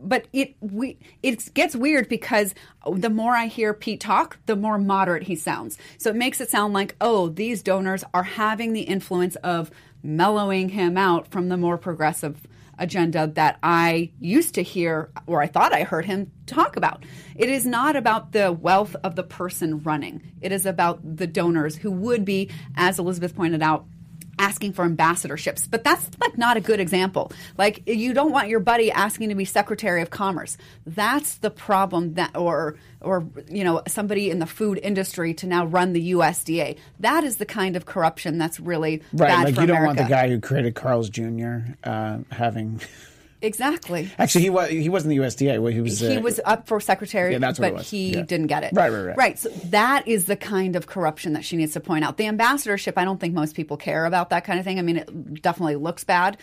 But 0.00 0.26
it 0.32 0.56
we 0.60 0.98
it 1.22 1.54
gets 1.54 1.76
weird 1.76 2.08
because 2.08 2.52
the 2.90 3.10
more 3.10 3.34
I 3.36 3.46
hear 3.46 3.72
Pete 3.74 4.00
talk, 4.00 4.38
the 4.46 4.56
more 4.56 4.76
moderate 4.76 5.22
he 5.24 5.36
sounds. 5.36 5.78
So 5.98 6.10
it 6.10 6.16
makes 6.16 6.40
it 6.40 6.50
sound 6.50 6.74
like 6.74 6.96
oh, 7.00 7.28
these 7.28 7.62
donors 7.62 8.02
are 8.12 8.24
having 8.24 8.72
the 8.72 8.82
influence 8.82 9.36
of 9.36 9.70
mellowing 10.02 10.70
him 10.70 10.96
out 10.98 11.28
from 11.28 11.48
the 11.48 11.56
more 11.56 11.78
progressive 11.78 12.46
agenda 12.78 13.26
that 13.26 13.58
I 13.62 14.12
used 14.20 14.54
to 14.54 14.62
hear 14.62 15.10
or 15.26 15.42
I 15.42 15.46
thought 15.46 15.72
I 15.72 15.82
heard 15.82 16.04
him 16.04 16.30
talk 16.46 16.76
about. 16.76 17.04
It 17.34 17.48
is 17.48 17.66
not 17.66 17.96
about 17.96 18.32
the 18.32 18.52
wealth 18.52 18.96
of 19.02 19.16
the 19.16 19.22
person 19.22 19.82
running. 19.82 20.32
It 20.40 20.52
is 20.52 20.66
about 20.66 21.16
the 21.16 21.26
donors 21.26 21.76
who 21.76 21.90
would 21.90 22.24
be, 22.24 22.50
as 22.76 22.98
Elizabeth 22.98 23.34
pointed 23.34 23.62
out, 23.62 23.86
asking 24.38 24.72
for 24.72 24.88
ambassadorships. 24.88 25.68
But 25.70 25.84
that's 25.84 26.08
like 26.20 26.36
not 26.38 26.56
a 26.56 26.60
good 26.60 26.80
example. 26.80 27.32
Like 27.56 27.82
you 27.86 28.12
don't 28.12 28.32
want 28.32 28.48
your 28.48 28.60
buddy 28.60 28.90
asking 28.90 29.28
to 29.30 29.34
be 29.34 29.44
Secretary 29.44 30.02
of 30.02 30.10
Commerce. 30.10 30.56
That's 30.86 31.36
the 31.38 31.50
problem 31.50 32.14
that 32.14 32.36
or 32.36 32.76
or 33.00 33.26
you 33.48 33.64
know 33.64 33.82
somebody 33.86 34.30
in 34.30 34.38
the 34.38 34.46
food 34.46 34.78
industry 34.82 35.34
to 35.34 35.46
now 35.46 35.66
run 35.66 35.92
the 35.92 36.12
USDA. 36.12 36.76
That 37.00 37.24
is 37.24 37.36
the 37.36 37.46
kind 37.46 37.76
of 37.76 37.86
corruption 37.86 38.38
that's 38.38 38.60
really 38.60 39.02
Right, 39.12 39.28
bad 39.28 39.44
like 39.44 39.50
you 39.56 39.66
don't 39.66 39.70
America. 39.70 39.86
want 39.86 39.98
the 39.98 40.04
guy 40.04 40.28
who 40.28 40.40
created 40.40 40.74
Carl's 40.74 41.08
Jr. 41.10 41.58
Uh, 41.84 42.18
having. 42.30 42.80
Exactly. 43.46 44.10
Actually, 44.18 44.42
he 44.42 44.50
was 44.50 44.68
he 44.70 44.88
wasn't 44.88 45.10
the 45.10 45.18
USDA. 45.18 45.60
well, 45.60 45.72
He 45.72 45.80
was. 45.80 45.98
he 46.00 46.16
uh, 46.16 46.20
was 46.20 46.40
up 46.44 46.66
for 46.66 46.80
secretary, 46.80 47.32
Yeah, 47.32 47.38
that's 47.38 47.58
what 47.58 47.74
but 47.76 47.82
he 47.84 48.14
Yeah. 48.14 48.22
didn't 48.22 48.48
get 48.48 48.64
it. 48.64 48.72
Right, 48.74 48.90
right, 48.90 49.02
right. 49.02 49.16
Right. 49.16 49.38
So 49.38 49.48
that 49.66 50.06
is 50.08 50.24
the 50.26 50.36
kind 50.36 50.76
of 50.76 50.86
corruption 50.86 51.32
that 51.34 51.44
she 51.44 51.56
needs 51.56 51.72
to 51.74 51.80
point 51.80 52.04
out. 52.04 52.16
The 52.16 52.26
ambassadorship, 52.26 52.98
I 52.98 53.04
don't 53.04 53.18
think 53.20 53.34
most 53.34 53.54
people 53.54 53.76
care 53.76 54.04
about 54.04 54.30
that 54.30 54.44
kind 54.44 54.58
of 54.58 54.64
thing. 54.64 54.78
I 54.78 54.82
mean, 54.82 54.96
it 54.98 55.42
definitely 55.42 55.76
looks 55.76 56.04
bad. 56.04 56.36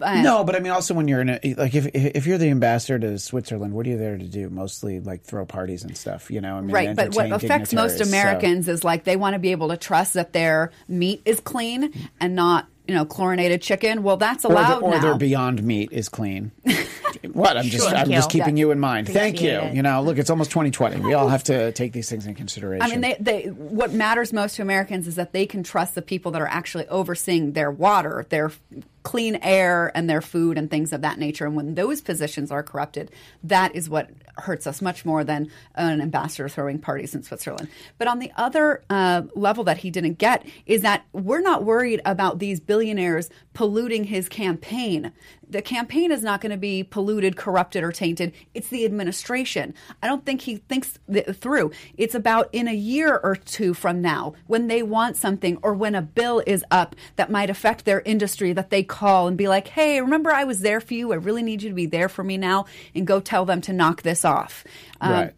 But 0.00 0.22
No, 0.22 0.44
but 0.44 0.54
I 0.54 0.60
mean, 0.60 0.70
also 0.70 0.94
when 0.94 1.08
you're 1.08 1.20
in 1.22 1.28
a 1.30 1.40
like, 1.58 1.74
if 1.74 1.86
if 1.92 2.24
you're 2.24 2.38
the 2.38 2.50
ambassador 2.50 3.00
to 3.00 3.18
Switzerland, 3.18 3.74
what 3.74 3.84
are 3.84 3.90
you 3.90 3.98
there 3.98 4.16
to 4.16 4.24
do? 4.28 4.48
Mostly 4.48 5.00
like 5.00 5.24
throw 5.24 5.44
parties 5.44 5.82
and 5.82 5.96
stuff, 5.96 6.30
you 6.30 6.40
know. 6.40 6.56
I 6.56 6.60
mean, 6.60 6.70
Right, 6.70 6.94
but 6.94 7.16
what 7.16 7.32
affects 7.32 7.72
most 7.74 7.98
dignitaries, 7.98 7.98
so- 7.98 8.16
Americans 8.16 8.68
is 8.68 8.84
like 8.84 9.02
they 9.02 9.16
want 9.16 9.34
to 9.34 9.40
be 9.40 9.50
able 9.50 9.70
to 9.70 9.76
trust 9.76 10.14
that 10.14 10.32
their 10.32 10.70
meat 10.86 11.20
is 11.24 11.40
clean 11.40 11.92
and 12.20 12.36
not, 12.36 12.68
you 12.88 12.94
know, 12.94 13.04
chlorinated 13.04 13.60
chicken. 13.60 14.02
Well, 14.02 14.16
that's 14.16 14.46
or, 14.46 14.48
the, 14.48 14.54
allowed 14.54 14.82
or 14.82 14.98
their 14.98 15.14
Beyond 15.14 15.62
Meat 15.62 15.92
is 15.92 16.08
clean. 16.08 16.52
what? 17.32 17.58
I'm 17.58 17.66
just 17.66 17.84
Thank 17.84 17.98
I'm 17.98 18.10
just 18.10 18.30
keeping 18.30 18.56
you 18.56 18.70
in 18.70 18.80
mind. 18.80 19.08
Thank 19.08 19.42
you. 19.42 19.50
It. 19.50 19.74
You 19.74 19.82
know, 19.82 20.02
look, 20.02 20.16
it's 20.16 20.30
almost 20.30 20.50
2020. 20.50 21.00
We 21.00 21.12
all 21.12 21.28
have 21.28 21.44
to 21.44 21.70
take 21.72 21.92
these 21.92 22.08
things 22.08 22.26
in 22.26 22.34
consideration. 22.34 22.82
I 22.82 22.88
mean, 22.88 23.02
they, 23.02 23.16
they, 23.20 23.50
what 23.50 23.92
matters 23.92 24.32
most 24.32 24.56
to 24.56 24.62
Americans 24.62 25.06
is 25.06 25.16
that 25.16 25.32
they 25.32 25.44
can 25.44 25.62
trust 25.62 25.94
the 25.94 26.02
people 26.02 26.32
that 26.32 26.40
are 26.40 26.48
actually 26.48 26.88
overseeing 26.88 27.52
their 27.52 27.70
water, 27.70 28.26
their 28.30 28.52
clean 29.02 29.36
air, 29.36 29.90
and 29.94 30.08
their 30.08 30.20
food 30.20 30.58
and 30.58 30.70
things 30.70 30.92
of 30.92 31.00
that 31.02 31.18
nature. 31.18 31.46
And 31.46 31.56
when 31.56 31.74
those 31.74 32.00
positions 32.00 32.50
are 32.50 32.62
corrupted, 32.62 33.10
that 33.42 33.74
is 33.74 33.88
what 33.88 34.10
hurts 34.36 34.66
us 34.66 34.82
much 34.82 35.04
more 35.04 35.24
than 35.24 35.50
an 35.74 36.00
ambassador 36.00 36.48
throwing 36.48 36.78
parties 36.78 37.14
in 37.14 37.22
Switzerland. 37.22 37.68
But 37.98 38.08
on 38.08 38.18
the 38.18 38.30
other 38.36 38.82
uh, 38.90 39.22
level 39.34 39.64
that 39.64 39.78
he 39.78 39.90
didn't 39.90 40.18
get 40.18 40.46
is 40.66 40.82
that 40.82 41.04
we're 41.12 41.40
not 41.40 41.64
worried 41.64 42.00
about 42.04 42.38
these 42.38 42.60
billionaires 42.60 43.30
polluting 43.54 44.04
his 44.04 44.28
campaign. 44.28 45.12
The 45.50 45.62
campaign 45.62 46.12
is 46.12 46.22
not 46.22 46.40
going 46.40 46.50
to 46.50 46.58
be 46.58 46.82
polluted, 46.82 47.36
corrupted, 47.36 47.82
or 47.82 47.92
tainted. 47.92 48.32
It's 48.54 48.68
the 48.68 48.84
administration. 48.84 49.74
I 50.02 50.06
don't 50.06 50.24
think 50.24 50.42
he 50.42 50.56
thinks 50.56 50.98
th- 51.10 51.26
through. 51.36 51.72
It's 51.96 52.14
about 52.14 52.48
in 52.52 52.68
a 52.68 52.74
year 52.74 53.18
or 53.22 53.36
two 53.36 53.74
from 53.74 54.00
now 54.00 54.34
when 54.46 54.66
they 54.66 54.82
want 54.82 55.16
something 55.16 55.58
or 55.62 55.74
when 55.74 55.94
a 55.94 56.02
bill 56.02 56.42
is 56.46 56.64
up 56.70 56.94
that 57.16 57.30
might 57.30 57.50
affect 57.50 57.84
their 57.84 58.00
industry 58.00 58.52
that 58.52 58.70
they 58.70 58.82
call 58.82 59.28
and 59.28 59.36
be 59.36 59.48
like, 59.48 59.68
hey, 59.68 60.00
remember 60.00 60.30
I 60.30 60.44
was 60.44 60.60
there 60.60 60.80
for 60.80 60.94
you? 60.94 61.12
I 61.12 61.16
really 61.16 61.42
need 61.42 61.62
you 61.62 61.70
to 61.70 61.74
be 61.74 61.86
there 61.86 62.08
for 62.08 62.22
me 62.22 62.36
now 62.36 62.66
and 62.94 63.06
go 63.06 63.20
tell 63.20 63.44
them 63.44 63.60
to 63.62 63.72
knock 63.72 64.02
this 64.02 64.24
off. 64.24 64.64
Um, 65.00 65.12
Right. 65.12 65.34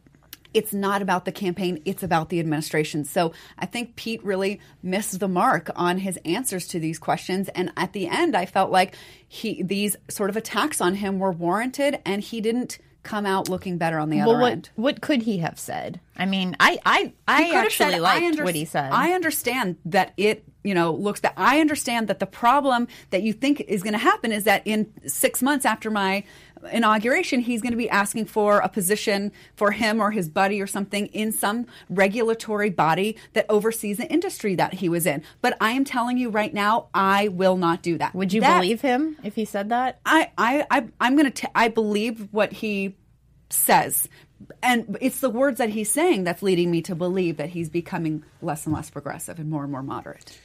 It's 0.55 0.73
not 0.73 1.03
about 1.03 1.25
the 1.25 1.33
campaign, 1.33 1.81
it's 1.85 2.03
about 2.03 2.29
the 2.29 2.41
administration. 2.41 3.05
So 3.05 3.33
I 3.59 3.67
think 3.67 3.97
Pete 3.97 4.23
really 4.25 4.61
missed 4.83 5.21
the 5.21 5.29
mark 5.29 5.71
on 5.77 5.99
his 5.99 6.19
answers 6.25 6.67
to 6.69 6.81
these 6.81 6.99
questions. 6.99 7.49
And 7.49 7.73
at 7.77 7.93
the 7.93 8.09
end, 8.09 8.37
I 8.37 8.47
felt 8.47 8.71
like 8.71 8.95
he 9.29 9.63
these 9.63 9.97
sort 10.09 10.31
of 10.31 10.37
attacks 10.37 10.81
on 10.81 10.95
him 10.97 11.19
were 11.19 11.33
warranted 11.33 11.99
and 12.05 12.21
he 12.23 12.41
didn't 12.41 12.79
come 13.03 13.25
out 13.25 13.49
looking 13.49 13.79
better 13.79 13.99
on 13.99 14.11
the 14.11 14.19
well, 14.19 14.31
other 14.31 14.41
what 14.41 14.53
end. 14.53 14.71
what 14.77 15.01
could 15.01 15.23
he 15.23 15.39
have 15.39 15.59
said? 15.59 16.01
I 16.17 16.27
mean, 16.27 16.55
I 16.61 16.79
I 16.85 17.13
I 17.27 17.51
actually 17.55 17.93
said, 17.93 18.01
liked 18.01 18.23
I 18.23 18.27
under- 18.27 18.45
what 18.45 18.55
he 18.55 18.65
said. 18.65 18.93
I 18.93 19.13
understand 19.13 19.77
that 19.87 20.13
it, 20.19 20.45
you 20.63 20.75
know, 20.75 20.93
looks 20.93 21.21
that 21.21 21.33
I 21.37 21.61
understand 21.61 22.09
that 22.09 22.19
the 22.19 22.27
problem 22.27 22.89
that 23.09 23.23
you 23.23 23.33
think 23.33 23.61
is 23.63 23.83
going 23.83 23.95
to 23.95 23.99
happen 23.99 24.33
is 24.33 24.45
that 24.45 24.63
in 24.67 24.93
six 25.07 25.43
months 25.43 25.65
after 25.65 25.91
my 25.91 26.25
inauguration, 26.73 27.41
he's 27.41 27.61
going 27.63 27.73
to 27.73 27.77
be 27.77 27.89
asking 27.91 28.27
for 28.27 28.59
a 28.59 28.69
position 28.69 29.33
for 29.55 29.71
him 29.71 30.01
or 30.01 30.11
his 30.11 30.29
buddy 30.29 30.61
or 30.61 30.67
something 30.67 31.07
in 31.09 31.33
some 31.33 31.67
regulatory 31.89 32.71
body 32.71 33.17
that 33.33 33.47
oversees 33.49 33.97
the 33.97 34.07
industry 34.11 34.55
that 34.57 34.75
he 34.75 34.89
was 34.89 35.07
in. 35.07 35.23
But 35.41 35.57
I 35.61 35.73
am 35.73 35.85
telling 35.85 36.19
you 36.19 36.31
right 36.31 36.53
now, 36.53 36.89
I 36.95 37.29
will 37.29 37.57
not 37.57 37.83
do 37.83 37.99
that. 37.99 38.15
Would 38.15 38.33
you 38.33 38.41
That- 38.41 38.61
believe 38.61 38.81
him 38.81 39.17
if 39.23 39.35
he 39.35 39.45
said 39.45 39.71
that? 39.71 40.01
I, 40.05 40.31
I, 40.37 40.67
I 40.71 40.87
I'm 41.01 41.17
gonna. 41.17 41.31
T- 41.31 41.49
I 41.55 41.69
believe 41.69 42.29
what 42.33 42.53
he 42.53 42.97
says, 43.49 44.09
and 44.63 44.97
it's 45.01 45.21
the 45.21 45.31
words 45.31 45.59
that 45.59 45.71
he's 45.71 45.91
saying 45.91 46.25
that's 46.25 46.43
leading 46.43 46.71
me 46.71 46.83
to 46.83 46.95
believe 46.95 47.37
that 47.39 47.51
he's 47.51 47.69
becoming 47.69 48.25
less 48.43 48.67
and 48.67 48.75
less 48.75 48.91
progressive 48.91 49.39
and 49.39 49.51
more 49.51 49.63
and 49.63 49.73
more 49.73 49.83
moderate. 49.83 50.39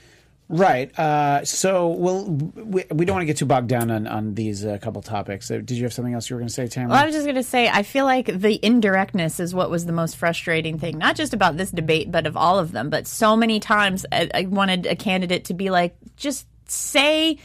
Right. 0.48 0.98
Uh, 1.00 1.44
so, 1.44 1.88
well, 1.88 2.26
we, 2.26 2.84
we 2.92 3.06
don't 3.06 3.16
want 3.16 3.22
to 3.24 3.26
get 3.26 3.38
too 3.38 3.48
bogged 3.48 3.68
down 3.68 3.90
on, 3.90 4.06
on 4.06 4.36
these 4.36 4.64
uh, 4.64 4.78
couple 4.80 5.02
topics. 5.02 5.50
Uh, 5.50 5.56
did 5.58 5.72
you 5.72 5.84
have 5.84 5.94
something 5.94 6.14
else 6.14 6.30
you 6.30 6.36
were 6.36 6.40
going 6.40 6.50
to 6.50 6.54
say, 6.54 6.68
Tamara? 6.68 6.92
Well, 6.92 7.02
I 7.02 7.06
was 7.08 7.16
just 7.16 7.26
going 7.26 7.36
to 7.36 7.42
say, 7.44 7.68
I 7.68 7.82
feel 7.82 8.06
like 8.06 8.28
the 8.28 8.60
indirectness 8.64 9.40
is 9.40 9.56
what 9.56 9.72
was 9.72 9.88
the 9.88 9.92
most 9.92 10.18
frustrating 10.18 10.78
thing, 10.78 11.00
not 11.00 11.16
just 11.16 11.34
about 11.34 11.58
this 11.58 11.72
debate, 11.72 12.12
but 12.12 12.28
of 12.28 12.38
all 12.38 12.60
of 12.60 12.72
them. 12.74 12.92
But 12.92 13.08
so 13.08 13.36
many 13.36 13.60
times 13.60 14.06
I, 14.12 14.30
I 14.34 14.42
wanted 14.44 14.86
a 14.86 14.96
candidate 14.96 15.46
to 15.46 15.56
be 15.56 15.72
like, 15.72 15.96
just 16.16 16.46
say, 16.68 17.40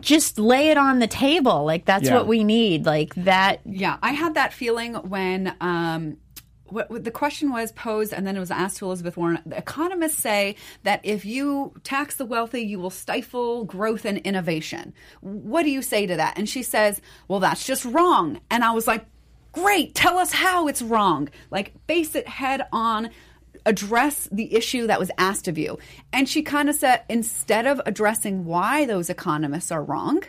just 0.00 0.38
lay 0.38 0.70
it 0.70 0.78
on 0.78 1.00
the 1.00 1.06
table. 1.06 1.64
Like, 1.66 1.84
that's 1.84 2.06
Yeah. 2.06 2.14
what 2.14 2.26
we 2.26 2.44
need. 2.44 2.86
Like, 2.86 3.14
that. 3.16 3.60
Yeah, 3.66 3.98
I 4.02 4.12
had 4.12 4.34
that 4.34 4.54
feeling 4.54 4.94
when 4.94 5.54
um, 5.60 6.16
what, 6.68 6.90
what 6.90 7.04
the 7.04 7.10
question 7.10 7.50
was 7.50 7.72
posed, 7.72 8.12
and 8.12 8.26
then 8.26 8.36
it 8.36 8.40
was 8.40 8.50
asked 8.50 8.78
to 8.78 8.86
Elizabeth 8.86 9.16
Warren. 9.16 9.40
The 9.46 9.56
economists 9.56 10.18
say 10.18 10.56
that 10.82 11.00
if 11.02 11.24
you 11.24 11.74
tax 11.84 12.16
the 12.16 12.24
wealthy, 12.24 12.62
you 12.62 12.78
will 12.78 12.90
stifle 12.90 13.64
growth 13.64 14.04
and 14.04 14.18
innovation. 14.18 14.94
What 15.20 15.62
do 15.62 15.70
you 15.70 15.82
say 15.82 16.06
to 16.06 16.16
that? 16.16 16.38
And 16.38 16.48
she 16.48 16.62
says, 16.62 17.00
"Well, 17.28 17.40
that's 17.40 17.66
just 17.66 17.84
wrong." 17.84 18.40
And 18.50 18.64
I 18.64 18.72
was 18.72 18.86
like, 18.86 19.06
"Great, 19.52 19.94
tell 19.94 20.18
us 20.18 20.32
how 20.32 20.68
it's 20.68 20.82
wrong. 20.82 21.28
Like, 21.50 21.72
base 21.86 22.14
it 22.14 22.28
head 22.28 22.66
on." 22.72 23.10
address 23.64 24.28
the 24.30 24.54
issue 24.54 24.86
that 24.86 25.00
was 25.00 25.10
asked 25.18 25.48
of 25.48 25.58
you. 25.58 25.76
And 26.12 26.28
she 26.28 26.42
kind 26.42 26.68
of 26.70 26.76
said, 26.76 27.02
instead 27.08 27.66
of 27.66 27.80
addressing 27.84 28.44
why 28.44 28.86
those 28.86 29.10
economists 29.10 29.72
are 29.72 29.82
wrong, 29.82 30.22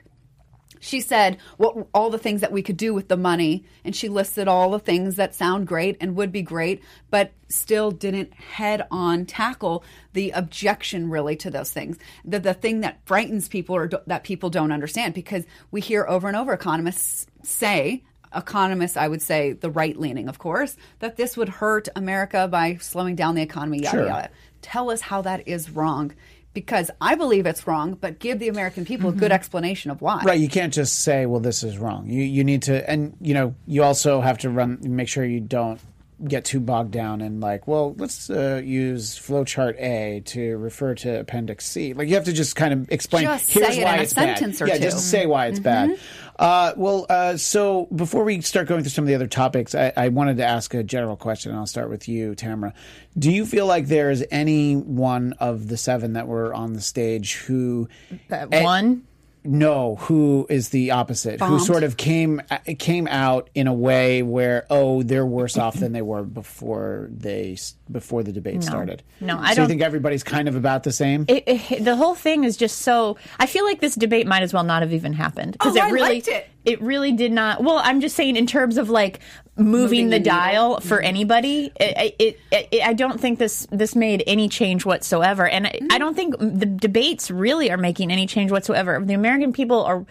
she 0.79 1.01
said 1.01 1.37
what 1.57 1.87
all 1.93 2.09
the 2.09 2.17
things 2.17 2.41
that 2.41 2.51
we 2.51 2.61
could 2.61 2.77
do 2.77 2.93
with 2.93 3.07
the 3.07 3.17
money. 3.17 3.63
And 3.83 3.95
she 3.95 4.09
listed 4.09 4.47
all 4.47 4.71
the 4.71 4.79
things 4.79 5.15
that 5.15 5.35
sound 5.35 5.67
great 5.67 5.97
and 6.01 6.15
would 6.15 6.31
be 6.31 6.41
great 6.41 6.81
but 7.09 7.31
still 7.49 7.91
didn't 7.91 8.33
head 8.33 8.85
on 8.91 9.25
tackle 9.25 9.83
the 10.13 10.31
objection 10.31 11.09
really 11.09 11.35
to 11.37 11.49
those 11.49 11.71
things. 11.71 11.97
The, 12.25 12.39
the 12.39 12.53
thing 12.53 12.81
that 12.81 12.99
frightens 13.05 13.47
people 13.47 13.75
or 13.75 13.87
do, 13.87 13.97
that 14.07 14.23
people 14.23 14.49
don't 14.49 14.71
understand 14.71 15.13
because 15.13 15.45
we 15.71 15.81
hear 15.81 16.05
over 16.07 16.27
and 16.27 16.35
over 16.37 16.53
economists 16.53 17.27
say 17.43 18.03
economists 18.35 18.97
i 18.97 19.07
would 19.07 19.21
say 19.21 19.53
the 19.53 19.69
right 19.69 19.97
leaning 19.97 20.27
of 20.27 20.37
course 20.37 20.75
that 20.99 21.15
this 21.15 21.37
would 21.37 21.47
hurt 21.47 21.87
america 21.95 22.45
by 22.49 22.75
slowing 22.75 23.15
down 23.15 23.35
the 23.35 23.41
economy 23.41 23.79
yada 23.79 23.97
Sure. 23.97 24.05
yada. 24.05 24.29
Tell 24.61 24.89
us 24.89 24.99
how 24.99 25.21
that 25.21 25.47
is 25.47 25.69
wrong 25.69 26.13
because 26.57 26.89
I 26.99 27.13
believe 27.13 27.45
it's 27.45 27.67
wrong, 27.67 27.93
but 27.93 28.17
give 28.17 28.39
the 28.39 28.47
American 28.47 28.83
people 28.83 29.11
a 29.11 29.13
good 29.13 29.31
explanation 29.31 29.91
of 29.91 30.01
why. 30.01 30.23
Right, 30.23 30.39
you 30.39 30.49
can't 30.49 30.73
just 30.73 31.03
say, 31.03 31.27
"Well, 31.27 31.39
this 31.39 31.61
is 31.61 31.77
wrong." 31.77 32.09
You 32.09 32.23
you 32.23 32.43
need 32.43 32.63
to, 32.63 32.89
and 32.89 33.15
you 33.21 33.35
know, 33.35 33.53
you 33.67 33.83
also 33.83 34.21
have 34.21 34.39
to 34.39 34.49
run, 34.49 34.79
make 34.81 35.07
sure 35.07 35.23
you 35.23 35.39
don't 35.39 35.79
get 36.25 36.45
too 36.45 36.59
bogged 36.59 36.89
down 36.89 37.21
in 37.21 37.39
like, 37.39 37.67
well, 37.67 37.93
let's 37.97 38.27
uh, 38.31 38.59
use 38.65 39.19
flowchart 39.19 39.79
A 39.79 40.21
to 40.25 40.57
refer 40.57 40.95
to 40.95 41.19
appendix 41.19 41.63
C. 41.65 41.93
Like 41.93 42.07
you 42.07 42.15
have 42.15 42.25
to 42.25 42.33
just 42.33 42.55
kind 42.55 42.73
of 42.73 42.91
explain. 42.91 43.25
Just 43.25 43.51
Here's 43.51 43.67
say 43.67 43.81
it 43.81 43.83
why 43.83 43.93
in 43.93 43.99
a 43.99 44.01
it's 44.01 44.13
bad. 44.13 44.37
sentence 44.39 44.61
or 44.61 44.67
yeah, 44.67 44.73
two. 44.73 44.79
Mm-hmm. 44.79 44.89
just 44.89 45.11
say 45.11 45.25
why 45.27 45.45
it's 45.45 45.59
bad. 45.59 45.99
Uh, 46.39 46.73
well, 46.75 47.05
uh, 47.09 47.35
so 47.35 47.87
before 47.95 48.23
we 48.23 48.41
start 48.41 48.67
going 48.67 48.83
through 48.83 48.91
some 48.91 49.03
of 49.03 49.07
the 49.07 49.15
other 49.15 49.27
topics, 49.27 49.73
I, 49.73 49.91
I 49.97 50.09
wanted 50.09 50.37
to 50.37 50.45
ask 50.45 50.73
a 50.73 50.83
general 50.83 51.15
question, 51.15 51.51
and 51.51 51.59
I'll 51.59 51.65
start 51.65 51.89
with 51.89 52.07
you, 52.07 52.35
Tamara. 52.35 52.73
Do 53.17 53.31
you 53.31 53.45
feel 53.45 53.65
like 53.65 53.87
there 53.87 54.11
is 54.11 54.25
any 54.29 54.75
one 54.75 55.33
of 55.39 55.67
the 55.67 55.77
seven 55.77 56.13
that 56.13 56.27
were 56.27 56.53
on 56.53 56.73
the 56.73 56.81
stage 56.81 57.35
who 57.35 57.89
That 58.27 58.51
one. 58.51 59.03
No, 59.47 59.95
who 59.95 60.45
is 60.49 60.69
the 60.69 60.91
opposite? 60.91 61.39
Who 61.41 61.59
sort 61.59 61.83
of 61.83 61.97
came 61.97 62.41
came 62.77 63.07
out 63.07 63.49
in 63.55 63.67
a 63.67 63.73
way 63.73 64.21
where 64.23 64.65
oh 64.69 65.03
they're 65.03 65.25
worse 65.25 65.57
off 65.57 65.75
than 65.75 65.93
they 65.93 66.01
were 66.01 66.23
before 66.23 67.07
they 67.11 67.57
before 67.91 68.23
the 68.23 68.31
debate 68.31 68.63
started. 68.63 69.03
No, 69.21 69.37
I 69.37 69.45
so 69.45 69.49
you 69.49 69.55
don't- 69.55 69.67
think 69.69 69.81
everybody's 69.81 70.23
kind 70.23 70.47
of 70.47 70.55
about 70.55 70.83
the 70.83 70.91
same. 70.91 71.25
It, 71.27 71.43
it, 71.47 71.83
the 71.85 71.95
whole 71.95 72.15
thing 72.15 72.43
is 72.43 72.57
just 72.57 72.79
so. 72.79 73.17
I 73.39 73.45
feel 73.45 73.65
like 73.65 73.79
this 73.79 73.95
debate 73.95 74.27
might 74.27 74.43
as 74.43 74.53
well 74.53 74.63
not 74.63 74.81
have 74.81 74.93
even 74.93 75.13
happened 75.13 75.53
because 75.53 75.75
Oh, 75.75 75.79
it 75.79 75.83
I 75.83 75.89
really, 75.91 76.09
liked 76.15 76.27
it. 76.27 76.47
It 76.65 76.81
really 76.81 77.11
did 77.11 77.31
not. 77.31 77.63
Well, 77.63 77.79
I'm 77.83 78.01
just 78.01 78.15
saying 78.15 78.35
in 78.35 78.45
terms 78.45 78.77
of 78.77 78.89
like 78.89 79.19
moving, 79.55 79.71
Moving 79.71 80.09
the, 80.09 80.19
needle. 80.19 80.33
dial 80.33 80.79
for 80.79 80.97
mm-hmm. 80.97 81.05
anybody. 81.05 81.71
It, 81.79 82.15
it, 82.19 82.39
it, 82.51 82.83
I 82.83 82.93
don't 82.93 83.19
think 83.19 83.39
this 83.39 83.67
this 83.71 83.95
made 83.95 84.23
any 84.27 84.49
change 84.49 84.85
whatsoever, 84.85 85.47
and 85.47 85.67
I, 85.67 85.69
I 85.69 85.73
mm-hmm. 85.73 85.97
don't 85.97 86.15
think 86.15 86.35
the 86.39 86.65
debates 86.65 87.31
really 87.31 87.71
are 87.71 87.77
making 87.77 88.11
any 88.11 88.27
change 88.27 88.51
whatsoever. 88.51 89.01
The 89.03 89.13
American 89.13 89.53
people 89.53 89.83
are. 89.83 90.05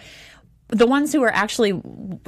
The 0.68 0.86
ones 0.86 1.12
who 1.12 1.22
are 1.22 1.32
actually 1.32 1.80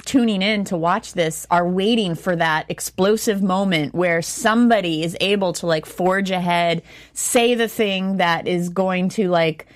tuning 0.04 0.42
in 0.42 0.62
to 0.66 0.76
watch 0.76 1.14
this 1.14 1.44
are 1.50 1.68
waiting 1.68 2.14
for 2.14 2.36
that 2.36 2.66
explosive 2.70 3.42
moment 3.42 3.94
where 3.94 4.22
somebody 4.22 5.02
is 5.02 5.16
able 5.20 5.54
to 5.54 5.66
like 5.66 5.86
forge 5.86 6.30
ahead, 6.30 6.84
say 7.14 7.56
the 7.56 7.66
thing 7.66 8.18
that 8.18 8.46
is 8.46 8.68
going 8.68 9.08
to 9.08 9.28
like 9.28 9.66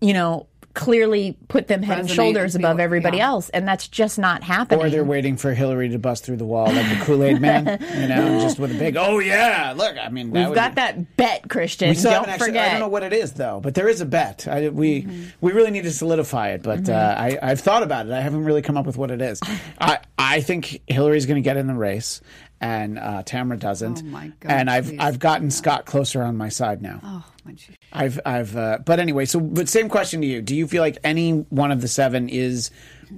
you 0.00 0.12
know, 0.12 0.48
clearly 0.74 1.36
put 1.48 1.68
them 1.68 1.82
head 1.82 1.98
and 1.98 2.10
shoulders 2.10 2.54
and 2.54 2.62
be 2.62 2.66
above 2.66 2.80
everybody 2.80 3.18
yeah. 3.18 3.28
else, 3.28 3.48
and 3.50 3.66
that's 3.66 3.88
just 3.88 4.18
not 4.18 4.42
happening. 4.42 4.84
or 4.84 4.90
they're 4.90 5.04
waiting 5.04 5.36
for 5.36 5.52
Hillary 5.54 5.88
to 5.90 5.98
bust 5.98 6.24
through 6.24 6.36
the 6.38 6.44
wall 6.44 6.66
like 6.66 6.88
the 6.98 7.04
Kool 7.04 7.22
Aid 7.22 7.40
Man, 7.40 7.66
you 8.00 8.08
know, 8.08 8.40
just 8.40 8.58
with 8.58 8.74
a 8.74 8.78
big 8.78 8.96
oh 8.96 9.18
yeah, 9.18 9.74
look. 9.76 9.96
I 9.98 10.08
mean, 10.08 10.30
We've 10.30 10.48
would 10.48 10.54
got 10.54 10.72
be- 10.72 10.76
that 10.76 11.16
bet, 11.16 11.48
Christian. 11.48 11.94
Don't 11.94 12.28
actually, 12.28 12.46
forget. 12.46 12.68
I 12.68 12.70
don't 12.72 12.80
know 12.80 12.88
what 12.88 13.02
it 13.02 13.12
is 13.12 13.32
though, 13.32 13.60
but 13.60 13.74
there 13.74 13.88
is 13.88 14.00
a 14.00 14.06
bet. 14.06 14.46
I, 14.48 14.68
we 14.68 15.02
Mm-hmm. 15.02 15.24
we 15.40 15.52
really 15.52 15.70
need 15.70 15.84
to 15.84 15.90
solidify 15.90 16.50
it, 16.50 16.62
but 16.62 16.88
uh, 16.88 17.14
I, 17.18 17.38
I've 17.42 17.60
thought 17.60 17.82
about 17.82 18.06
it. 18.06 18.12
I 18.12 18.20
haven't 18.20 18.44
really 18.44 18.62
come 18.62 18.76
up 18.76 18.86
with 18.86 18.96
what 18.96 19.10
it 19.10 19.20
is. 19.20 19.40
I 19.80 19.98
I 20.18 20.40
think 20.40 20.80
Hillary's 20.86 21.26
going 21.26 21.42
to 21.42 21.44
get 21.44 21.56
in 21.56 21.66
the 21.66 21.74
race, 21.74 22.20
and 22.62 22.98
uh, 22.98 23.22
Tamara 23.24 23.58
doesn't. 23.58 24.00
Oh, 24.02 24.06
my 24.06 24.28
God, 24.40 24.50
And 24.52 24.70
I've 24.70 24.86
please. 24.86 24.98
I've 25.00 25.18
gotten 25.18 25.50
Scott 25.50 25.84
closer 25.84 26.22
on 26.22 26.36
my 26.36 26.48
side 26.48 26.80
now. 26.80 27.00
Oh, 27.02 27.24
my. 27.44 27.54
I've 27.92 28.20
I've 28.24 28.56
uh, 28.56 28.78
but 28.86 29.00
anyway, 29.00 29.24
so 29.26 29.40
but 29.40 29.68
same 29.68 29.88
question 29.88 30.20
to 30.22 30.26
you. 30.26 30.40
Do 30.40 30.54
you 30.54 30.66
feel 30.68 30.80
like 30.82 30.96
any 31.04 31.32
one 31.50 31.72
of 31.72 31.80
the 31.80 31.88
seven 31.88 32.28
is, 32.28 32.70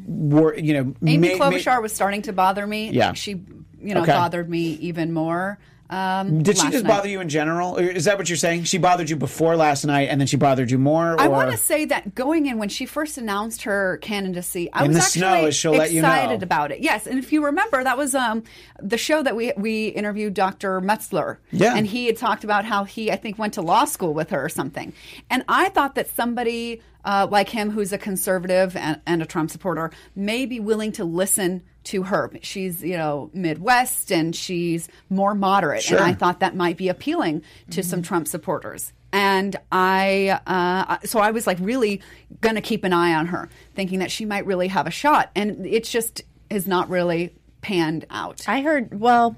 wor- 0.06 0.56
you 0.56 0.72
know, 0.72 0.94
Amy 1.02 1.18
may- 1.18 1.38
Klobuchar 1.38 1.80
was 1.82 1.92
starting 1.92 2.22
to 2.22 2.32
bother 2.32 2.66
me. 2.66 2.90
Yeah. 2.90 3.12
She, 3.12 3.32
you 3.80 3.94
know, 3.94 4.00
Okay. 4.02 4.12
bothered 4.12 4.48
me 4.48 4.70
even 4.80 5.12
more. 5.12 5.58
Um, 5.94 6.42
Did 6.42 6.58
she 6.58 6.70
just 6.70 6.84
night. 6.84 6.88
bother 6.90 7.08
you 7.08 7.20
in 7.20 7.28
general? 7.28 7.76
Is 7.76 8.06
that 8.06 8.18
what 8.18 8.28
you're 8.28 8.36
saying? 8.36 8.64
She 8.64 8.78
bothered 8.78 9.08
you 9.08 9.16
before 9.16 9.54
last 9.54 9.84
night, 9.84 10.08
and 10.08 10.20
then 10.20 10.26
she 10.26 10.36
bothered 10.36 10.70
you 10.70 10.78
more. 10.78 11.14
I 11.20 11.28
want 11.28 11.52
to 11.52 11.56
say 11.56 11.84
that 11.84 12.14
going 12.14 12.46
in 12.46 12.58
when 12.58 12.68
she 12.68 12.84
first 12.84 13.16
announced 13.16 13.62
her 13.62 13.98
candidacy, 13.98 14.72
I 14.72 14.84
In 14.84 14.88
was 14.88 14.96
the 14.96 15.02
actually 15.04 15.20
snow, 15.20 15.50
she'll 15.50 15.72
let 15.72 15.92
you 15.92 16.00
excited 16.00 16.40
know. 16.40 16.44
about 16.44 16.72
it. 16.72 16.80
Yes, 16.80 17.06
and 17.06 17.18
if 17.18 17.32
you 17.32 17.44
remember, 17.44 17.84
that 17.84 17.96
was 17.96 18.14
um, 18.14 18.42
the 18.80 18.98
show 18.98 19.22
that 19.22 19.36
we 19.36 19.52
we 19.56 19.88
interviewed 19.88 20.34
Dr. 20.34 20.80
Metzler. 20.80 21.38
Yeah. 21.52 21.76
and 21.76 21.86
he 21.86 22.06
had 22.06 22.16
talked 22.16 22.42
about 22.42 22.64
how 22.64 22.84
he 22.84 23.12
I 23.12 23.16
think 23.16 23.38
went 23.38 23.54
to 23.54 23.62
law 23.62 23.84
school 23.84 24.14
with 24.14 24.30
her 24.30 24.44
or 24.44 24.48
something. 24.48 24.92
And 25.30 25.44
I 25.48 25.68
thought 25.68 25.94
that 25.94 26.08
somebody 26.08 26.82
uh, 27.04 27.28
like 27.30 27.50
him, 27.50 27.70
who's 27.70 27.92
a 27.92 27.98
conservative 27.98 28.74
and, 28.76 29.00
and 29.06 29.22
a 29.22 29.26
Trump 29.26 29.50
supporter, 29.50 29.90
may 30.16 30.46
be 30.46 30.58
willing 30.58 30.90
to 30.92 31.04
listen 31.04 31.62
to 31.84 32.04
her. 32.04 32.30
She's 32.42 32.82
you 32.82 32.96
know 32.96 33.30
Midwest 33.32 34.10
and 34.12 34.34
she's 34.34 34.88
more 35.10 35.34
moderate, 35.34 35.82
Sure. 35.82 35.98
and 35.98 36.06
I 36.06 36.14
thought 36.14 36.40
that 36.40 36.54
might 36.56 36.76
be 36.76 36.88
appealing 36.88 37.42
to 37.70 37.82
some 37.82 38.02
Trump 38.02 38.28
supporters. 38.28 38.92
And 39.12 39.54
I, 39.70 40.40
uh, 40.44 40.98
so 41.06 41.20
I 41.20 41.30
was 41.30 41.46
like 41.46 41.58
really 41.60 42.02
going 42.40 42.56
to 42.56 42.60
keep 42.60 42.82
an 42.82 42.92
eye 42.92 43.14
on 43.14 43.26
her, 43.26 43.48
thinking 43.76 44.00
that 44.00 44.10
she 44.10 44.24
might 44.24 44.44
really 44.44 44.66
have 44.66 44.88
a 44.88 44.90
shot. 44.90 45.30
And 45.36 45.64
it 45.64 45.84
just 45.84 46.22
has 46.50 46.66
not 46.66 46.90
really 46.90 47.32
panned 47.60 48.06
out. 48.10 48.48
I 48.48 48.60
heard, 48.62 48.98
well, 48.98 49.36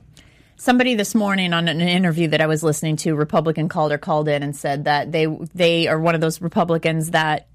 somebody 0.57 0.95
this 0.95 1.15
morning 1.15 1.53
on 1.53 1.69
an 1.69 1.83
interview 1.83 2.29
that 2.29 2.41
I 2.41 2.47
was 2.47 2.63
listening 2.63 2.97
to, 2.97 3.15
Republican 3.15 3.69
called 3.69 3.93
or 3.93 3.99
called 3.99 4.29
in 4.29 4.43
and 4.43 4.57
said 4.57 4.85
that 4.85 5.13
they 5.13 5.27
they 5.55 5.89
are 5.89 6.01
one 6.01 6.15
of 6.15 6.23
those 6.23 6.41
Republicans 6.41 7.11
that 7.11 7.47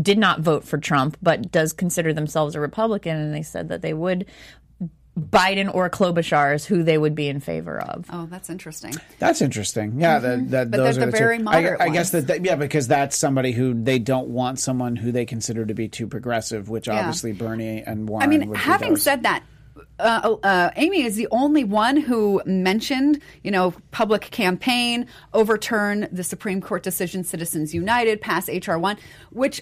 did 0.00 0.18
not 0.18 0.40
vote 0.40 0.64
for 0.64 0.78
Trump, 0.78 1.16
but 1.22 1.50
does 1.50 1.72
consider 1.72 2.12
themselves 2.12 2.54
a 2.54 2.60
Republican, 2.60 3.16
and 3.16 3.34
they 3.34 3.42
said 3.42 3.68
that 3.68 3.82
they 3.82 3.94
would 3.94 4.26
Biden 5.18 5.72
or 5.74 5.90
Klobuchar 5.90 6.54
is 6.54 6.64
who 6.64 6.82
they 6.82 6.96
would 6.96 7.14
be 7.14 7.28
in 7.28 7.40
favor 7.40 7.80
of. 7.80 8.06
Oh, 8.10 8.26
that's 8.26 8.48
interesting. 8.48 8.94
That's 9.18 9.42
interesting. 9.42 10.00
Yeah, 10.00 10.18
that, 10.18 10.38
mm-hmm. 10.38 10.50
that 10.50 10.70
But 10.70 10.76
those 10.78 10.96
they're 10.96 11.08
are 11.08 11.10
the 11.10 11.16
very 11.16 11.36
I, 11.36 11.38
moderate 11.38 11.80
I 11.80 11.88
guess 11.90 12.10
that, 12.10 12.28
that 12.28 12.44
yeah, 12.44 12.56
because 12.56 12.88
that's 12.88 13.16
somebody 13.16 13.52
who 13.52 13.74
they 13.74 13.98
don't 13.98 14.28
want 14.28 14.58
someone 14.58 14.96
who 14.96 15.12
they 15.12 15.26
consider 15.26 15.66
to 15.66 15.74
be 15.74 15.88
too 15.88 16.06
progressive, 16.06 16.68
which 16.68 16.88
obviously 16.88 17.32
Bernie 17.32 17.82
and 17.82 18.08
Warren. 18.08 18.22
I 18.22 18.26
mean, 18.28 18.48
would 18.48 18.54
be 18.54 18.60
having 18.60 18.90
those. 18.90 19.02
said 19.02 19.24
that, 19.24 19.42
uh, 19.98 20.36
uh, 20.42 20.70
Amy 20.76 21.02
is 21.02 21.16
the 21.16 21.28
only 21.30 21.64
one 21.64 21.96
who 21.96 22.42
mentioned, 22.44 23.20
you 23.42 23.50
know, 23.50 23.74
public 23.90 24.22
campaign, 24.22 25.06
overturn 25.32 26.08
the 26.10 26.24
Supreme 26.24 26.60
Court 26.60 26.82
decision, 26.82 27.24
Citizens 27.24 27.74
United, 27.74 28.20
pass 28.20 28.48
HR 28.48 28.76
one, 28.76 28.96
which 29.30 29.60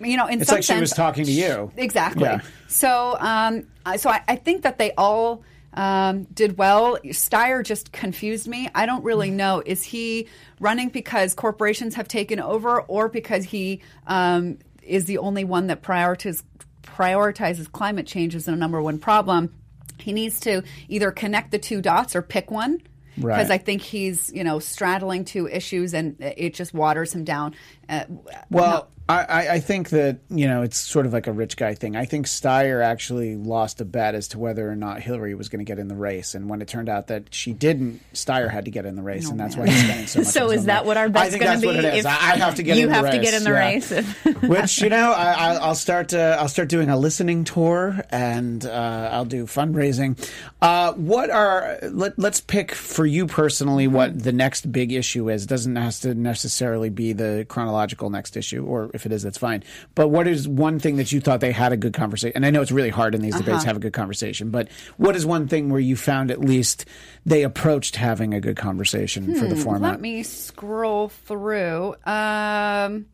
you 0.00 0.16
know, 0.16 0.26
in 0.26 0.40
It's 0.40 0.48
some 0.48 0.56
like 0.56 0.64
she 0.64 0.78
was 0.78 0.90
talking 0.90 1.24
to 1.24 1.30
you. 1.30 1.72
Exactly. 1.76 2.24
Yeah. 2.24 2.40
So, 2.68 3.16
um, 3.20 3.66
I- 3.86 3.96
so 3.96 4.10
I, 4.10 4.22
I 4.28 4.36
think 4.36 4.62
that 4.62 4.78
they 4.78 4.92
all 4.92 5.42
um, 5.74 6.24
did 6.24 6.56
well. 6.58 6.98
Steyer 7.04 7.64
just 7.64 7.92
confused 7.92 8.46
me. 8.48 8.68
I 8.74 8.86
don't 8.86 9.04
really 9.04 9.30
know. 9.30 9.62
Is 9.64 9.82
he 9.82 10.28
running 10.60 10.88
because 10.88 11.34
corporations 11.34 11.94
have 11.94 12.08
taken 12.08 12.40
over, 12.40 12.80
or 12.82 13.08
because 13.08 13.44
he 13.44 13.82
um, 14.06 14.58
is 14.82 15.06
the 15.06 15.18
only 15.18 15.44
one 15.44 15.66
that 15.68 15.82
prioritizes 15.82 16.42
prioritizes 16.84 17.70
climate 17.70 18.06
change 18.06 18.34
as 18.34 18.44
the 18.44 18.52
number 18.52 18.80
one 18.80 18.98
problem? 18.98 19.54
He 19.98 20.12
needs 20.12 20.40
to 20.40 20.62
either 20.88 21.10
connect 21.10 21.50
the 21.50 21.58
two 21.58 21.80
dots 21.80 22.16
or 22.16 22.22
pick 22.22 22.50
one. 22.50 22.80
Right. 23.16 23.36
Because 23.36 23.50
I 23.50 23.58
think 23.58 23.80
he's, 23.82 24.32
you 24.32 24.42
know, 24.42 24.58
straddling 24.58 25.24
two 25.24 25.46
issues, 25.46 25.94
and 25.94 26.16
it 26.20 26.52
just 26.54 26.74
waters 26.74 27.14
him 27.14 27.22
down. 27.22 27.54
Uh, 27.88 28.06
Well, 28.50 28.88
I, 29.08 29.48
I- 29.48 29.60
think 29.60 29.90
that 29.90 30.18
you 30.30 30.46
know 30.48 30.62
it's 30.62 30.78
sort 30.78 31.04
of 31.06 31.12
like 31.12 31.26
a 31.26 31.32
rich 31.32 31.56
guy 31.56 31.74
thing. 31.74 31.94
I 31.96 32.04
think 32.06 32.26
Steyer 32.26 32.82
actually 32.82 33.36
lost 33.36 33.80
a 33.80 33.84
bet 33.84 34.14
as 34.14 34.28
to 34.28 34.38
whether 34.38 34.70
or 34.70 34.76
not 34.76 35.00
Hillary 35.00 35.34
was 35.34 35.48
going 35.48 35.58
to 35.58 35.64
get 35.64 35.78
in 35.78 35.88
the 35.88 35.94
race, 35.94 36.34
and 36.34 36.48
when 36.48 36.62
it 36.62 36.68
turned 36.68 36.88
out 36.88 37.08
that 37.08 37.34
she 37.34 37.52
didn't, 37.52 38.00
Steyer 38.14 38.50
had 38.50 38.64
to 38.64 38.70
get 38.70 38.86
in 38.86 38.96
the 38.96 39.02
race, 39.02 39.28
and 39.28 39.38
that's 39.38 39.56
why 39.56 39.66
he's 39.66 39.82
spending 39.84 40.06
so 40.06 40.18
much. 40.20 40.28
So 40.28 40.50
is 40.50 40.64
that 40.66 40.86
what 40.86 40.96
our 40.96 41.08
bet's 41.10 41.36
going 41.36 41.54
to 41.56 41.60
be? 41.60 41.66
what 41.66 41.76
it 41.76 41.84
is. 41.94 42.00
If 42.00 42.06
I 42.06 42.36
have 42.36 42.54
to 42.56 42.62
get 42.62 42.76
you 42.78 42.84
in 42.84 42.88
the 42.90 42.94
have 42.94 43.04
race. 43.04 43.14
to 43.14 43.20
get 43.20 43.34
in 43.34 43.44
the 43.44 43.50
yeah. 43.50 43.58
race. 43.58 44.40
Which 44.42 44.80
you 44.82 44.88
know, 44.88 45.12
I, 45.12 45.32
I- 45.32 45.54
I'll 45.56 45.74
start. 45.74 46.14
Uh, 46.14 46.36
I'll 46.40 46.48
start 46.48 46.68
doing 46.68 46.88
a 46.88 46.96
listening 46.96 47.44
tour, 47.44 48.02
and 48.10 48.64
uh, 48.64 49.08
I'll 49.12 49.24
do 49.26 49.44
fundraising. 49.44 50.18
Uh, 50.62 50.92
what 50.94 51.28
are? 51.30 51.78
Let, 51.82 52.18
let's 52.18 52.40
pick 52.40 52.72
for 52.74 53.04
you 53.04 53.26
personally 53.26 53.86
what 53.86 54.22
the 54.22 54.32
next 54.32 54.70
big 54.72 54.92
issue 54.92 55.28
is. 55.30 55.44
It 55.44 55.48
doesn't 55.48 55.76
have 55.76 56.00
to 56.00 56.14
necessarily 56.14 56.88
be 56.90 57.12
the 57.12 57.44
chronological 57.48 58.08
next 58.10 58.36
issue, 58.36 58.64
or 58.64 58.90
if 58.94 59.06
it 59.06 59.12
is, 59.12 59.22
that's 59.22 59.38
fine. 59.38 59.62
But 59.94 60.08
what 60.08 60.26
is 60.26 60.46
one 60.46 60.78
thing 60.78 60.96
that 60.96 61.12
you 61.12 61.20
thought 61.20 61.40
they 61.40 61.52
had 61.52 61.72
a 61.72 61.76
good 61.76 61.92
conversation? 61.92 62.36
And 62.36 62.46
I 62.46 62.50
know 62.50 62.62
it's 62.62 62.72
really 62.72 62.90
hard 62.90 63.14
in 63.14 63.22
these 63.22 63.36
debates 63.36 63.62
to 63.62 63.66
have 63.68 63.76
a 63.76 63.80
good 63.80 63.92
conversation, 63.92 64.50
but 64.50 64.68
what 64.96 65.16
is 65.16 65.26
one 65.26 65.48
thing 65.48 65.70
where 65.70 65.80
you 65.80 65.96
found 65.96 66.30
at 66.30 66.40
least 66.40 66.84
they 67.26 67.42
approached 67.42 67.96
having 67.96 68.34
a 68.34 68.40
good 68.40 68.56
conversation 68.56 69.34
for 69.34 69.46
the 69.46 69.56
format? 69.56 69.92
Let 69.92 70.00
me 70.00 70.22
scroll 70.22 71.08
through. 71.08 71.94
Um, 72.04 73.06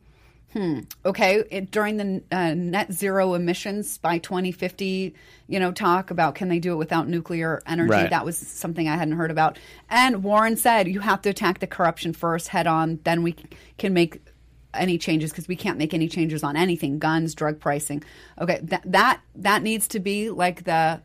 hmm. 0.53 0.79
Okay. 1.05 1.43
It, 1.49 1.71
during 1.71 1.97
the 1.97 2.23
uh, 2.31 2.53
net 2.53 2.91
zero 2.91 3.33
emissions 3.33 3.97
by 3.97 4.17
2050, 4.17 5.15
you 5.47 5.59
know, 5.59 5.71
talk 5.71 6.11
about 6.11 6.35
can 6.35 6.49
they 6.49 6.59
do 6.59 6.73
it 6.73 6.77
without 6.77 7.07
nuclear 7.07 7.61
energy? 7.65 7.91
Right. 7.91 8.09
That 8.09 8.25
was 8.25 8.37
something 8.37 8.87
I 8.87 8.95
hadn't 8.95 9.15
heard 9.15 9.31
about. 9.31 9.59
And 9.89 10.23
Warren 10.23 10.57
said 10.57 10.87
you 10.87 10.99
have 10.99 11.21
to 11.23 11.29
attack 11.29 11.59
the 11.59 11.67
corruption 11.67 12.13
first 12.13 12.49
head 12.49 12.67
on, 12.67 12.99
then 13.03 13.23
we 13.23 13.35
can 13.77 13.93
make 13.93 14.21
any 14.73 14.97
changes 14.97 15.31
because 15.31 15.47
we 15.47 15.55
can't 15.55 15.77
make 15.77 15.93
any 15.93 16.07
changes 16.07 16.43
on 16.43 16.55
anything 16.55 16.99
guns 16.99 17.35
drug 17.35 17.59
pricing. 17.59 18.03
Okay 18.39 18.59
that 18.63 18.83
that 18.85 19.21
that 19.35 19.63
needs 19.63 19.87
to 19.89 19.99
be 19.99 20.29
like 20.29 20.63
the 20.63 21.01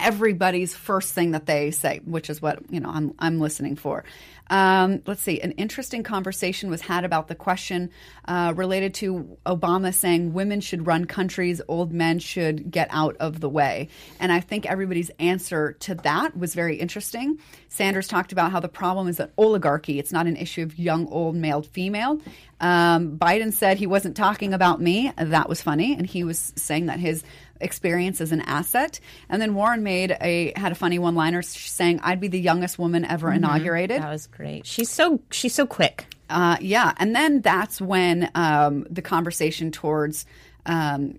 everybody's 0.00 0.74
first 0.74 1.12
thing 1.14 1.32
that 1.32 1.46
they 1.46 1.70
say, 1.70 2.00
which 2.04 2.30
is 2.30 2.40
what 2.42 2.58
you 2.70 2.80
know 2.80 2.90
I'm 2.90 3.14
I'm 3.18 3.40
listening 3.40 3.76
for. 3.76 4.04
Um, 4.50 5.00
let's 5.06 5.22
see. 5.22 5.40
An 5.40 5.52
interesting 5.52 6.02
conversation 6.02 6.70
was 6.70 6.80
had 6.80 7.04
about 7.04 7.28
the 7.28 7.36
question 7.36 7.90
uh, 8.26 8.52
related 8.56 8.94
to 8.94 9.38
Obama 9.46 9.94
saying 9.94 10.32
women 10.32 10.60
should 10.60 10.88
run 10.88 11.04
countries, 11.04 11.62
old 11.68 11.92
men 11.92 12.18
should 12.18 12.68
get 12.70 12.88
out 12.90 13.16
of 13.20 13.38
the 13.38 13.48
way. 13.48 13.88
And 14.18 14.32
I 14.32 14.40
think 14.40 14.66
everybody's 14.66 15.10
answer 15.20 15.74
to 15.80 15.94
that 15.96 16.36
was 16.36 16.54
very 16.54 16.76
interesting. 16.76 17.38
Sanders 17.68 18.08
talked 18.08 18.32
about 18.32 18.50
how 18.50 18.58
the 18.58 18.68
problem 18.68 19.06
is 19.06 19.20
an 19.20 19.30
oligarchy. 19.38 20.00
It's 20.00 20.12
not 20.12 20.26
an 20.26 20.36
issue 20.36 20.64
of 20.64 20.76
young, 20.76 21.06
old, 21.08 21.36
male, 21.36 21.62
female. 21.62 22.20
Um, 22.60 23.16
Biden 23.16 23.52
said 23.52 23.78
he 23.78 23.86
wasn't 23.86 24.16
talking 24.16 24.52
about 24.52 24.80
me. 24.80 25.12
That 25.16 25.48
was 25.48 25.62
funny, 25.62 25.94
and 25.94 26.06
he 26.06 26.24
was 26.24 26.52
saying 26.56 26.86
that 26.86 26.98
his 26.98 27.22
experience 27.60 28.20
as 28.20 28.32
an 28.32 28.40
asset. 28.42 29.00
And 29.28 29.40
then 29.40 29.54
Warren 29.54 29.82
made 29.82 30.16
a 30.20 30.52
had 30.56 30.72
a 30.72 30.74
funny 30.74 30.98
one 30.98 31.14
liner 31.14 31.42
saying, 31.42 32.00
"I'd 32.02 32.20
be 32.20 32.28
the 32.28 32.40
youngest 32.40 32.78
woman 32.78 33.04
ever 33.04 33.32
inaugurated." 33.32 34.02
That 34.02 34.10
was 34.10 34.26
great. 34.26 34.66
She's 34.66 34.90
so 34.90 35.20
she's 35.30 35.54
so 35.54 35.66
quick. 35.66 36.06
Uh, 36.28 36.56
yeah, 36.60 36.94
and 36.98 37.14
then 37.14 37.40
that's 37.40 37.80
when 37.80 38.30
um, 38.36 38.86
the 38.88 39.02
conversation 39.02 39.72
towards, 39.72 40.26
um, 40.64 41.18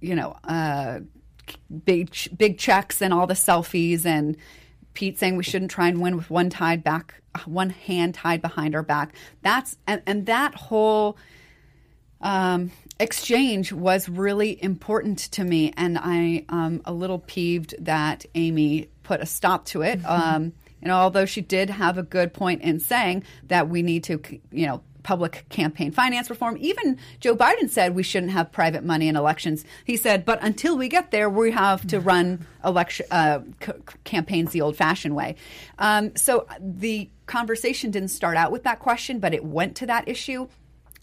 you 0.00 0.14
know, 0.14 0.36
uh, 0.44 1.00
big 1.84 2.14
big 2.36 2.58
checks 2.58 3.00
and 3.00 3.12
all 3.14 3.26
the 3.26 3.34
selfies 3.34 4.04
and 4.04 4.36
Pete 4.94 5.18
saying 5.18 5.36
we 5.36 5.44
shouldn't 5.44 5.70
try 5.70 5.88
and 5.88 6.00
win 6.00 6.16
with 6.16 6.28
one 6.28 6.50
tied 6.50 6.82
back, 6.82 7.14
one 7.46 7.70
hand 7.70 8.14
tied 8.14 8.42
behind 8.42 8.74
our 8.74 8.82
back. 8.82 9.14
That's 9.42 9.78
and, 9.86 10.02
and 10.06 10.26
that 10.26 10.54
whole 10.54 11.16
um, 12.20 12.70
exchange 12.98 13.72
was 13.72 14.08
really 14.08 14.62
important 14.62 15.18
to 15.18 15.44
me, 15.44 15.72
and 15.76 15.98
I 15.98 16.44
am 16.48 16.82
a 16.84 16.92
little 16.92 17.18
peeved 17.20 17.74
that 17.84 18.26
Amy 18.34 18.88
put 19.02 19.20
a 19.20 19.26
stop 19.26 19.64
to 19.66 19.82
it. 19.82 20.00
Um, 20.04 20.52
you 20.82 20.88
know, 20.88 20.96
although 20.96 21.26
she 21.26 21.40
did 21.40 21.70
have 21.70 21.98
a 21.98 22.02
good 22.02 22.32
point 22.32 22.62
in 22.62 22.78
saying 22.80 23.24
that 23.48 23.68
we 23.68 23.82
need 23.82 24.04
to, 24.04 24.20
you 24.50 24.66
know, 24.66 24.82
public 25.02 25.46
campaign 25.48 25.90
finance 25.90 26.28
reform. 26.28 26.56
Even 26.60 26.98
Joe 27.20 27.34
Biden 27.34 27.70
said 27.70 27.94
we 27.94 28.02
shouldn't 28.02 28.32
have 28.32 28.52
private 28.52 28.84
money 28.84 29.08
in 29.08 29.16
elections. 29.16 29.64
He 29.84 29.96
said, 29.96 30.26
but 30.26 30.38
until 30.42 30.76
we 30.76 30.88
get 30.88 31.10
there, 31.10 31.30
we 31.30 31.50
have 31.50 31.86
to 31.86 31.98
run 31.98 32.46
election 32.62 33.06
uh, 33.10 33.40
c- 33.64 33.72
campaigns 34.04 34.52
the 34.52 34.60
old-fashioned 34.60 35.16
way. 35.16 35.36
Um, 35.78 36.14
so 36.14 36.46
the 36.60 37.08
conversation 37.24 37.90
didn't 37.90 38.10
start 38.10 38.36
out 38.36 38.52
with 38.52 38.64
that 38.64 38.80
question, 38.80 39.18
but 39.18 39.32
it 39.32 39.42
went 39.44 39.76
to 39.76 39.86
that 39.86 40.06
issue. 40.08 40.46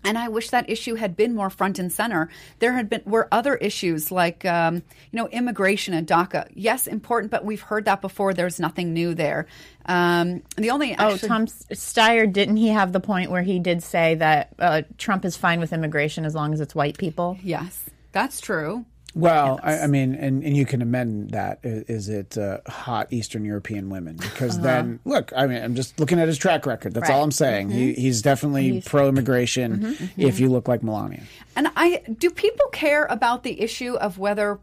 And 0.05 0.17
I 0.17 0.27
wish 0.29 0.49
that 0.51 0.69
issue 0.69 0.95
had 0.95 1.15
been 1.15 1.35
more 1.35 1.49
front 1.49 1.79
and 1.79 1.91
center. 1.91 2.29
There 2.59 2.73
had 2.73 2.89
been 2.89 3.01
were 3.05 3.27
other 3.31 3.55
issues 3.55 4.11
like 4.11 4.45
um, 4.45 4.75
you 4.75 4.81
know 5.17 5.27
immigration 5.29 5.93
and 5.93 6.07
DACA. 6.07 6.49
Yes, 6.53 6.87
important, 6.87 7.31
but 7.31 7.43
we've 7.43 7.61
heard 7.61 7.85
that 7.85 8.01
before. 8.01 8.33
There's 8.33 8.59
nothing 8.59 8.93
new 8.93 9.13
there. 9.15 9.47
Um, 9.85 10.41
the 10.57 10.69
only 10.71 10.93
Oh, 10.93 11.13
actually- 11.13 11.29
Tom 11.29 11.45
Steyer 11.47 12.31
didn't 12.31 12.57
he 12.57 12.69
have 12.69 12.91
the 12.91 12.99
point 12.99 13.31
where 13.31 13.43
he 13.43 13.59
did 13.59 13.83
say 13.83 14.15
that 14.15 14.53
uh, 14.59 14.81
Trump 14.97 15.25
is 15.25 15.35
fine 15.37 15.59
with 15.59 15.73
immigration 15.73 16.25
as 16.25 16.33
long 16.35 16.53
as 16.53 16.61
it's 16.61 16.73
white 16.75 16.97
people? 16.97 17.37
yes, 17.43 17.83
that's 18.11 18.39
true. 18.41 18.85
Well, 19.15 19.61
I, 19.63 19.79
I 19.79 19.87
mean, 19.87 20.13
and, 20.13 20.43
and 20.43 20.57
you 20.57 20.65
can 20.65 20.81
amend 20.81 21.31
that. 21.31 21.59
Is, 21.63 21.83
Is 21.83 22.09
it 22.09 22.37
uh, 22.37 22.59
hot 22.67 23.07
Eastern 23.11 23.45
European 23.45 23.89
women? 23.89 24.17
Because 24.17 24.55
uh-huh. 24.57 24.63
then, 24.63 24.99
look, 25.05 25.31
I 25.35 25.47
mean, 25.47 25.63
I'm 25.63 25.73
just 25.73 25.99
looking 26.01 26.19
at 26.19 26.27
his 26.27 26.37
track 26.37 26.65
record. 26.65 26.93
That's 26.93 27.09
all 27.09 27.23
I'm 27.23 27.31
saying. 27.31 27.69
He, 27.69 27.91
mm-hmm. 27.91 28.01
he's 28.01 28.21
definitely 28.21 28.81
pro 28.81 29.07
immigration 29.07 29.77
mm-hmm. 29.77 30.21
if 30.21 30.35
mm-hmm. 30.35 30.43
you 30.43 30.49
look 30.49 30.67
like 30.67 30.83
Melania. 30.83 31.23
And 31.55 31.69
I 31.77 32.03
do 32.19 32.29
people 32.29 32.67
care 32.67 33.05
about 33.05 33.43
the 33.43 33.61
issue 33.61 33.95
of 33.95 34.17
whether 34.17 34.59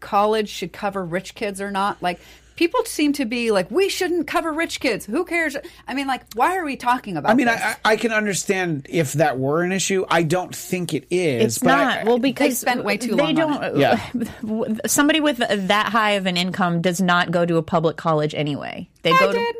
college 0.00 0.50
should 0.50 0.72
cover 0.72 1.02
rich 1.02 1.34
kids 1.34 1.60
or 1.60 1.70
not? 1.70 2.02
Like 2.02 2.20
people 2.56 2.84
seem 2.84 3.12
to 3.14 3.24
be 3.24 3.50
like, 3.50 3.70
we 3.70 3.88
shouldn't 3.88 4.26
cover 4.26 4.52
rich 4.52 4.80
kids. 4.80 5.06
Who 5.06 5.24
cares? 5.24 5.56
I 5.88 5.94
mean, 5.94 6.06
like, 6.06 6.22
why 6.34 6.56
are 6.56 6.64
we 6.64 6.76
talking 6.76 7.16
about? 7.16 7.30
I 7.30 7.34
mean, 7.34 7.46
this? 7.46 7.60
I, 7.60 7.76
I 7.84 7.92
I 7.92 7.96
can 7.96 8.12
understand 8.12 8.86
if 8.90 9.14
that 9.14 9.38
were 9.38 9.62
an 9.62 9.72
issue. 9.72 10.04
I 10.08 10.22
don't 10.24 10.54
think 10.54 10.94
it 10.94 11.06
is. 11.10 11.44
It's 11.44 11.58
but 11.58 11.70
I- 11.70 11.94
not 11.96 12.06
well 12.06 12.18
because 12.18 12.48
they 12.48 12.54
spent 12.54 12.84
way 12.84 12.96
too 12.96 13.14
they 13.14 13.32
long 13.32 13.40
on 13.40 13.60
don't. 13.60 13.76
Yeah. 13.78 14.78
somebody 14.86 15.20
with 15.20 15.38
that 15.38 15.86
high 15.90 16.12
of 16.12 16.26
an 16.26 16.36
income 16.36 16.80
does 16.82 17.00
not 17.00 17.30
go 17.30 17.46
to 17.46 17.56
a 17.56 17.62
public 17.62 17.96
college 17.96 18.34
anyway. 18.34 18.88
They 19.02 19.10
go 19.10 19.30
I 19.30 19.32
to. 19.32 19.54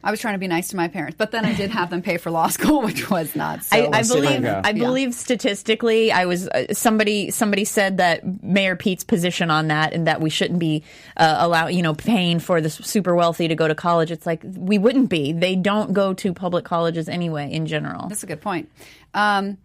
Did. 0.00 0.06
I 0.06 0.10
was 0.10 0.20
trying 0.20 0.34
to 0.34 0.38
be 0.38 0.48
nice 0.48 0.68
to 0.68 0.76
my 0.76 0.88
parents, 0.88 1.16
but 1.18 1.30
then 1.30 1.44
I 1.44 1.54
did 1.54 1.70
have 1.70 1.90
them 1.90 2.02
pay 2.02 2.16
for 2.16 2.30
law 2.30 2.48
school, 2.48 2.82
which 2.84 3.10
was 3.10 3.34
not. 3.36 3.64
So. 3.64 3.76
I, 3.76 3.98
I 3.98 4.02
so 4.02 4.20
there 4.20 4.34
you 4.34 4.40
believe. 4.40 4.60
I 4.64 4.72
believe 4.72 5.14
statistically, 5.14 6.12
I 6.12 6.26
was 6.26 6.48
uh, 6.48 6.72
somebody. 6.72 7.30
Somebody 7.30 7.64
said 7.64 7.98
that 7.98 8.42
Mayor 8.42 8.76
Pete's 8.76 9.04
position 9.04 9.50
on 9.50 9.68
that, 9.68 9.92
and 9.92 10.06
that 10.06 10.20
we 10.20 10.30
shouldn't 10.30 10.58
be 10.58 10.82
uh, 11.16 11.36
allow 11.38 11.66
you 11.66 11.82
know 11.82 11.94
paying 11.94 12.38
for 12.38 12.60
the 12.60 12.70
super 12.70 13.14
wealthy 13.14 13.48
to 13.48 13.54
go 13.54 13.68
to 13.68 13.74
college. 13.74 14.10
It's 14.10 14.26
like 14.26 14.42
we 14.44 14.78
wouldn't 14.78 15.08
be. 15.08 15.32
They 15.32 15.56
don't 15.56 15.92
go 15.92 16.14
to 16.14 16.32
public 16.32 16.64
colleges 16.64 17.08
anyway. 17.08 17.50
In 17.52 17.66
general, 17.66 18.08
That's 18.08 18.22
a 18.22 18.26
good 18.26 18.40
point. 18.40 18.70
Um, 19.14 19.58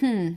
hmm. 0.00 0.34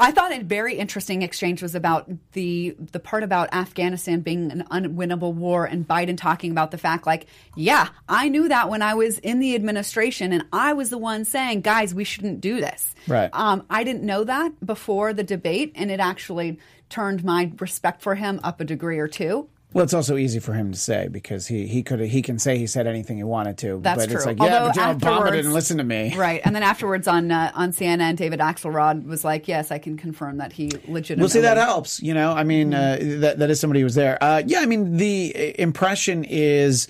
I 0.00 0.10
thought 0.10 0.32
a 0.32 0.42
very 0.42 0.76
interesting 0.76 1.22
exchange 1.22 1.62
was 1.62 1.74
about 1.74 2.10
the 2.32 2.76
the 2.92 3.00
part 3.00 3.22
about 3.22 3.52
Afghanistan 3.54 4.20
being 4.20 4.50
an 4.50 4.64
unwinnable 4.70 5.34
war 5.34 5.64
and 5.64 5.86
Biden 5.86 6.16
talking 6.16 6.50
about 6.50 6.70
the 6.70 6.78
fact 6.78 7.06
like, 7.06 7.26
yeah, 7.56 7.88
I 8.08 8.28
knew 8.28 8.48
that 8.48 8.68
when 8.68 8.82
I 8.82 8.94
was 8.94 9.18
in 9.18 9.38
the 9.40 9.54
administration 9.54 10.32
and 10.32 10.44
I 10.52 10.72
was 10.72 10.90
the 10.90 10.98
one 10.98 11.24
saying, 11.24 11.62
guys, 11.62 11.94
we 11.94 12.04
shouldn't 12.04 12.40
do 12.40 12.60
this. 12.60 12.94
Right. 13.06 13.30
Um, 13.32 13.64
I 13.70 13.84
didn't 13.84 14.04
know 14.04 14.24
that 14.24 14.64
before 14.64 15.12
the 15.12 15.24
debate, 15.24 15.72
and 15.74 15.90
it 15.90 16.00
actually 16.00 16.58
turned 16.88 17.24
my 17.24 17.52
respect 17.58 18.02
for 18.02 18.14
him 18.14 18.40
up 18.42 18.60
a 18.60 18.64
degree 18.64 18.98
or 18.98 19.08
two. 19.08 19.48
Well, 19.74 19.84
it's 19.84 19.92
also 19.92 20.16
easy 20.16 20.38
for 20.38 20.54
him 20.54 20.72
to 20.72 20.78
say 20.78 21.08
because 21.08 21.46
he 21.46 21.66
he 21.66 21.82
could 21.82 22.00
he 22.00 22.22
can 22.22 22.38
say 22.38 22.56
he 22.56 22.66
said 22.66 22.86
anything 22.86 23.18
he 23.18 23.22
wanted 23.22 23.58
to. 23.58 23.80
That's 23.82 24.00
but 24.02 24.08
true. 24.08 24.16
it's 24.16 24.24
like, 24.26 24.38
yeah, 24.38 24.44
Although 24.62 24.66
but 24.68 24.74
General 24.74 25.22
Obama 25.22 25.30
didn't 25.32 25.52
listen 25.52 25.76
to 25.76 25.84
me. 25.84 26.16
Right, 26.16 26.40
and 26.42 26.56
then 26.56 26.62
afterwards 26.62 27.06
on 27.06 27.30
uh, 27.30 27.52
on 27.54 27.72
CNN, 27.72 28.16
David 28.16 28.40
Axelrod 28.40 29.04
was 29.04 29.24
like, 29.24 29.46
"Yes, 29.46 29.70
I 29.70 29.78
can 29.78 29.98
confirm 29.98 30.38
that 30.38 30.52
he 30.54 30.70
legitimately." 30.88 31.16
We'll 31.20 31.28
see 31.28 31.40
that 31.42 31.58
helps. 31.58 32.00
You 32.02 32.14
know, 32.14 32.32
I 32.32 32.44
mean, 32.44 32.70
Mm-hmm. 32.70 33.16
uh, 33.18 33.20
that 33.20 33.38
that 33.40 33.50
is 33.50 33.60
somebody 33.60 33.80
who 33.80 33.84
was 33.84 33.94
there. 33.94 34.16
Uh, 34.24 34.42
yeah, 34.46 34.60
I 34.60 34.66
mean, 34.66 34.96
the 34.96 35.60
impression 35.60 36.24
is 36.24 36.88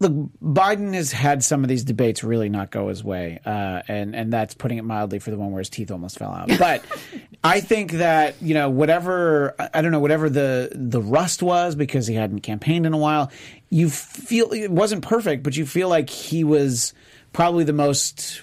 Look, 0.00 0.12
Biden 0.40 0.94
has 0.94 1.10
had 1.10 1.42
some 1.42 1.64
of 1.64 1.68
these 1.68 1.82
debates 1.82 2.22
really 2.22 2.48
not 2.48 2.70
go 2.70 2.88
his 2.88 3.02
way, 3.02 3.40
uh, 3.44 3.82
and 3.88 4.14
and 4.14 4.32
that's 4.32 4.54
putting 4.54 4.78
it 4.78 4.84
mildly 4.84 5.18
for 5.18 5.32
the 5.32 5.36
one 5.36 5.50
where 5.50 5.58
his 5.58 5.68
teeth 5.68 5.90
almost 5.90 6.18
fell 6.18 6.30
out. 6.30 6.48
But 6.56 6.84
I 7.44 7.60
think 7.60 7.92
that 7.92 8.40
you 8.40 8.54
know 8.54 8.70
whatever 8.70 9.56
I 9.74 9.82
don't 9.82 9.90
know 9.90 9.98
whatever 9.98 10.30
the 10.30 10.70
the 10.72 11.02
rust 11.02 11.42
was 11.42 11.74
because 11.74 12.06
he 12.06 12.14
hadn't 12.14 12.40
campaigned 12.40 12.86
in 12.86 12.92
a 12.92 12.98
while. 12.98 13.32
You 13.70 13.90
feel 13.90 14.52
it 14.52 14.70
wasn't 14.70 15.02
perfect, 15.02 15.42
but 15.42 15.56
you 15.56 15.66
feel 15.66 15.88
like 15.88 16.10
he 16.10 16.44
was 16.44 16.94
probably 17.32 17.64
the 17.64 17.72
most 17.72 18.42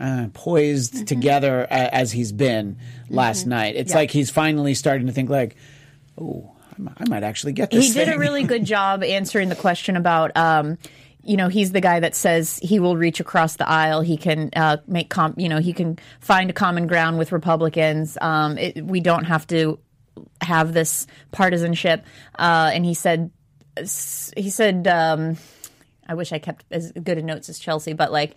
uh, 0.00 0.28
poised 0.32 1.06
together 1.06 1.66
as 1.70 2.12
he's 2.12 2.32
been 2.32 2.78
last 3.08 3.46
night. 3.46 3.76
It's 3.76 3.94
like 3.94 4.10
he's 4.10 4.30
finally 4.30 4.74
starting 4.74 5.06
to 5.06 5.12
think 5.12 5.30
like, 5.30 5.54
oh, 6.18 6.50
I 6.72 6.82
mi- 6.82 6.92
I 6.96 7.08
might 7.08 7.22
actually 7.22 7.52
get 7.52 7.70
this. 7.70 7.86
he 7.86 7.92
did 7.92 8.08
a 8.08 8.18
really 8.18 8.42
good 8.52 8.64
job 8.64 9.02
answering 9.04 9.48
the 9.48 9.56
question 9.56 9.96
about 9.96 10.36
um 10.36 10.78
you 11.24 11.36
know 11.36 11.48
he's 11.48 11.72
the 11.72 11.80
guy 11.80 12.00
that 12.00 12.14
says 12.14 12.58
he 12.62 12.80
will 12.80 12.96
reach 12.96 13.20
across 13.20 13.56
the 13.56 13.68
aisle. 13.68 14.00
He 14.00 14.16
can 14.16 14.50
uh, 14.56 14.78
make 14.88 15.08
com- 15.08 15.34
you 15.36 15.48
know 15.48 15.58
he 15.58 15.72
can 15.72 15.98
find 16.20 16.50
a 16.50 16.52
common 16.52 16.86
ground 16.88 17.18
with 17.18 17.30
republicans. 17.30 18.18
Um, 18.20 18.58
it, 18.58 18.84
we 18.84 19.00
don't 19.00 19.24
have 19.24 19.46
to 19.48 19.78
have 20.40 20.72
this 20.72 21.06
partisanship. 21.30 22.04
Uh, 22.38 22.70
and 22.74 22.84
he 22.84 22.94
said 22.94 23.30
he 24.36 24.50
said 24.50 24.88
um, 24.88 25.36
I 26.08 26.14
wish 26.14 26.32
I 26.32 26.38
kept 26.38 26.64
as 26.70 26.92
good 26.92 27.18
a 27.18 27.22
notes 27.22 27.48
as 27.48 27.58
Chelsea, 27.58 27.92
but 27.92 28.10
like 28.12 28.34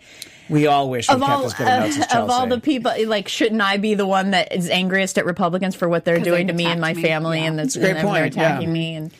We 0.48 0.66
all 0.66 0.88
wish 0.88 1.08
we 1.08 1.14
of 1.14 1.20
kept 1.20 1.32
all 1.32 1.44
as 1.46 1.54
good 1.54 1.66
a 1.66 1.80
notes 1.80 1.98
as 1.98 2.06
Chelsea. 2.06 2.18
of 2.22 2.30
all 2.30 2.46
the 2.46 2.60
people, 2.60 2.92
like 3.06 3.28
shouldn't 3.28 3.60
I 3.60 3.76
be 3.76 3.94
the 3.94 4.06
one 4.06 4.30
that 4.30 4.52
is 4.54 4.70
angriest 4.70 5.18
at 5.18 5.26
Republicans 5.26 5.74
for 5.74 5.88
what 5.88 6.04
they're 6.04 6.20
doing 6.20 6.46
to 6.46 6.52
me 6.52 6.64
and 6.66 6.80
my 6.80 6.94
me. 6.94 7.02
family, 7.02 7.38
Yeah. 7.40 7.46
and 7.46 7.58
that's 7.58 7.76
a 7.76 7.80
great 7.80 7.96
and 7.96 7.98
they're 7.98 8.04
point, 8.04 8.36
yeah. 8.36 8.42
attacking 8.52 8.72
me 8.72 8.94
and. 8.94 9.12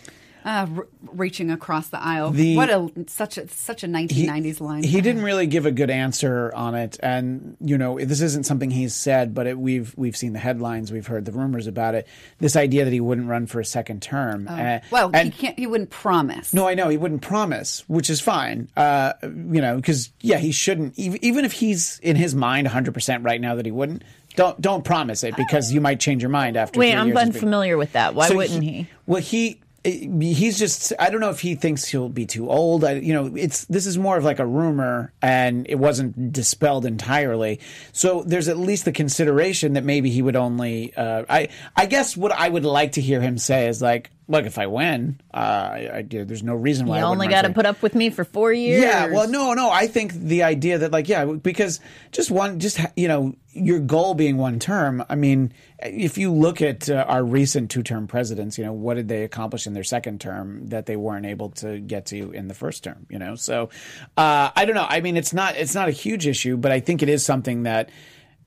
Uh, 0.46 0.64
r- 0.76 0.86
reaching 1.12 1.50
across 1.50 1.88
the 1.88 2.00
aisle. 2.00 2.30
The- 2.30 2.54
what 2.56 2.70
a 2.70 2.88
such 3.08 3.36
a 3.36 3.48
such 3.48 3.82
a 3.82 3.88
1990s 3.88 4.60
line. 4.60 4.84
He 4.84 5.00
didn't 5.00 5.22
really 5.22 5.48
give 5.48 5.66
a 5.66 5.72
good 5.72 5.90
answer 5.90 6.52
on 6.54 6.76
it, 6.76 6.96
and 7.02 7.56
you 7.60 7.76
know 7.76 7.98
this 7.98 8.20
isn't 8.20 8.46
something 8.46 8.70
he's 8.70 8.94
said, 8.94 9.34
but 9.34 9.48
it, 9.48 9.58
we've 9.58 9.92
we've 9.96 10.16
seen 10.16 10.34
the 10.34 10.38
headlines, 10.38 10.92
we've 10.92 11.08
heard 11.08 11.24
the 11.24 11.32
rumors 11.32 11.66
about 11.66 11.96
it. 11.96 12.06
This 12.38 12.54
idea 12.54 12.84
that 12.84 12.92
he 12.92 13.00
wouldn't 13.00 13.26
run 13.28 13.46
for 13.46 13.58
a 13.58 13.64
second 13.64 14.02
term. 14.02 14.46
Uh, 14.48 14.78
well, 14.92 15.10
and, 15.12 15.34
he 15.34 15.40
can't. 15.46 15.58
He 15.58 15.66
wouldn't 15.66 15.90
promise. 15.90 16.54
No, 16.54 16.68
I 16.68 16.74
know 16.74 16.88
he 16.90 16.96
wouldn't 16.96 17.22
promise, 17.22 17.82
which 17.88 18.08
is 18.08 18.20
fine. 18.20 18.68
Uh, 18.76 19.14
you 19.24 19.60
know, 19.60 19.74
because 19.74 20.10
yeah, 20.20 20.38
he 20.38 20.52
shouldn't. 20.52 20.96
ev- 20.96 21.16
Even 21.22 21.44
if 21.44 21.50
he's 21.54 21.98
in 22.04 22.14
his 22.14 22.36
mind 22.36 22.66
100 22.66 22.94
percent 22.94 23.24
right 23.24 23.40
now 23.40 23.56
that 23.56 23.66
he 23.66 23.72
wouldn't, 23.72 24.04
don't 24.36 24.60
don't 24.60 24.84
promise 24.84 25.24
it 25.24 25.34
because 25.36 25.72
you 25.72 25.80
might 25.80 25.98
change 25.98 26.22
your 26.22 26.30
mind 26.30 26.56
after. 26.56 26.78
Wait, 26.78 26.92
three 26.92 26.96
I'm 27.00 27.08
years 27.08 27.16
of 27.18 27.24
being- 27.24 27.34
unfamiliar 27.34 27.76
with 27.76 27.94
that. 27.94 28.14
Why 28.14 28.28
So 28.28 28.36
wouldn't 28.36 28.62
he? 28.62 28.86
Well, 29.06 29.20
he 29.20 29.60
he's 29.90 30.58
just 30.58 30.92
I 30.98 31.10
don't 31.10 31.20
know 31.20 31.30
if 31.30 31.40
he 31.40 31.54
thinks 31.54 31.84
he'll 31.84 32.08
be 32.08 32.26
too 32.26 32.50
old. 32.50 32.84
I, 32.84 32.92
you 32.92 33.12
know, 33.12 33.32
it's 33.34 33.64
this 33.66 33.86
is 33.86 33.96
more 33.98 34.16
of 34.16 34.24
like 34.24 34.38
a 34.38 34.46
rumor, 34.46 35.12
and 35.22 35.66
it 35.68 35.76
wasn't 35.76 36.32
dispelled 36.32 36.84
entirely. 36.86 37.60
So 37.92 38.22
there's 38.22 38.48
at 38.48 38.58
least 38.58 38.84
the 38.84 38.92
consideration 38.92 39.74
that 39.74 39.84
maybe 39.84 40.10
he 40.10 40.22
would 40.22 40.36
only. 40.36 40.94
Uh, 40.94 41.24
I 41.28 41.48
I 41.74 41.86
guess 41.86 42.16
what 42.16 42.32
I 42.32 42.48
would 42.48 42.64
like 42.64 42.92
to 42.92 43.00
hear 43.00 43.20
him 43.20 43.38
say 43.38 43.68
is 43.68 43.80
like, 43.80 44.10
look, 44.28 44.44
if 44.44 44.58
I 44.58 44.66
win, 44.66 45.20
uh, 45.32 45.36
I, 45.36 45.90
I, 45.94 46.02
there's 46.02 46.42
no 46.42 46.54
reason 46.54 46.86
why 46.86 46.98
You 46.98 47.04
I 47.04 47.08
only 47.08 47.28
got 47.28 47.42
to 47.42 47.52
put 47.52 47.66
up 47.66 47.82
with 47.82 47.94
me 47.94 48.10
for 48.10 48.24
four 48.24 48.52
years. 48.52 48.82
yeah, 48.82 49.06
well, 49.06 49.28
no, 49.28 49.54
no. 49.54 49.70
I 49.70 49.86
think 49.86 50.12
the 50.12 50.42
idea 50.42 50.78
that, 50.78 50.90
like, 50.90 51.08
yeah, 51.08 51.24
because 51.24 51.80
just 52.10 52.30
one, 52.30 52.58
just 52.58 52.80
you 52.96 53.08
know, 53.08 53.34
your 53.52 53.78
goal 53.78 54.14
being 54.14 54.36
one 54.36 54.58
term. 54.58 55.04
I 55.08 55.14
mean, 55.14 55.52
if 55.78 56.18
you 56.18 56.32
look 56.32 56.60
at 56.60 56.90
uh, 56.90 57.04
our 57.08 57.24
recent 57.24 57.70
two-term 57.70 58.06
presidents, 58.06 58.58
you 58.58 58.64
know, 58.64 58.72
what 58.72 58.94
did 58.94 59.08
they 59.08 59.22
accomplish 59.22 59.66
in 59.66 59.72
their 59.72 59.84
second 59.84 60.20
term 60.20 60.66
that 60.68 60.86
they 60.86 60.96
weren't 60.96 61.26
able 61.26 61.50
to 61.50 61.78
get 61.78 62.06
to 62.06 62.32
in 62.32 62.48
the 62.48 62.54
first 62.54 62.84
term? 62.84 63.06
You 63.08 63.18
know, 63.18 63.34
so 63.36 63.70
uh, 64.16 64.50
I 64.54 64.64
don't 64.64 64.74
know. 64.74 64.86
I 64.88 65.00
mean, 65.00 65.16
it's 65.16 65.32
not 65.32 65.56
it's 65.56 65.74
not 65.74 65.88
a 65.88 65.92
huge 65.92 66.26
issue, 66.26 66.56
but 66.56 66.72
I 66.72 66.80
think 66.80 67.02
it 67.02 67.08
is 67.08 67.24
something 67.24 67.62
that, 67.62 67.90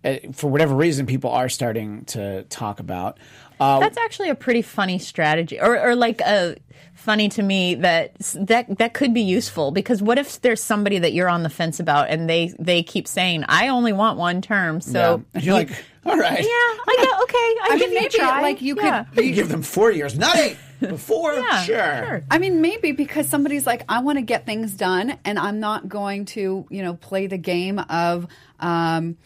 uh, 0.03 0.15
for 0.33 0.49
whatever 0.49 0.75
reason, 0.75 1.05
people 1.05 1.31
are 1.31 1.49
starting 1.49 2.05
to 2.05 2.43
talk 2.43 2.79
about. 2.79 3.17
Uh, 3.59 3.79
That's 3.79 3.97
actually 3.97 4.29
a 4.29 4.35
pretty 4.35 4.61
funny 4.61 4.99
strategy, 4.99 5.59
or, 5.59 5.79
or 5.79 5.95
like 5.95 6.21
a 6.21 6.55
funny 6.93 7.29
to 7.29 7.41
me 7.41 7.75
that 7.75 8.13
that 8.35 8.77
that 8.77 8.93
could 8.93 9.13
be 9.13 9.21
useful 9.21 9.71
because 9.71 10.01
what 10.01 10.17
if 10.19 10.41
there's 10.41 10.61
somebody 10.61 10.99
that 10.99 11.13
you're 11.13 11.29
on 11.29 11.43
the 11.43 11.49
fence 11.49 11.79
about 11.79 12.09
and 12.09 12.29
they 12.29 12.53
they 12.59 12.83
keep 12.83 13.07
saying 13.07 13.43
I 13.47 13.69
only 13.69 13.93
want 13.93 14.17
one 14.17 14.41
term, 14.41 14.81
so 14.81 15.23
and 15.33 15.43
you're 15.43 15.53
like, 15.55 15.69
all 16.05 16.17
right, 16.17 16.39
yeah, 16.39 16.45
I 16.47 16.95
get 16.97 17.21
okay, 17.23 17.35
I, 17.37 17.67
I 17.71 17.77
give 17.79 17.89
mean, 17.89 17.91
you 17.91 17.97
a 17.97 18.01
maybe 18.01 18.17
try. 18.17 18.41
like 18.41 18.61
you 18.61 18.75
Yeah. 18.77 19.03
could. 19.05 19.25
you 19.25 19.33
give 19.33 19.49
them 19.49 19.61
four 19.61 19.91
years, 19.91 20.17
not 20.17 20.35
eight. 20.37 20.57
Before, 20.79 21.33
Yeah, 21.33 21.63
sure. 21.63 21.75
sure. 22.05 22.23
I 22.31 22.37
mean, 22.37 22.61
maybe 22.61 22.93
because 22.93 23.27
somebody's 23.27 23.67
like, 23.67 23.83
I 23.89 23.99
want 23.99 24.17
to 24.17 24.21
get 24.21 24.45
things 24.45 24.73
done, 24.73 25.17
and 25.25 25.37
I'm 25.37 25.59
not 25.59 25.89
going 25.89 26.23
to, 26.27 26.65
you 26.69 26.81
know, 26.83 26.93
play 26.93 27.27
the 27.27 27.37
game 27.37 27.79
of. 27.79 28.27
Um, 28.61 29.17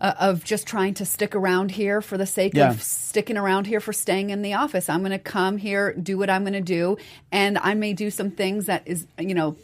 uh, 0.00 0.14
of 0.18 0.44
just 0.44 0.66
trying 0.66 0.94
to 0.94 1.04
stick 1.04 1.34
around 1.34 1.70
here 1.70 2.00
for 2.00 2.16
the 2.16 2.26
sake 2.26 2.54
Yeah. 2.54 2.70
of 2.70 2.82
sticking 2.82 3.36
around 3.36 3.66
here 3.66 3.80
for 3.80 3.92
staying 3.92 4.30
in 4.30 4.42
the 4.42 4.54
office. 4.54 4.88
I'm 4.88 5.00
going 5.00 5.10
to 5.12 5.18
come 5.18 5.58
here, 5.58 5.92
do 5.94 6.16
what 6.18 6.30
I'm 6.30 6.42
going 6.42 6.54
to 6.54 6.60
do, 6.60 6.96
and 7.30 7.58
I 7.58 7.74
may 7.74 7.92
do 7.92 8.10
some 8.10 8.30
things 8.30 8.66
that 8.66 8.82
is, 8.86 9.06
you 9.18 9.34
know, 9.34 9.56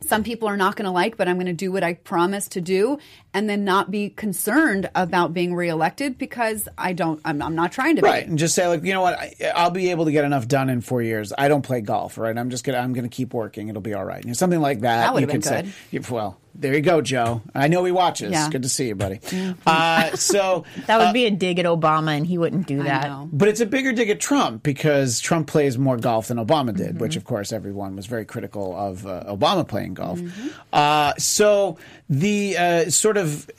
some 0.00 0.22
people 0.22 0.46
are 0.48 0.56
not 0.56 0.76
going 0.76 0.84
to 0.84 0.92
like, 0.92 1.16
but 1.16 1.26
I'm 1.26 1.34
going 1.36 1.46
to 1.46 1.52
do 1.52 1.72
what 1.72 1.82
I 1.82 1.94
promised 1.94 2.52
to 2.52 2.60
do, 2.60 2.98
and 3.34 3.50
then 3.50 3.64
not 3.64 3.90
be 3.90 4.10
concerned 4.10 4.88
about 4.94 5.34
being 5.34 5.56
reelected 5.56 6.18
because 6.18 6.68
I 6.78 6.92
don't. 6.92 7.20
I'm, 7.24 7.42
I'm 7.42 7.56
not 7.56 7.72
trying 7.72 7.96
to 7.96 8.02
be. 8.02 8.06
Right, 8.08 8.24
be. 8.24 8.30
and 8.30 8.38
just 8.38 8.54
say 8.54 8.68
like, 8.68 8.84
you 8.84 8.92
know 8.94 9.00
what, 9.00 9.18
I, 9.18 9.34
I'll 9.56 9.70
be 9.72 9.90
able 9.90 10.04
to 10.04 10.12
get 10.12 10.24
enough 10.24 10.46
done 10.46 10.70
in 10.70 10.82
four 10.82 11.02
years. 11.02 11.32
I 11.36 11.48
don't 11.48 11.62
play 11.62 11.80
golf, 11.80 12.16
right? 12.16 12.36
I'm 12.38 12.48
just 12.50 12.62
gonna, 12.62 12.78
I'm 12.78 12.92
gonna 12.92 13.08
keep 13.08 13.34
working. 13.34 13.68
It'll 13.70 13.82
be 13.82 13.92
all 13.94 14.04
right. 14.04 14.22
You 14.22 14.28
know, 14.28 14.34
something 14.34 14.60
like 14.60 14.82
that. 14.82 15.00
That 15.00 15.14
would've 15.14 15.28
you 15.30 15.40
been 15.40 15.40
good. 15.40 15.72
say. 16.08 16.14
Well, 16.14 16.38
there 16.58 16.74
you 16.74 16.80
go, 16.80 17.00
Joe. 17.00 17.42
I 17.54 17.68
know 17.68 17.84
he 17.84 17.92
watches. 17.92 18.32
Yeah. 18.32 18.50
Good 18.50 18.62
to 18.64 18.68
see 18.68 18.88
you, 18.88 18.94
buddy. 18.94 19.20
Uh, 19.66 20.16
so 20.16 20.64
That 20.86 20.98
would 20.98 21.12
be 21.12 21.26
a 21.26 21.30
dig 21.30 21.58
at 21.58 21.64
Obama, 21.66 22.16
and 22.16 22.26
he 22.26 22.38
wouldn't 22.38 22.66
do 22.66 22.82
that. 22.82 23.28
But 23.32 23.48
it's 23.48 23.60
a 23.60 23.66
bigger 23.66 23.92
dig 23.92 24.10
at 24.10 24.18
Trump 24.20 24.62
because 24.62 25.20
Trump 25.20 25.46
plays 25.46 25.76
more 25.78 25.96
golf 25.96 26.28
than 26.28 26.38
Obama 26.38 26.74
did, 26.74 26.88
Mm-hmm. 26.88 26.98
which 26.98 27.16
of 27.16 27.24
course 27.24 27.52
everyone 27.52 27.96
was 27.96 28.06
very 28.06 28.24
critical 28.24 28.74
of 28.76 29.06
uh, 29.06 29.24
Obama 29.28 29.66
playing 29.66 29.94
golf. 29.94 30.18
Mm-hmm. 30.20 30.48
Uh, 30.72 31.12
so 31.18 31.78
the 32.08 32.56
uh, 32.56 32.90
sort 32.90 33.16
of 33.16 33.50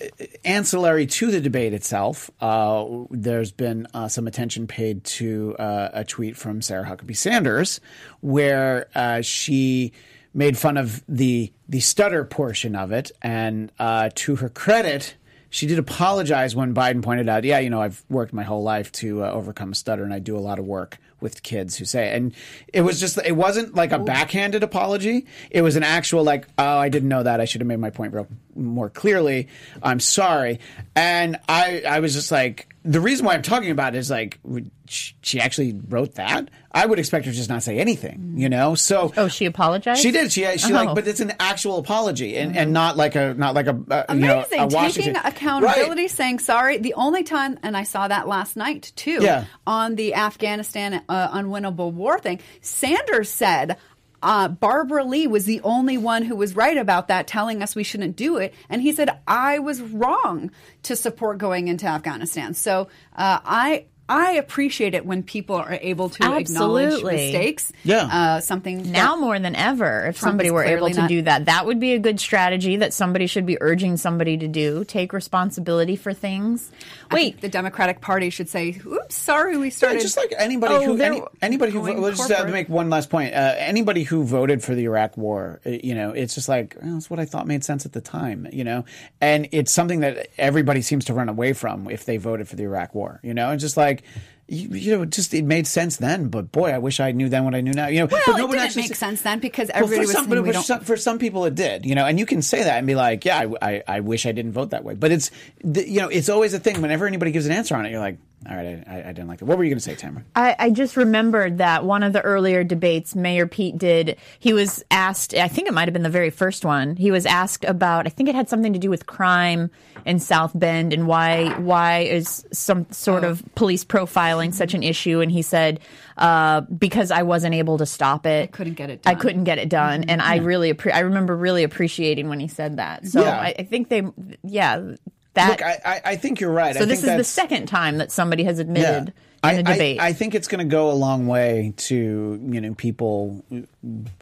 ancillary 0.44 1.06
to 1.06 1.32
the 1.32 1.40
debate 1.42 1.74
itself, 1.74 2.30
uh, 2.42 2.86
there's 3.12 3.52
been 3.52 3.88
uh, 3.94 4.08
some 4.08 4.28
attention 4.28 4.68
paid 4.68 5.04
to 5.04 5.56
uh, 5.60 5.90
a 5.94 6.04
tweet 6.04 6.36
from 6.36 6.62
Sarah 6.62 6.86
Huckabee 6.86 7.16
Sanders 7.18 7.80
where 8.22 8.88
uh, 8.96 9.22
she 9.22 9.94
made 10.34 10.58
fun 10.58 10.78
of 10.78 11.04
the 11.08 11.52
the 11.68 11.80
stutter 11.80 12.24
portion 12.24 12.76
of 12.76 12.92
it, 12.92 13.12
and 13.22 13.72
uh, 13.80 14.10
to 14.16 14.38
her 14.38 14.50
credit 14.50 15.16
she 15.50 15.66
did 15.66 15.80
apologize 15.80 16.56
when 16.56 16.74
Biden 16.74 17.02
pointed 17.02 17.28
out, 17.28 17.44
yeah, 17.44 17.60
you 17.60 17.70
know, 17.70 17.82
I've 17.82 18.04
worked 18.10 18.34
my 18.34 18.44
whole 18.44 18.62
life 18.62 18.92
to 18.94 19.24
uh, 19.24 19.32
overcome 19.32 19.72
a 19.72 19.76
stutter 19.76 20.04
and 20.04 20.14
I 20.14 20.20
do 20.20 20.38
a 20.38 20.40
lot 20.40 20.60
of 20.60 20.66
work 20.66 21.00
with 21.22 21.42
kids 21.44 21.76
who 21.76 21.86
say 21.86 22.10
it. 22.10 22.16
And 22.16 22.36
it 22.72 22.82
was 22.82 23.00
just, 23.00 23.18
it 23.18 23.36
wasn't 23.36 23.76
like 23.76 23.92
a 23.92 24.00
backhanded 24.00 24.64
apology. 24.64 25.26
It 25.50 25.62
was 25.64 25.76
an 25.76 25.84
actual, 25.84 26.24
like, 26.24 26.48
oh, 26.58 26.78
I 26.78 26.90
didn't 26.90 27.10
know 27.10 27.24
that. 27.24 27.42
I 27.42 27.46
should 27.46 27.62
have 27.62 27.68
made 27.68 27.80
my 27.80 27.90
point 27.90 28.14
real, 28.14 28.28
more 28.56 28.90
clearly. 28.90 29.48
I'm 29.82 30.00
sorry. 30.00 30.60
And 30.96 31.38
I, 31.50 31.82
I 31.88 32.00
was 32.00 32.14
just 32.14 32.32
like, 32.32 32.69
the 32.84 33.00
reason 33.02 33.26
why 33.26 33.34
I'm 33.34 33.42
talking 33.42 33.72
about 33.72 33.96
it 33.96 33.98
is 34.00 34.10
like, 34.10 34.40
she 34.88 35.14
she 35.22 35.40
actually 35.40 35.80
wrote 35.90 36.16
that. 36.16 36.50
I 36.72 36.86
would 36.86 36.98
expect 37.00 37.26
her 37.26 37.32
to 37.32 37.36
just 37.38 37.50
not 37.50 37.62
say 37.64 37.78
anything, 37.80 38.34
you 38.38 38.48
know? 38.48 38.76
So, 38.76 39.12
Oh, 39.18 39.28
she 39.28 39.46
apologized. 39.46 40.02
she 40.02 40.12
did. 40.12 40.32
She 40.32 40.46
she 40.58 40.72
Oh. 40.72 40.76
like, 40.76 40.96
but 40.96 41.08
it's 41.08 41.20
an 41.20 41.34
actual 41.40 41.78
apology, 41.78 42.38
and, 42.38 42.56
and 42.56 42.72
not 42.74 42.96
like 42.98 43.16
a 43.16 43.34
not 43.36 43.54
like 43.56 43.68
a 43.68 43.72
uh, 43.92 44.06
you 44.14 44.20
know, 44.22 44.40
Amazing. 44.40 44.60
a 44.60 44.68
Washington 44.68 45.14
Taking 45.16 45.28
accountability, 45.32 46.02
Right. 46.04 46.12
saying 46.12 46.40
sorry. 46.40 46.78
The 46.78 46.94
only 46.96 47.24
time, 47.24 47.60
and 47.64 47.76
I 47.76 47.84
saw 47.84 48.08
that 48.08 48.28
last 48.28 48.56
night 48.56 48.92
too, 48.96 49.20
Yeah. 49.22 49.46
on 49.68 49.96
the 49.96 50.16
Afghanistan 50.16 51.02
uh, 51.10 51.30
unwinnable 51.38 51.92
war 51.92 52.18
thing. 52.20 52.40
Sanders 52.62 53.30
said. 53.30 53.78
Uh, 54.22 54.48
Barbara 54.48 55.04
Lee 55.04 55.28
was 55.28 55.46
the 55.46 55.62
only 55.62 55.98
one 55.98 56.24
who 56.24 56.36
was 56.36 56.56
right 56.56 56.78
about 56.78 57.08
that, 57.08 57.28
telling 57.28 57.62
us 57.62 57.76
we 57.76 57.84
shouldn't 57.84 58.16
do 58.16 58.38
it. 58.38 58.54
And 58.70 58.82
he 58.82 58.92
said, 58.92 59.20
I 59.28 59.60
was 59.60 59.82
wrong 59.82 60.52
to 60.84 60.96
support 60.96 61.38
going 61.38 61.68
into 61.68 61.86
Afghanistan. 61.86 62.54
So 62.54 62.90
uh, 63.16 63.40
I. 63.44 63.86
I 64.10 64.32
appreciate 64.34 64.96
it 64.96 65.06
when 65.06 65.24
people 65.24 65.56
are 65.56 65.78
able 65.82 66.10
to 66.10 66.36
acknowledge 66.36 67.04
mistakes. 67.04 67.72
Yeah. 67.84 68.10
Uh, 68.12 68.40
something 68.42 68.92
now 68.92 69.16
that- 69.16 69.22
more 69.22 69.40
than 69.40 69.56
ever 69.56 70.08
if 70.08 70.18
Trump 70.20 70.32
somebody 70.32 70.52
were 70.52 70.64
able 70.64 70.90
to 70.90 71.02
not- 71.02 71.10
do 71.10 71.22
that 71.22 71.46
that 71.46 71.66
would 71.66 71.80
be 71.80 71.94
a 71.94 72.00
good 72.00 72.20
strategy 72.20 72.78
that 72.78 72.94
somebody 72.94 73.28
should 73.28 73.46
be 73.46 73.58
urging 73.62 73.96
somebody 73.98 74.38
to 74.38 74.48
do 74.48 74.84
take 74.84 75.14
responsibility 75.14 75.96
for 75.96 76.14
things 76.14 76.72
I 77.12 77.16
think 77.16 77.36
wait 77.36 77.42
the 77.42 77.50
Democratic 77.50 78.02
Party 78.02 78.30
should 78.30 78.50
say, 78.50 78.80
"Oops, 78.86 79.16
sorry, 79.16 79.58
we 79.58 79.70
started." 79.70 79.98
Yeah, 79.98 80.02
just 80.02 80.18
like 80.18 80.34
anybody 80.38 80.76
Oh, 80.76 80.86
who 80.96 81.02
any, 81.02 81.22
anybody 81.42 81.72
who 81.72 81.82
let's 81.82 82.18
just 82.18 82.32
uh, 82.32 82.36
corporate. 82.36 82.54
make 82.54 82.70
one 82.70 82.90
last 82.90 83.10
point. 83.10 83.34
Uh, 83.34 83.54
anybody 83.58 84.04
who 84.04 84.24
voted 84.24 84.64
for 84.64 84.76
the 84.76 84.84
Iraq 84.86 85.18
War, 85.18 85.60
uh, 85.66 85.70
you 85.70 85.96
know, 85.96 86.12
it's 86.12 86.36
just 86.36 86.48
like 86.50 86.76
well, 86.82 86.94
that's 86.94 87.10
what 87.10 87.20
I 87.20 87.26
thought 87.26 87.48
made 87.48 87.64
sense 87.64 87.86
at 87.86 87.94
the 87.94 88.02
time, 88.02 88.48
you 88.52 88.64
know, 88.64 88.86
and 89.22 89.48
it's 89.52 89.72
something 89.72 90.00
that 90.02 90.28
everybody 90.38 90.82
seems 90.82 91.06
to 91.06 91.14
run 91.14 91.30
away 91.30 91.54
from 91.54 91.90
if 91.90 92.06
they 92.06 92.18
voted 92.18 92.48
for 92.48 92.56
the 92.56 92.64
Iraq 92.64 92.94
War, 92.96 93.20
you 93.24 93.34
know, 93.34 93.50
and 93.52 93.60
just 93.60 93.78
like 93.78 93.99
like 94.02 94.14
you, 94.50 94.70
you 94.70 94.96
know, 94.96 95.04
it 95.04 95.12
just 95.12 95.34
it 95.34 95.46
made 95.46 95.68
sense 95.68 95.98
then. 95.98 96.30
But 96.30 96.52
boy, 96.52 96.72
I 96.72 96.78
wish 96.78 97.00
I 97.00 97.12
knew 97.12 97.30
then 97.30 97.46
what 97.46 97.56
I 97.56 97.62
knew 97.62 97.74
now. 97.74 97.88
You 97.88 98.00
know, 98.00 98.06
Well, 98.08 98.22
but 98.26 98.34
it 98.34 98.38
no 98.38 98.46
one 98.46 98.56
didn't 98.56 98.66
actually 98.66 98.82
make 98.84 98.96
sense 98.96 99.22
then 99.22 99.40
because 99.40 99.70
Well, 99.70 99.84
everybody 99.84 99.98
for 99.98 100.02
was 100.02 100.12
some, 100.12 100.26
saying 100.26 100.30
but 100.30 100.44
we 100.44 100.50
for 100.50 100.54
don't. 100.54 100.64
some, 100.64 100.80
for 100.82 100.98
some 100.98 101.20
people 101.20 101.46
it 101.46 101.56
did, 101.56 101.86
you 101.86 101.96
know, 101.96 102.06
and 102.06 102.20
you 102.20 102.26
can 102.26 102.42
say 102.42 102.64
that 102.64 102.78
and 102.78 102.88
be 102.88 102.96
like, 102.96 103.26
yeah, 103.26 103.40
I, 103.40 103.74
I, 103.74 103.84
I 103.88 104.00
wish 104.00 104.26
I 104.26 104.32
didn't 104.32 104.54
vote 104.54 104.72
that 104.72 104.84
way. 104.84 104.96
But 104.96 105.12
it's, 105.12 105.32
the, 105.64 105.88
you 105.88 106.00
know, 106.00 106.10
it's 106.10 106.30
always 106.30 106.54
a 106.54 106.60
thing. 106.60 106.82
Whenever 106.82 107.06
anybody 107.08 107.32
gives 107.32 107.46
an 107.46 107.52
answer 107.52 107.76
on 107.76 107.86
it, 107.86 107.92
you're 107.92 108.00
like, 108.00 108.18
all 108.50 108.56
right, 108.56 108.84
I, 108.88 108.96
I, 108.96 109.10
I 109.10 109.12
didn't 109.12 109.28
like 109.28 109.40
that. 109.40 109.46
What 109.46 109.58
were 109.58 109.66
you 109.66 109.70
going 109.70 109.80
to 109.80 109.84
say, 109.84 109.96
Tamara? 109.96 110.24
I, 110.34 110.56
I 110.58 110.70
just 110.70 110.96
remembered 110.96 111.58
that 111.58 111.84
one 111.84 112.04
of 112.04 112.14
the 112.14 112.22
earlier 112.22 112.64
debates 112.64 113.14
Mayor 113.14 113.48
Pete 113.48 113.78
did, 113.78 114.18
he 114.40 114.54
was 114.54 114.82
asked, 114.90 115.34
I 115.34 115.50
think 115.50 115.68
it 115.68 115.74
might 115.74 115.90
have 115.90 115.94
been 115.94 116.04
the 116.04 116.10
very 116.10 116.30
first 116.30 116.64
one, 116.64 116.96
he 116.96 117.12
was 117.12 117.26
asked 117.26 117.66
about, 117.66 118.08
I 118.08 118.10
think 118.10 118.30
it 118.30 118.36
had 118.36 118.48
something 118.48 118.72
to 118.72 118.80
do 118.80 118.90
with 118.90 119.06
crime 119.06 119.70
in 120.06 120.20
South 120.20 120.58
Bend 120.58 120.94
and 120.94 121.06
why, 121.06 121.50
why 121.60 122.00
is 122.00 122.46
some 122.54 122.90
sort 122.92 123.26
oh. 123.26 123.32
of 123.32 123.44
police 123.56 123.84
profiling 123.84 124.39
such 124.52 124.74
an 124.74 124.84
issue? 124.84 125.22
And 125.22 125.32
he 125.32 125.42
said, 125.42 125.80
uh, 126.18 126.62
because 126.62 127.12
I 127.12 127.24
wasn't 127.24 127.56
able 127.56 127.78
to 127.78 127.86
stop 127.86 128.26
it. 128.26 128.44
I 128.44 128.48
couldn't 128.48 128.74
get 128.74 128.90
it 128.90 129.02
I 129.06 129.14
done. 129.14 129.22
couldn't 129.22 129.44
get 129.44 129.58
it 129.58 129.70
done. 129.70 130.06
And 130.06 130.22
I 130.22 130.38
really, 130.38 130.74
appre- 130.74 130.94
I 130.94 131.00
remember 131.00 131.36
really 131.36 131.64
appreciating 131.64 132.30
when 132.30 132.40
he 132.40 132.48
said 132.48 132.78
that. 132.78 133.06
So 133.08 133.22
Yeah. 133.22 133.40
I, 133.40 133.56
I 133.60 133.64
think 133.64 133.90
they, 133.90 134.04
yeah, 134.44 134.94
that. 135.36 135.50
Look, 135.50 135.62
I, 135.62 135.80
I, 135.86 136.02
I 136.12 136.16
think 136.16 136.40
you're 136.40 136.52
right. 136.52 136.76
I 136.76 136.80
so 136.80 136.86
this 136.86 137.02
think 137.02 137.12
is 137.14 137.18
the 137.18 137.24
second 137.32 137.68
time 137.68 137.98
that 138.00 138.12
somebody 138.12 138.44
has 138.46 138.60
admitted 138.60 139.10
I, 139.10 139.14
in 139.44 139.50
I- 139.68 139.74
debate. 139.74 140.00
I, 140.00 140.14
think 140.14 140.36
it's 140.36 140.48
going 140.48 140.60
to 140.60 140.70
go 140.72 140.92
a 140.92 140.94
long 140.94 141.28
way 141.28 141.74
to 141.78 141.96
you 141.96 142.62
know 142.62 142.74
people 142.74 143.44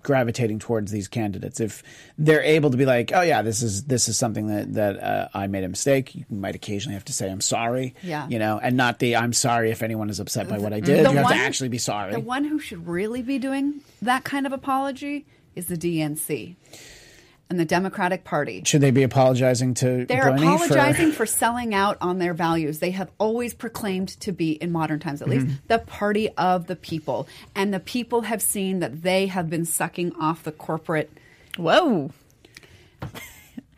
gravitating 0.03 0.59
towards 0.59 0.91
these 0.91 1.07
candidates 1.07 1.59
if 1.59 1.84
they're 2.18 2.41
able 2.43 2.70
to 2.72 2.78
be 2.78 2.86
like, 2.86 3.11
oh 3.13 3.22
yeah, 3.22 3.41
this 3.41 3.61
is 3.63 3.84
this 3.86 4.07
is 4.07 4.18
something 4.18 4.47
that 4.47 4.74
that 4.74 5.03
uh, 5.03 5.28
I 5.34 5.47
made 5.47 5.63
a 5.63 5.70
mistake. 5.70 6.15
You 6.15 6.26
might 6.30 6.55
occasionally 6.55 6.93
have 6.93 7.05
to 7.05 7.13
say 7.13 7.30
I'm 7.30 7.41
sorry, 7.41 7.95
Yeah. 8.03 8.28
you 8.28 8.39
know, 8.39 8.59
and 8.61 8.78
not 8.78 8.99
the 8.99 9.15
I'm 9.15 9.34
sorry 9.34 9.72
if 9.72 9.82
anyone 9.82 10.09
is 10.09 10.20
upset 10.20 10.47
by 10.47 10.57
what 10.57 10.74
I 10.74 10.80
did. 10.80 11.05
The 11.05 11.11
You 11.11 11.18
have 11.18 11.30
to 11.30 11.36
actually 11.36 11.70
be 11.70 11.78
sorry. 11.80 12.11
The 12.13 12.20
one 12.20 12.43
who 12.45 12.59
should 12.59 12.88
really 12.88 13.22
be 13.22 13.39
doing 13.39 13.82
that 14.01 14.24
kind 14.24 14.45
of 14.45 14.53
apology 14.53 15.26
is 15.55 15.65
the 15.68 15.78
DNC 15.78 16.55
and 17.50 17.60
the 17.60 17.66
Democratic 17.66 18.24
Party. 18.26 18.62
Should 18.66 18.82
they 18.82 18.91
be 18.91 19.04
apologizing 19.04 19.74
to 19.76 20.06
They're 20.06 20.24
Bernie 20.32 20.43
apologizing 20.43 21.12
for? 21.12 21.18
for 21.20 21.26
selling 21.26 21.74
out 21.74 21.98
on 22.02 22.20
their 22.20 22.34
values. 22.34 22.80
They 22.80 22.91
have 22.91 23.10
always 23.20 23.54
proclaimed 23.54 24.10
to 24.22 24.32
be, 24.32 24.52
in 24.52 24.72
modern 24.72 25.00
times 25.00 25.22
at 25.22 25.30
least, 25.30 25.45
Mm-hmm. 25.48 25.56
the 25.68 25.80
party 25.80 26.30
of 26.38 26.68
the 26.68 26.76
people. 26.76 27.28
And 27.56 27.74
the 27.74 27.80
people 27.80 28.22
have 28.22 28.41
seen 28.41 28.80
that 28.80 29.02
they 29.02 29.28
have 29.28 29.50
been 29.50 29.64
sucking 29.66 30.14
off 30.20 30.43
the 30.43 30.52
corporate 30.52 31.10
Whoa. 31.58 32.12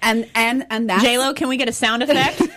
and 0.02 0.28
and 0.34 0.66
and 0.70 0.90
that 0.90 1.02
J 1.02 1.18
Lo, 1.18 1.34
can 1.34 1.48
we 1.50 1.58
get 1.58 1.68
a 1.70 1.74
sound 1.74 2.04
effect? 2.04 2.40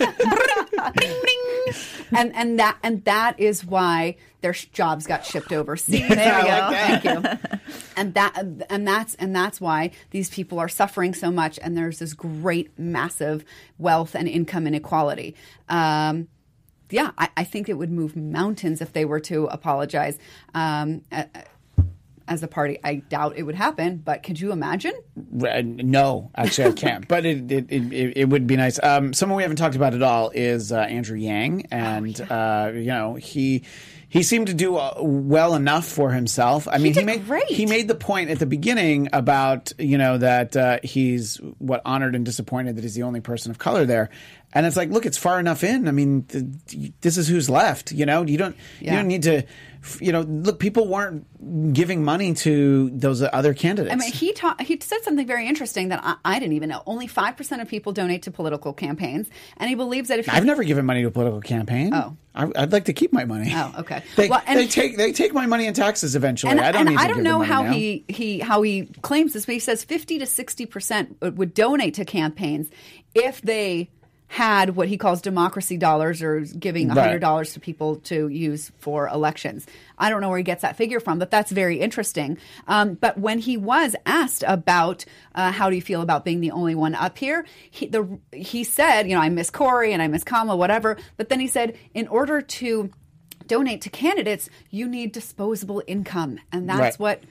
Bring, 0.95 1.21
bring. 1.21 1.75
and 2.17 2.35
and 2.35 2.59
that 2.59 2.77
and 2.83 3.05
that 3.05 3.39
is 3.39 3.65
why 3.65 4.17
their 4.43 4.53
sh- 4.53 4.67
jobs 4.67 5.07
got 5.07 5.25
shipped 5.25 5.53
overseas. 5.53 6.07
There 6.09 6.43
we 6.45 6.51
I 6.51 7.01
go. 7.01 7.11
like. 7.11 7.33
Thank 7.33 7.61
you. 7.63 7.79
And 7.97 8.15
that 8.15 8.43
and 8.71 8.87
that's 8.87 9.15
and 9.17 9.35
that's 9.35 9.61
why 9.61 9.91
these 10.11 10.29
people 10.31 10.59
are 10.59 10.69
suffering 10.69 11.15
so 11.15 11.31
much. 11.31 11.59
And 11.63 11.77
there's 11.77 11.99
this 11.99 12.13
great, 12.15 12.79
massive 12.79 13.45
wealth 13.79 14.15
and 14.15 14.29
income 14.29 14.67
inequality. 14.67 15.35
Um, 15.69 16.29
yeah, 16.91 17.13
I, 17.17 17.29
I 17.39 17.45
think 17.45 17.69
it 17.71 17.79
would 17.79 17.91
move 17.91 18.15
mountains 18.17 18.83
if 18.83 18.93
they 18.93 19.05
were 19.07 19.21
to 19.21 19.47
apologize. 19.47 20.19
Um, 20.55 21.03
a- 21.11 21.27
a- 21.35 21.45
as 22.29 22.43
a 22.43 22.49
party, 22.49 22.79
I 22.85 22.95
doubt 22.97 23.37
it 23.37 23.43
would 23.43 23.57
happen. 23.57 23.97
But 23.97 24.23
could 24.23 24.39
you 24.41 24.53
imagine? 24.53 24.93
Uh, 25.45 25.61
No, 25.65 26.31
actually, 26.37 26.69
I 26.69 26.73
can't. 26.73 27.09
but 27.15 27.27
it, 27.27 27.51
it, 27.51 27.67
it, 27.71 27.93
it 27.93 28.13
it 28.17 28.29
would 28.29 28.47
be 28.47 28.57
nice. 28.57 28.79
Um, 28.83 29.13
someone 29.13 29.37
we 29.37 29.43
haven't 29.43 29.57
talked 29.57 29.75
about 29.75 29.93
at 29.93 30.03
all 30.03 30.31
is 30.33 30.71
uh, 30.71 30.79
Andrew 30.79 31.17
Yang, 31.19 31.67
and 31.73 32.19
uh, 32.31 32.71
you 32.75 32.87
know 32.87 33.15
he 33.17 33.65
he 34.13 34.23
seemed 34.23 34.49
to 34.49 34.55
do 34.55 34.77
uh, 34.77 34.93
well 34.99 35.55
enough 35.55 35.87
for 35.87 36.11
himself. 36.11 36.69
I 36.69 36.77
mean, 36.77 36.93
did 36.93 37.07
made 37.07 37.25
great. 37.25 37.47
he 37.47 37.65
made 37.65 37.89
the 37.89 37.95
point 37.95 38.29
at 38.29 38.39
the 38.39 38.45
beginning 38.45 39.09
about 39.11 39.73
you 39.79 39.97
know 39.97 40.19
that 40.19 40.55
uh, 40.55 40.81
he's 40.83 41.39
what 41.57 41.81
honored 41.87 42.15
and 42.15 42.23
disappointed 42.23 42.77
that 42.77 42.83
he's 42.83 42.95
the 42.95 43.05
only 43.05 43.23
person 43.23 43.51
of 43.51 43.59
color 43.59 43.87
there. 43.87 44.11
And 44.55 44.67
it's 44.67 44.77
like, 44.77 44.91
look, 44.91 45.07
it's 45.07 45.17
far 45.17 45.41
enough 45.41 45.65
in. 45.65 45.89
I 45.89 45.93
mean, 45.93 46.25
th- 46.25 46.93
this 47.01 47.17
is 47.17 47.27
who's 47.27 47.49
left. 47.49 47.91
You 47.93 48.05
know, 48.07 48.23
you 48.27 48.37
don't 48.37 48.57
you 48.81 48.91
don't 48.91 49.09
need 49.09 49.23
to. 49.25 49.45
You 49.99 50.13
know, 50.13 50.21
look, 50.21 50.61
people 50.61 50.87
weren't 50.87 51.73
giving 51.73 52.05
money 52.05 52.35
to 52.35 52.89
those 52.91 53.21
other 53.21 53.53
candidates. 53.53 53.93
I 53.93 53.97
mean, 53.97 54.13
he 54.13 54.33
ta- 54.33 54.55
he 54.61 54.79
said 54.81 55.03
something 55.03 55.27
very 55.27 55.49
interesting 55.49 55.89
that 55.89 56.01
I, 56.05 56.15
I 56.25 56.39
didn't 56.39 56.53
even 56.53 56.69
know. 56.69 56.85
Only 56.87 57.09
five 57.09 57.37
percent 57.37 57.63
of 57.63 57.69
people 57.69 57.93
donate 57.93 58.23
to 58.23 58.31
political 58.31 58.73
campaigns, 58.73 59.29
and 59.57 59.69
he 59.69 59.75
believes 59.75 60.09
that 60.11 60.21
if 60.21 60.29
I've 60.33 60.45
never 60.45 60.63
given 60.63 60.87
money 60.87 61.03
to 61.03 61.09
a 61.09 61.11
political 61.11 61.41
campaign. 61.41 61.93
Oh. 61.93 62.17
I, 62.35 62.51
I'd 62.57 62.73
like 62.73 62.85
to 62.85 62.93
keep 62.93 63.13
my 63.13 63.25
money. 63.25 63.53
Oh, 63.55 63.75
okay. 63.81 64.03
They, 64.17 64.29
Well, 64.29 64.43
and- 64.47 64.59
they 64.59 64.67
take 64.69 64.97
they 64.99 65.13
take 65.13 65.33
my 65.35 65.47
money 65.47 65.67
in 65.67 65.75
taxes 65.75 66.15
eventually. 66.15 66.53
and 66.53 66.61
I 66.61 66.71
don't 66.73 66.83
and 66.83 66.91
need 66.91 66.97
to 66.99 67.03
I 67.03 67.09
don't 67.09 67.23
know 67.25 67.41
how 67.41 67.63
now. 67.65 67.73
he 67.73 68.05
he 68.07 68.39
how 68.39 68.63
he 68.63 68.85
claims 69.03 69.33
this, 69.33 69.47
but 69.47 69.55
he 69.55 69.59
says 69.59 69.83
fifty 69.83 70.19
to 70.21 70.27
sixty 70.27 70.65
percent 70.67 71.17
would 71.21 71.55
donate 71.55 71.95
to 71.95 72.05
campaigns 72.05 72.69
if 73.17 73.43
they 73.43 73.91
had 74.33 74.77
what 74.77 74.89
he 74.89 74.97
calls 74.97 75.21
democracy 75.21 75.77
dollars 75.77 76.23
or 76.23 76.41
giving 76.41 76.89
Right. 76.89 76.97
hundred 76.99 77.19
dollars 77.19 77.53
to 77.53 77.61
people 77.61 77.97
to 77.97 78.29
use 78.29 78.73
for 78.79 79.07
elections. 79.09 79.67
I 79.99 80.09
don't 80.09 80.23
know 80.23 80.31
where 80.31 80.39
he 80.39 80.43
gets 80.43 80.63
that 80.63 80.75
figure 80.75 81.01
from, 81.01 81.19
but 81.19 81.31
that's 81.31 81.51
very 81.53 81.79
interesting. 81.81 82.39
Um, 82.67 82.95
but 82.95 83.19
when 83.19 83.41
he 83.41 83.59
was 83.59 83.95
asked 84.07 84.43
about 84.49 85.05
uh, 85.35 85.53
how 85.53 85.69
do 85.69 85.77
you 85.77 85.83
feel 85.83 86.01
about 86.01 86.25
being 86.25 86.41
the 86.41 86.51
only 86.51 86.75
one 86.75 86.95
up 86.95 87.19
here, 87.19 87.45
he, 87.71 87.89
the, 87.89 88.19
he 88.33 88.65
said, 88.65 89.07
you 89.07 89.15
know, 89.15 89.21
I 89.21 89.29
miss 89.29 89.51
Cory 89.51 89.93
and 89.93 90.01
I 90.01 90.09
miss 90.09 90.25
Kamala, 90.25 90.57
whatever. 90.57 90.97
But 91.19 91.29
then 91.29 91.39
he 91.39 91.47
said, 91.47 91.77
in 91.93 92.09
order 92.09 92.41
to 92.41 92.91
donate 93.47 93.83
to 93.83 93.91
candidates, 93.91 94.49
you 94.71 94.89
need 94.89 95.13
disposable 95.13 95.83
income, 95.87 96.39
and 96.51 96.67
that's 96.71 96.99
Right. 96.99 96.99
what 96.99 97.23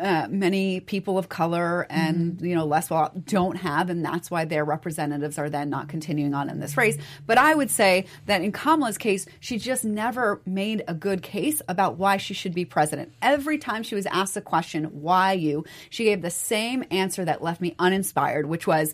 uh, 0.00 0.26
many 0.28 0.80
people 0.80 1.16
of 1.16 1.28
color 1.28 1.86
and 1.88 2.40
you 2.40 2.54
know 2.54 2.66
less 2.66 2.90
well 2.90 3.10
don't 3.24 3.56
have, 3.56 3.88
and 3.90 4.04
that's 4.04 4.30
why 4.30 4.44
their 4.44 4.64
representatives 4.64 5.38
are 5.38 5.48
then 5.48 5.70
not 5.70 5.88
continuing 5.88 6.34
on 6.34 6.50
in 6.50 6.60
this 6.60 6.76
race. 6.76 6.98
But 7.26 7.38
I 7.38 7.54
would 7.54 7.70
say 7.70 8.06
that 8.26 8.42
in 8.42 8.52
Kamala's 8.52 8.98
case, 8.98 9.26
she 9.40 9.58
just 9.58 9.84
never 9.84 10.40
made 10.44 10.84
a 10.86 10.94
good 10.94 11.22
case 11.22 11.62
about 11.68 11.96
why 11.96 12.16
she 12.18 12.34
should 12.34 12.54
be 12.54 12.64
president. 12.64 13.12
Every 13.22 13.58
time 13.58 13.82
she 13.82 13.94
was 13.94 14.06
asked 14.06 14.34
the 14.34 14.42
question, 14.42 14.84
"Why 15.00 15.32
you?" 15.32 15.64
she 15.90 16.04
gave 16.04 16.22
the 16.22 16.30
same 16.30 16.84
answer 16.90 17.24
that 17.24 17.42
left 17.42 17.60
me 17.60 17.74
uninspired, 17.78 18.46
which 18.46 18.66
was, 18.66 18.92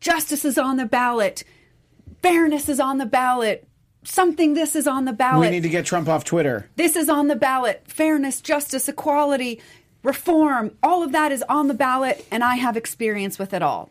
"Justice 0.00 0.44
is 0.44 0.58
on 0.58 0.76
the 0.76 0.86
ballot, 0.86 1.44
fairness 2.22 2.68
is 2.68 2.80
on 2.80 2.98
the 2.98 3.06
ballot." 3.06 3.66
Something 4.04 4.54
this 4.54 4.76
is 4.76 4.86
on 4.86 5.04
the 5.04 5.12
ballot 5.12 5.40
We 5.40 5.50
need 5.50 5.64
to 5.64 5.68
get 5.68 5.84
Trump 5.84 6.08
off 6.08 6.22
Twitter. 6.22 6.68
this 6.76 6.94
is 6.94 7.08
on 7.08 7.26
the 7.26 7.34
ballot. 7.34 7.82
Fairness, 7.88 8.40
justice, 8.40 8.88
equality, 8.88 9.60
reform, 10.06 10.70
all 10.82 11.02
of 11.02 11.12
that 11.12 11.32
is 11.32 11.42
on 11.48 11.68
the 11.68 11.74
ballot, 11.74 12.24
and 12.30 12.42
I 12.44 12.54
have 12.54 12.76
experience 12.76 13.38
with 13.38 13.52
it 13.52 13.62
all. 13.62 13.90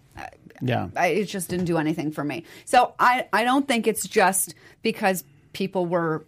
Yeah. 0.62 0.88
I, 0.96 1.08
it 1.08 1.26
just 1.26 1.50
didn't 1.50 1.66
do 1.66 1.78
anything 1.78 2.12
for 2.12 2.24
me. 2.24 2.46
So 2.64 2.94
I, 2.98 3.28
I 3.34 3.44
don't 3.44 3.68
think 3.68 3.86
it's 3.86 4.08
just 4.08 4.56
because 4.82 5.26
people 5.52 5.86
were, 5.86 6.24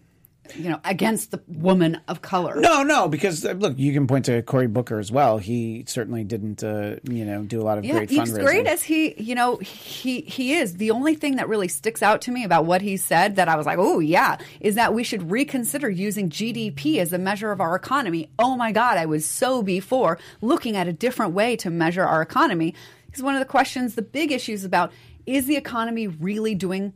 you 0.56 0.70
know, 0.70 0.80
against 0.86 1.32
the 1.32 1.42
woman 1.48 2.00
of 2.08 2.22
color. 2.22 2.56
No, 2.56 2.84
no, 2.84 3.08
because 3.08 3.46
uh, 3.46 3.52
look, 3.54 3.78
you 3.78 3.94
can 3.94 4.08
point 4.08 4.26
to 4.26 4.42
Cory 4.44 4.68
Booker 4.68 5.00
as 5.00 5.12
well. 5.12 5.38
He 5.38 5.84
certainly 5.88 6.24
didn't, 6.24 6.64
uh, 6.64 6.98
you 7.04 7.26
know, 7.26 7.44
do 7.44 7.62
a 7.62 7.64
lot 7.64 7.78
of 7.78 7.86
Yeah, 7.86 7.94
great 7.94 8.10
he's 8.10 8.20
fundraising. 8.20 8.44
great 8.44 8.68
as 8.68 8.84
he, 8.84 9.22
you 9.22 9.36
know, 9.36 9.58
he 9.58 10.22
he 10.22 10.54
is. 10.54 10.78
The 10.78 10.92
only 10.92 11.16
thing 11.16 11.36
that 11.38 11.50
really 11.50 11.68
sticks 11.68 12.02
out 12.02 12.22
to 12.22 12.32
me 12.32 12.44
about 12.44 12.66
what 12.66 12.82
he 12.82 12.98
said 12.98 13.36
that 13.38 13.48
I 13.48 13.56
was 13.56 13.66
like, 13.66 13.80
oh 13.80 14.00
yeah, 14.00 14.38
is 14.60 14.76
that 14.76 14.94
we 14.94 15.04
should 15.04 15.32
reconsider 15.32 15.90
using 15.90 16.30
GDP 16.30 16.98
as 16.98 17.14
a 17.14 17.18
measure 17.18 17.52
of 17.52 17.60
our 17.62 17.76
economy. 17.76 18.30
Oh 18.40 18.56
my 18.56 18.72
God, 18.72 18.98
I 18.98 19.06
was 19.06 19.26
so 19.26 19.62
before 19.64 20.18
looking 20.42 20.76
at 20.76 20.88
a 20.88 20.94
different 20.94 21.34
way 21.34 21.56
to 21.58 21.70
measure 21.70 22.04
our 22.06 22.22
economy. 22.22 22.74
Because 23.06 23.24
one 23.24 23.36
of 23.36 23.40
the 23.40 23.46
questions, 23.46 23.96
the 23.96 24.02
big 24.02 24.32
issues 24.32 24.64
about 24.66 24.92
is 25.26 25.46
the 25.46 25.56
economy 25.56 26.08
really 26.08 26.56
doing 26.56 26.94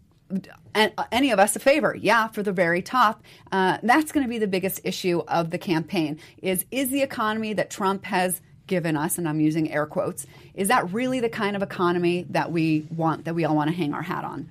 any 1.11 1.31
of 1.31 1.39
us 1.39 1.55
a 1.55 1.59
favor 1.59 1.95
yeah 1.99 2.27
for 2.27 2.43
the 2.43 2.51
very 2.51 2.81
top 2.81 3.23
uh, 3.51 3.77
that's 3.83 4.11
going 4.11 4.25
to 4.25 4.29
be 4.29 4.37
the 4.37 4.47
biggest 4.47 4.81
issue 4.83 5.19
of 5.27 5.49
the 5.49 5.57
campaign 5.57 6.19
is 6.41 6.65
is 6.71 6.89
the 6.89 7.01
economy 7.01 7.53
that 7.53 7.69
trump 7.69 8.05
has 8.05 8.41
given 8.67 8.95
us 8.95 9.17
and 9.17 9.27
i'm 9.27 9.39
using 9.39 9.71
air 9.71 9.85
quotes 9.85 10.25
is 10.53 10.67
that 10.67 10.91
really 10.93 11.19
the 11.19 11.29
kind 11.29 11.55
of 11.55 11.61
economy 11.61 12.25
that 12.29 12.51
we 12.51 12.85
want 12.95 13.25
that 13.25 13.35
we 13.35 13.43
all 13.45 13.55
want 13.55 13.69
to 13.69 13.75
hang 13.75 13.93
our 13.93 14.03
hat 14.03 14.23
on 14.23 14.49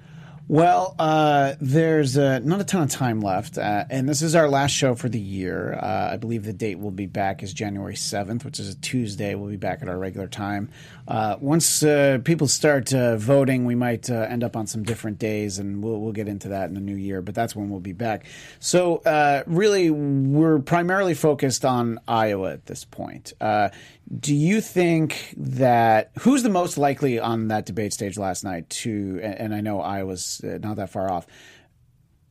Well, 0.51 0.97
uh, 0.99 1.55
there's 1.61 2.18
uh, 2.18 2.41
not 2.41 2.61
a 2.61 2.64
ton 2.64 2.83
of 2.83 2.91
time 2.91 3.20
left, 3.20 3.57
uh, 3.57 3.85
and 3.89 4.09
this 4.09 4.20
is 4.20 4.35
our 4.35 4.49
last 4.49 4.72
show 4.72 4.97
for 4.97 5.09
the 5.09 5.20
year. 5.20 5.74
Uh, 5.74 6.11
I 6.14 6.16
believe 6.16 6.43
the 6.43 6.53
date 6.53 6.81
we'll 6.81 6.91
be 6.91 7.07
back 7.07 7.45
is 7.45 7.53
January 7.53 7.95
7th, 7.95 8.45
which 8.45 8.59
is 8.59 8.74
a 8.74 8.74
Tuesday. 8.74 9.37
We'll 9.37 9.49
be 9.49 9.57
back 9.57 9.81
at 9.81 9.89
our 9.89 9.97
regular 9.97 10.26
time. 10.26 10.68
Uh, 11.09 11.36
once 11.40 11.82
uh, 11.82 12.18
people 12.24 12.46
start 12.46 12.92
uh, 12.94 13.16
voting, 13.16 13.64
we 13.64 13.74
might 13.74 14.11
uh, 14.11 14.26
end 14.28 14.44
up 14.44 14.57
on 14.57 14.66
some 14.66 14.82
different 14.82 15.18
days, 15.18 15.59
and 15.59 15.82
we'll, 15.82 16.01
we'll 16.01 16.12
get 16.12 16.28
into 16.28 16.48
that 16.48 16.68
in 16.68 16.74
the 16.74 16.80
new 16.80 16.96
year, 16.96 17.22
but 17.22 17.34
that's 17.34 17.57
when 17.57 17.70
we'll 17.70 17.80
be 17.80 17.92
back. 17.92 18.26
So, 18.59 18.98
uh, 18.98 19.42
really, 19.46 19.90
we're 19.90 20.59
primarily 20.59 21.14
focused 21.14 21.64
on 21.64 21.98
Iowa 22.07 22.53
at 22.53 22.66
this 22.66 22.84
point. 22.84 23.32
Uh, 23.40 23.70
do 24.18 24.34
you 24.34 24.61
think 24.61 25.34
that 25.36 26.11
who's 26.20 26.42
the 26.42 26.48
most 26.48 26.78
likely 26.78 27.18
on 27.18 27.48
that 27.48 27.66
debate 27.66 27.92
stage 27.92 28.18
last 28.18 28.44
night 28.44 28.68
to, 28.70 29.20
and 29.22 29.51
and 29.51 29.55
I 29.55 29.61
know 29.61 29.80
Iowa's 29.80 30.40
not 30.42 30.76
that 30.76 30.90
far 30.90 31.11
off, 31.11 31.26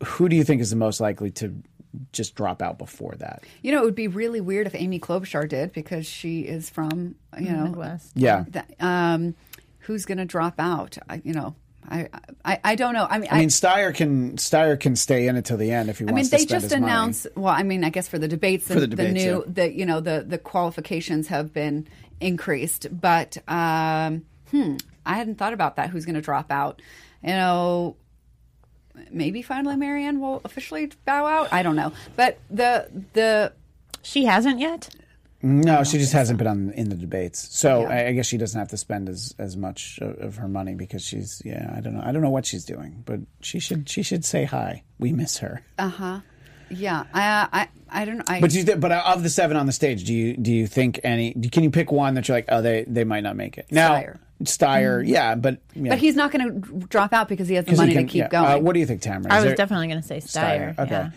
who 0.04 0.30
do 0.30 0.36
you 0.36 0.44
think 0.44 0.62
is 0.62 0.70
the 0.70 0.76
most 0.76 1.00
likely 1.00 1.32
to 1.32 1.56
just 2.14 2.36
drop 2.36 2.62
out 2.62 2.78
before 2.78 3.16
that. 3.20 3.44
You 3.62 3.72
know, 3.72 3.80
it 3.82 3.86
would 3.86 3.96
be 3.96 4.08
really 4.08 4.42
weird 4.42 4.68
if 4.68 4.76
Amy 4.76 5.00
Klobuchar 5.00 5.48
did 5.50 5.74
because 5.74 6.06
she 6.06 6.42
is 6.42 6.70
from 6.70 7.16
you 7.40 7.52
know 7.52 7.64
Midwest. 7.64 8.12
Yeah. 8.16 8.46
that- 8.50 8.72
um, 8.80 9.36
who's 9.80 10.06
going 10.06 10.20
to 10.20 10.26
drop 10.26 10.56
out? 10.60 10.98
I, 11.10 11.22
you 11.24 11.34
know, 11.34 11.56
I, 11.90 12.10
I 12.46 12.60
I 12.64 12.76
don't 12.76 12.94
know. 12.94 13.08
I 13.10 13.18
mean, 13.18 13.30
I 13.32 13.40
mean, 13.40 13.50
Steyer 13.50 13.94
can 13.96 14.36
Steyer 14.38 14.80
can 14.80 14.96
stay 14.96 15.28
in 15.28 15.36
until 15.36 15.58
the 15.58 15.72
end 15.72 15.90
if 15.90 15.98
he 15.98 16.04
I 16.04 16.08
mean, 16.08 16.16
wants 16.16 16.30
they 16.30 16.38
to 16.38 16.44
spend 16.44 16.62
just 16.62 16.64
his 16.74 16.80
money. 16.80 16.92
announced. 16.92 17.28
Well, 17.36 17.54
I 17.54 17.64
mean, 17.64 17.84
I 17.84 17.90
guess 17.90 18.08
for 18.08 18.20
the 18.20 18.28
debates, 18.28 18.68
the, 18.68 18.76
For 18.76 18.80
the 18.82 18.88
debates, 18.88 19.14
new, 19.14 19.44
yeah. 19.48 19.52
the 19.52 19.74
you 19.74 19.86
know, 19.88 20.00
the 20.00 20.24
the 20.28 20.38
qualifications 20.38 21.28
have 21.30 21.52
been 21.54 21.88
increased, 22.22 22.86
but 22.92 23.38
um, 23.48 24.26
hmm, 24.52 24.76
I 25.06 25.16
hadn't 25.16 25.36
thought 25.40 25.54
about 25.54 25.78
that. 25.78 25.90
Who's 25.90 26.06
going 26.06 26.16
to 26.16 26.22
drop 26.22 26.52
out? 26.52 26.82
You 27.24 27.30
know, 27.32 27.96
maybe 29.12 29.42
finally 29.42 29.76
Marianne 29.76 30.20
will 30.20 30.42
officially 30.46 30.92
bow 31.06 31.26
out. 31.26 31.52
I 31.52 31.64
don't 31.64 31.76
know, 31.76 31.92
but 32.16 32.38
the 32.50 32.88
the 33.14 33.54
She 34.02 34.26
hasn't 34.26 34.60
yet. 34.60 34.90
No, 35.42 35.86
she 35.86 35.98
just 35.98 36.12
hasn't 36.12 36.38
been 36.38 36.48
on 36.48 36.72
in 36.72 36.90
the 36.90 36.96
debates, 36.98 37.40
so 37.58 37.84
I, 37.86 38.08
I 38.08 38.12
guess 38.12 38.26
she 38.26 38.38
doesn't 38.38 38.60
have 38.60 38.68
to 38.70 38.78
spend 38.78 39.08
as, 39.08 39.34
as 39.40 39.56
much 39.56 39.98
of, 40.02 40.20
of 40.20 40.36
her 40.36 40.50
money 40.50 40.74
because 40.76 41.02
she's 41.02 41.42
yeah 41.46 41.74
I 41.74 41.80
don't 41.80 41.94
know 41.94 42.02
I 42.04 42.12
don't 42.12 42.22
know 42.22 42.30
what 42.30 42.46
she's 42.46 42.66
doing, 42.66 43.04
but 43.06 43.22
she 43.40 43.60
should 43.60 43.88
she 43.90 44.04
should 44.04 44.26
say 44.26 44.44
hi. 44.44 44.84
We 45.00 45.14
miss 45.14 45.38
her. 45.38 45.64
Uh 45.78 45.88
huh. 45.88 46.20
yeah, 46.70 47.06
I 47.14 47.48
I 47.54 47.68
I 48.02 48.06
don't 48.06 48.18
know. 48.18 48.26
I, 48.28 48.42
But 48.42 48.50
do 48.52 48.58
you 48.60 48.66
th- 48.66 48.82
but 48.82 48.92
of 48.92 49.24
the 49.24 49.30
seven 49.30 49.56
on 49.56 49.66
the 49.66 49.72
stage, 49.72 50.04
do 50.04 50.14
you 50.14 50.36
do 50.36 50.52
you 50.52 50.68
think 50.68 51.00
any? 51.06 51.34
Can 51.34 51.64
you 51.64 51.72
pick 51.72 51.90
one 51.90 52.16
that 52.16 52.28
you're 52.28 52.36
like, 52.36 52.46
oh, 52.50 52.62
they 52.62 52.84
they 52.86 53.06
might 53.06 53.24
not 53.24 53.38
make 53.38 53.58
it? 53.58 53.68
Now, 53.72 53.96
Steyer. 53.96 54.18
Steyer, 54.44 55.06
yeah, 55.06 55.36
but 55.36 55.60
yeah, 55.76 55.90
but 55.90 55.98
he's 56.00 56.16
not 56.16 56.32
going 56.32 56.62
to 56.62 56.88
drop 56.88 57.12
out 57.14 57.28
because 57.28 57.48
he 57.48 57.56
has 57.56 57.66
the 57.66 57.76
money 57.76 57.94
can- 57.94 58.08
to 58.08 58.12
keep 58.12 58.20
yeah. 58.20 58.28
going. 58.30 58.46
Uh, 58.46 58.58
what 58.60 58.74
do 58.74 58.80
you 58.80 58.86
think, 58.86 59.02
Tamara? 59.02 59.32
I 59.34 59.38
was 59.38 59.46
there- 59.46 59.56
definitely 59.56 59.88
going 59.88 60.02
to 60.02 60.08
say 60.08 60.18
Steyer. 60.20 60.78
Okay. 60.80 60.90
Yeah. 60.92 61.10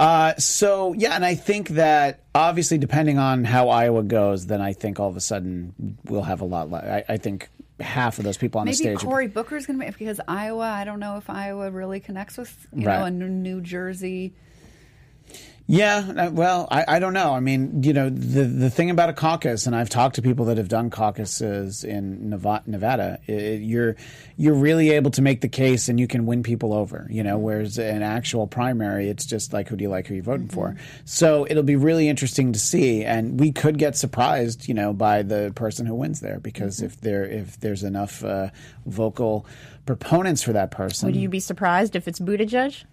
Uh, 0.00 0.34
so 0.38 0.92
yeah, 0.94 1.14
and 1.14 1.24
I 1.24 1.36
think 1.36 1.68
that 1.70 2.24
obviously 2.34 2.78
depending 2.78 3.18
on 3.18 3.44
how 3.44 3.68
Iowa 3.68 4.02
goes, 4.02 4.46
then 4.46 4.60
I 4.60 4.72
think 4.72 4.98
all 4.98 5.08
of 5.08 5.16
a 5.16 5.20
sudden 5.20 5.72
we'll 6.04 6.22
have 6.22 6.40
a 6.40 6.44
lot. 6.44 6.68
Le- 6.68 6.78
I, 6.78 7.04
I 7.10 7.16
think 7.16 7.48
half 7.78 8.18
of 8.18 8.24
those 8.24 8.36
people 8.36 8.60
on 8.60 8.66
the 8.66 8.72
stage. 8.72 8.86
Maybe 8.86 8.96
stage. 8.98 9.08
Cory 9.08 9.26
Booker's 9.28 9.66
going 9.66 9.78
to 9.78 9.86
be 9.86 9.90
because 9.92 10.20
Iowa. 10.26 10.64
I 10.68 10.84
don't 10.84 10.98
know 10.98 11.16
if 11.18 11.30
Iowa 11.30 11.70
really 11.70 12.00
connects 12.00 12.36
with 12.36 12.66
you 12.72 12.86
Right. 12.88 12.98
know 12.98 13.04
a 13.04 13.10
New 13.10 13.28
New 13.28 13.60
Jersey. 13.60 14.34
Yeah, 15.66 16.12
uh, 16.14 16.30
well, 16.30 16.68
I, 16.70 16.84
I 16.86 16.98
don't 16.98 17.14
know. 17.14 17.32
I 17.32 17.40
mean, 17.40 17.82
you 17.82 17.94
know, 17.94 18.10
the 18.10 18.44
the 18.44 18.68
thing 18.68 18.90
about 18.90 19.08
a 19.08 19.14
caucus, 19.14 19.66
and 19.66 19.74
I've 19.74 19.88
talked 19.88 20.16
to 20.16 20.22
people 20.22 20.44
that 20.46 20.58
have 20.58 20.68
done 20.68 20.90
caucuses 20.90 21.84
in 21.84 22.28
Neva- 22.28 22.62
Nevada. 22.66 23.18
i 23.26 23.32
you're 23.32 23.96
you're 24.36 24.54
really 24.54 24.90
able 24.90 25.10
to 25.12 25.22
make 25.22 25.40
the 25.40 25.48
case, 25.48 25.88
and 25.88 25.98
you 25.98 26.06
can 26.06 26.26
win 26.26 26.42
people 26.42 26.74
over. 26.74 27.06
You 27.08 27.22
know, 27.22 27.38
whereas 27.38 27.78
an 27.78 28.02
actual 28.02 28.46
primary, 28.46 29.08
it's 29.08 29.24
just 29.24 29.54
like 29.54 29.68
who 29.68 29.76
do 29.76 29.84
you 29.84 29.88
like, 29.88 30.06
who 30.06 30.14
you 30.14 30.22
voting 30.22 30.48
for. 30.48 30.76
So 31.06 31.46
it'll 31.48 31.62
be 31.62 31.76
really 31.76 32.10
interesting 32.10 32.52
to 32.52 32.58
see, 32.58 33.02
and 33.02 33.40
we 33.40 33.50
could 33.50 33.78
get 33.78 33.96
surprised, 33.96 34.68
you 34.68 34.74
know, 34.74 34.92
by 34.92 35.22
the 35.22 35.50
person 35.54 35.86
who 35.86 35.94
wins 35.94 36.20
there, 36.20 36.40
because 36.40 36.82
if 36.82 37.00
there 37.00 37.24
if 37.24 37.58
there's 37.60 37.84
enough 37.84 38.22
uh, 38.22 38.50
vocal 38.84 39.46
proponents 39.86 40.42
for 40.42 40.52
that 40.52 40.70
person, 40.70 41.06
Would 41.06 41.16
you 41.16 41.30
be 41.30 41.40
surprised 41.40 41.96
if 41.96 42.06
it's 42.06 42.20
Buttigieg? 42.20 42.84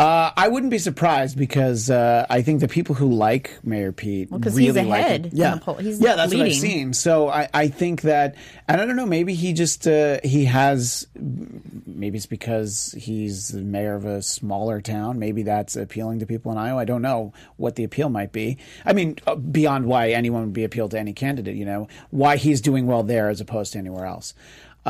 Uh, 0.00 0.32
I 0.34 0.48
wouldn't 0.48 0.70
be 0.70 0.78
surprised 0.78 1.36
because 1.36 1.90
uh, 1.90 2.24
I 2.30 2.40
think 2.40 2.60
the 2.60 2.68
people 2.68 2.94
who 2.94 3.12
like 3.12 3.58
Mayor 3.62 3.92
Pete 3.92 4.30
'cause 4.30 4.56
really 4.56 4.80
he's 4.80 4.88
like 4.88 5.00
ahead 5.00 5.26
him. 5.26 5.32
Yeah, 5.34 5.54
the 5.56 5.60
poll. 5.60 5.74
He's 5.74 6.00
yeah, 6.00 6.16
that's 6.16 6.32
what 6.34 6.46
I've 6.46 6.54
seen. 6.54 6.94
So 6.94 7.28
I, 7.28 7.48
I 7.52 7.68
think 7.68 8.00
that, 8.02 8.34
and 8.66 8.80
I 8.80 8.86
don't 8.86 8.96
know, 8.96 9.04
maybe 9.04 9.34
he 9.34 9.52
just 9.52 9.86
uh, 9.86 10.18
he 10.24 10.46
has, 10.46 11.06
maybe 11.14 12.16
it's 12.16 12.24
because 12.24 12.94
he's 12.96 13.48
the 13.48 13.60
mayor 13.60 13.94
of 13.94 14.06
a 14.06 14.22
smaller 14.22 14.80
town. 14.80 15.18
Maybe 15.18 15.42
that's 15.42 15.76
appealing 15.76 16.20
to 16.20 16.26
people 16.26 16.50
in 16.50 16.56
Iowa. 16.56 16.80
I 16.80 16.86
don't 16.86 17.02
know 17.02 17.34
what 17.58 17.76
the 17.76 17.84
appeal 17.84 18.08
might 18.08 18.32
be. 18.32 18.56
I 18.86 18.94
mean, 18.94 19.18
uh, 19.26 19.34
beyond 19.34 19.84
why 19.84 20.12
anyone 20.12 20.44
would 20.44 20.54
be 20.54 20.64
appealed 20.64 20.92
to 20.92 20.98
any 20.98 21.12
candidate, 21.12 21.56
you 21.56 21.66
know, 21.66 21.88
why 22.10 22.38
he's 22.38 22.62
doing 22.62 22.86
well 22.86 23.02
there 23.02 23.28
as 23.28 23.42
opposed 23.42 23.74
to 23.74 23.78
anywhere 23.78 24.06
else. 24.06 24.32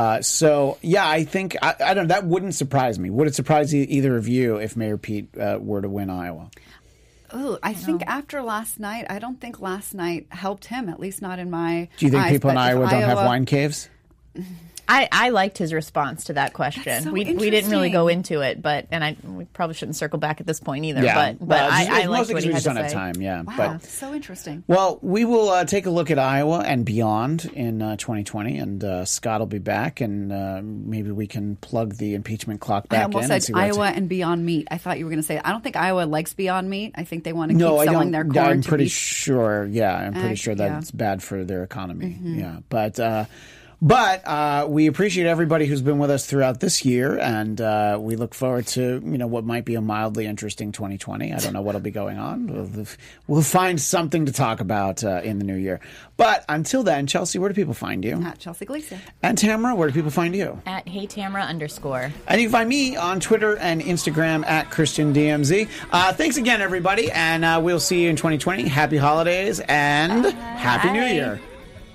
Uh, 0.00 0.22
so 0.22 0.78
yeah, 0.80 1.06
I 1.06 1.24
think 1.24 1.56
I, 1.60 1.74
I 1.78 1.92
don't. 1.92 2.08
That 2.08 2.24
wouldn't 2.24 2.54
surprise 2.54 2.98
me. 2.98 3.10
Would 3.10 3.26
it 3.28 3.34
surprise 3.34 3.74
e- 3.74 3.82
either 3.82 4.16
of 4.16 4.26
you 4.26 4.56
if 4.56 4.74
Mayor 4.74 4.96
Pete 4.96 5.28
uh, 5.38 5.58
were 5.60 5.82
to 5.82 5.90
win 5.90 6.08
Iowa? 6.08 6.50
Oh, 7.30 7.58
I 7.62 7.74
think 7.74 8.02
after 8.06 8.40
last 8.40 8.80
night, 8.80 9.04
I 9.10 9.18
don't 9.18 9.38
think 9.42 9.60
last 9.60 9.92
night 9.92 10.26
helped 10.30 10.64
him. 10.64 10.88
At 10.88 11.00
least 11.00 11.20
not 11.20 11.38
in 11.38 11.50
my. 11.50 11.90
Do 11.98 12.06
you 12.06 12.10
think 12.10 12.24
eyes, 12.24 12.32
people 12.32 12.48
in 12.48 12.56
Iowa 12.56 12.88
don't 12.88 13.02
have 13.02 13.18
wine 13.18 13.44
caves? 13.44 13.90
I, 14.92 15.08
I 15.12 15.28
liked 15.30 15.56
his 15.58 15.72
response 15.72 16.24
to 16.24 16.32
that 16.32 16.52
question. 16.52 17.02
so 17.02 17.12
we 17.12 17.24
we 17.34 17.48
didn't 17.50 17.70
really 17.70 17.90
go 17.90 18.08
into 18.08 18.40
it, 18.40 18.60
but 18.60 18.86
and 18.90 19.04
I 19.04 19.16
we 19.24 19.44
probably 19.44 19.74
shouldn't 19.74 19.96
circle 19.96 20.18
back 20.18 20.40
at 20.40 20.46
this 20.46 20.58
point 20.60 20.84
either. 20.84 21.02
Yeah, 21.02 21.14
but 21.32 21.38
but 21.38 21.48
Well, 21.48 21.70
I, 21.70 21.78
just- 21.84 21.90
I 21.90 21.98
it's 22.00 22.08
liked 22.08 22.18
mostly 22.20 22.34
what 22.34 22.38
'cause 22.38 22.42
he 22.44 22.48
we 22.48 22.52
had 22.54 22.56
just 22.56 22.64
to 22.64 22.68
don't 22.74 22.82
have 22.82 22.90
say. 22.90 22.96
time. 22.96 23.22
Yeah, 23.22 23.42
Wow, 23.42 23.54
but 23.78 23.84
so 23.84 24.12
interesting. 24.14 24.64
Well, 24.66 24.98
we 25.02 25.24
will 25.24 25.48
uh, 25.50 25.64
take 25.64 25.86
a 25.86 25.90
look 25.90 26.10
at 26.10 26.18
Iowa 26.18 26.60
and 26.66 26.84
beyond 26.84 27.44
in 27.54 27.80
uh, 27.82 27.96
2020, 27.96 28.58
and 28.58 28.82
uh, 28.84 29.04
Scott 29.04 29.40
will 29.40 29.46
be 29.46 29.58
back, 29.58 30.00
and 30.00 30.32
uh, 30.32 30.60
maybe 30.62 31.10
we 31.12 31.26
can 31.28 31.56
plug 31.56 31.94
the 31.94 32.14
impeachment 32.14 32.60
clock 32.60 32.86
I 32.90 32.96
back 32.96 33.04
almost 33.04 33.26
in. 33.26 33.30
and 33.30 33.42
said 33.42 33.46
see 33.46 33.52
where 33.52 33.62
it's- 33.66 33.76
Iowa 33.76 33.86
and 33.94 34.08
Beyond 34.08 34.44
Meat. 34.44 34.66
I 34.70 34.78
thought 34.78 34.98
you 34.98 35.04
were 35.04 35.10
going 35.10 35.22
to 35.22 35.26
say. 35.26 35.40
I 35.44 35.52
don't 35.52 35.62
think 35.62 35.76
Iowa 35.76 36.02
likes 36.02 36.34
Beyond 36.34 36.68
Meat. 36.68 36.92
I 36.96 37.04
think 37.04 37.22
they 37.24 37.32
want 37.32 37.52
to 37.52 37.56
No, 37.56 37.72
keep 37.78 37.80
I 37.80 37.84
selling 37.92 38.10
don't. 38.10 38.12
their 38.12 38.24
corn. 38.42 38.52
I'm 38.56 38.62
to 38.62 38.68
pretty 38.68 38.84
be- 38.84 38.88
sure. 38.90 39.66
Yeah, 39.70 39.94
I'm 39.94 40.14
pretty 40.14 40.32
Uh, 40.32 40.34
sure 40.34 40.54
yeah. 40.54 40.64
Mm-hmm. 40.66 40.74
that's 40.74 40.90
bad 40.90 41.22
for 41.22 41.44
their 41.44 41.62
economy. 41.62 42.18
Yeah, 42.20 42.58
but. 42.68 42.98
Uh, 43.82 43.86
but 43.90 44.26
uh, 44.26 44.66
we 44.68 44.86
appreciate 44.86 45.26
everybody 45.26 45.66
who's 45.66 45.82
been 45.82 45.98
with 45.98 46.10
us 46.10 46.26
throughout 46.26 46.60
this 46.60 46.84
year, 46.84 47.18
and 47.18 47.60
uh, 47.60 47.98
we 48.00 48.16
look 48.16 48.34
forward 48.34 48.66
to 48.68 49.00
you 49.04 49.18
know 49.18 49.26
what 49.26 49.44
might 49.44 49.64
be 49.64 49.74
a 49.74 49.80
mildly 49.80 50.26
interesting 50.26 50.72
2020. 50.72 51.32
I 51.32 51.38
don't 51.38 51.52
know 51.52 51.62
what'll 51.62 51.80
be 51.80 51.90
going 51.90 52.18
on. 52.18 52.46
We'll, 52.46 52.86
we'll 53.26 53.42
find 53.42 53.80
something 53.80 54.26
to 54.26 54.32
talk 54.32 54.60
about 54.60 55.02
uh, 55.04 55.20
in 55.22 55.38
the 55.38 55.44
new 55.44 55.56
year. 55.56 55.80
But 56.16 56.44
until 56.48 56.82
then, 56.82 57.06
Chelsea, 57.06 57.38
where 57.38 57.48
do 57.48 57.54
people 57.54 57.74
find 57.74 58.04
you? 58.04 58.22
At 58.22 58.38
Chelsea 58.38 58.66
Gleason. 58.66 59.00
And 59.22 59.38
Tamara, 59.38 59.74
where 59.74 59.88
do 59.88 59.94
people 59.94 60.10
find 60.10 60.36
you? 60.36 60.60
At 60.66 60.86
Hey 60.86 61.06
Tamara 61.06 61.44
underscore. 61.44 62.12
And 62.28 62.40
you 62.40 62.48
can 62.48 62.52
find 62.52 62.68
me 62.68 62.96
on 62.96 63.20
Twitter 63.20 63.56
and 63.56 63.80
Instagram 63.80 64.44
at 64.46 64.70
ChristianDMZ. 64.70 65.68
Uh, 65.90 66.12
thanks 66.12 66.36
again, 66.36 66.60
everybody, 66.60 67.10
and 67.10 67.44
uh, 67.44 67.60
we'll 67.62 67.80
see 67.80 68.02
you 68.04 68.10
in 68.10 68.16
2020. 68.16 68.68
Happy 68.68 68.96
holidays 68.96 69.60
and 69.60 70.26
Happy 70.26 70.90
New 70.90 71.00
Bye. 71.00 71.12
Year. 71.12 71.40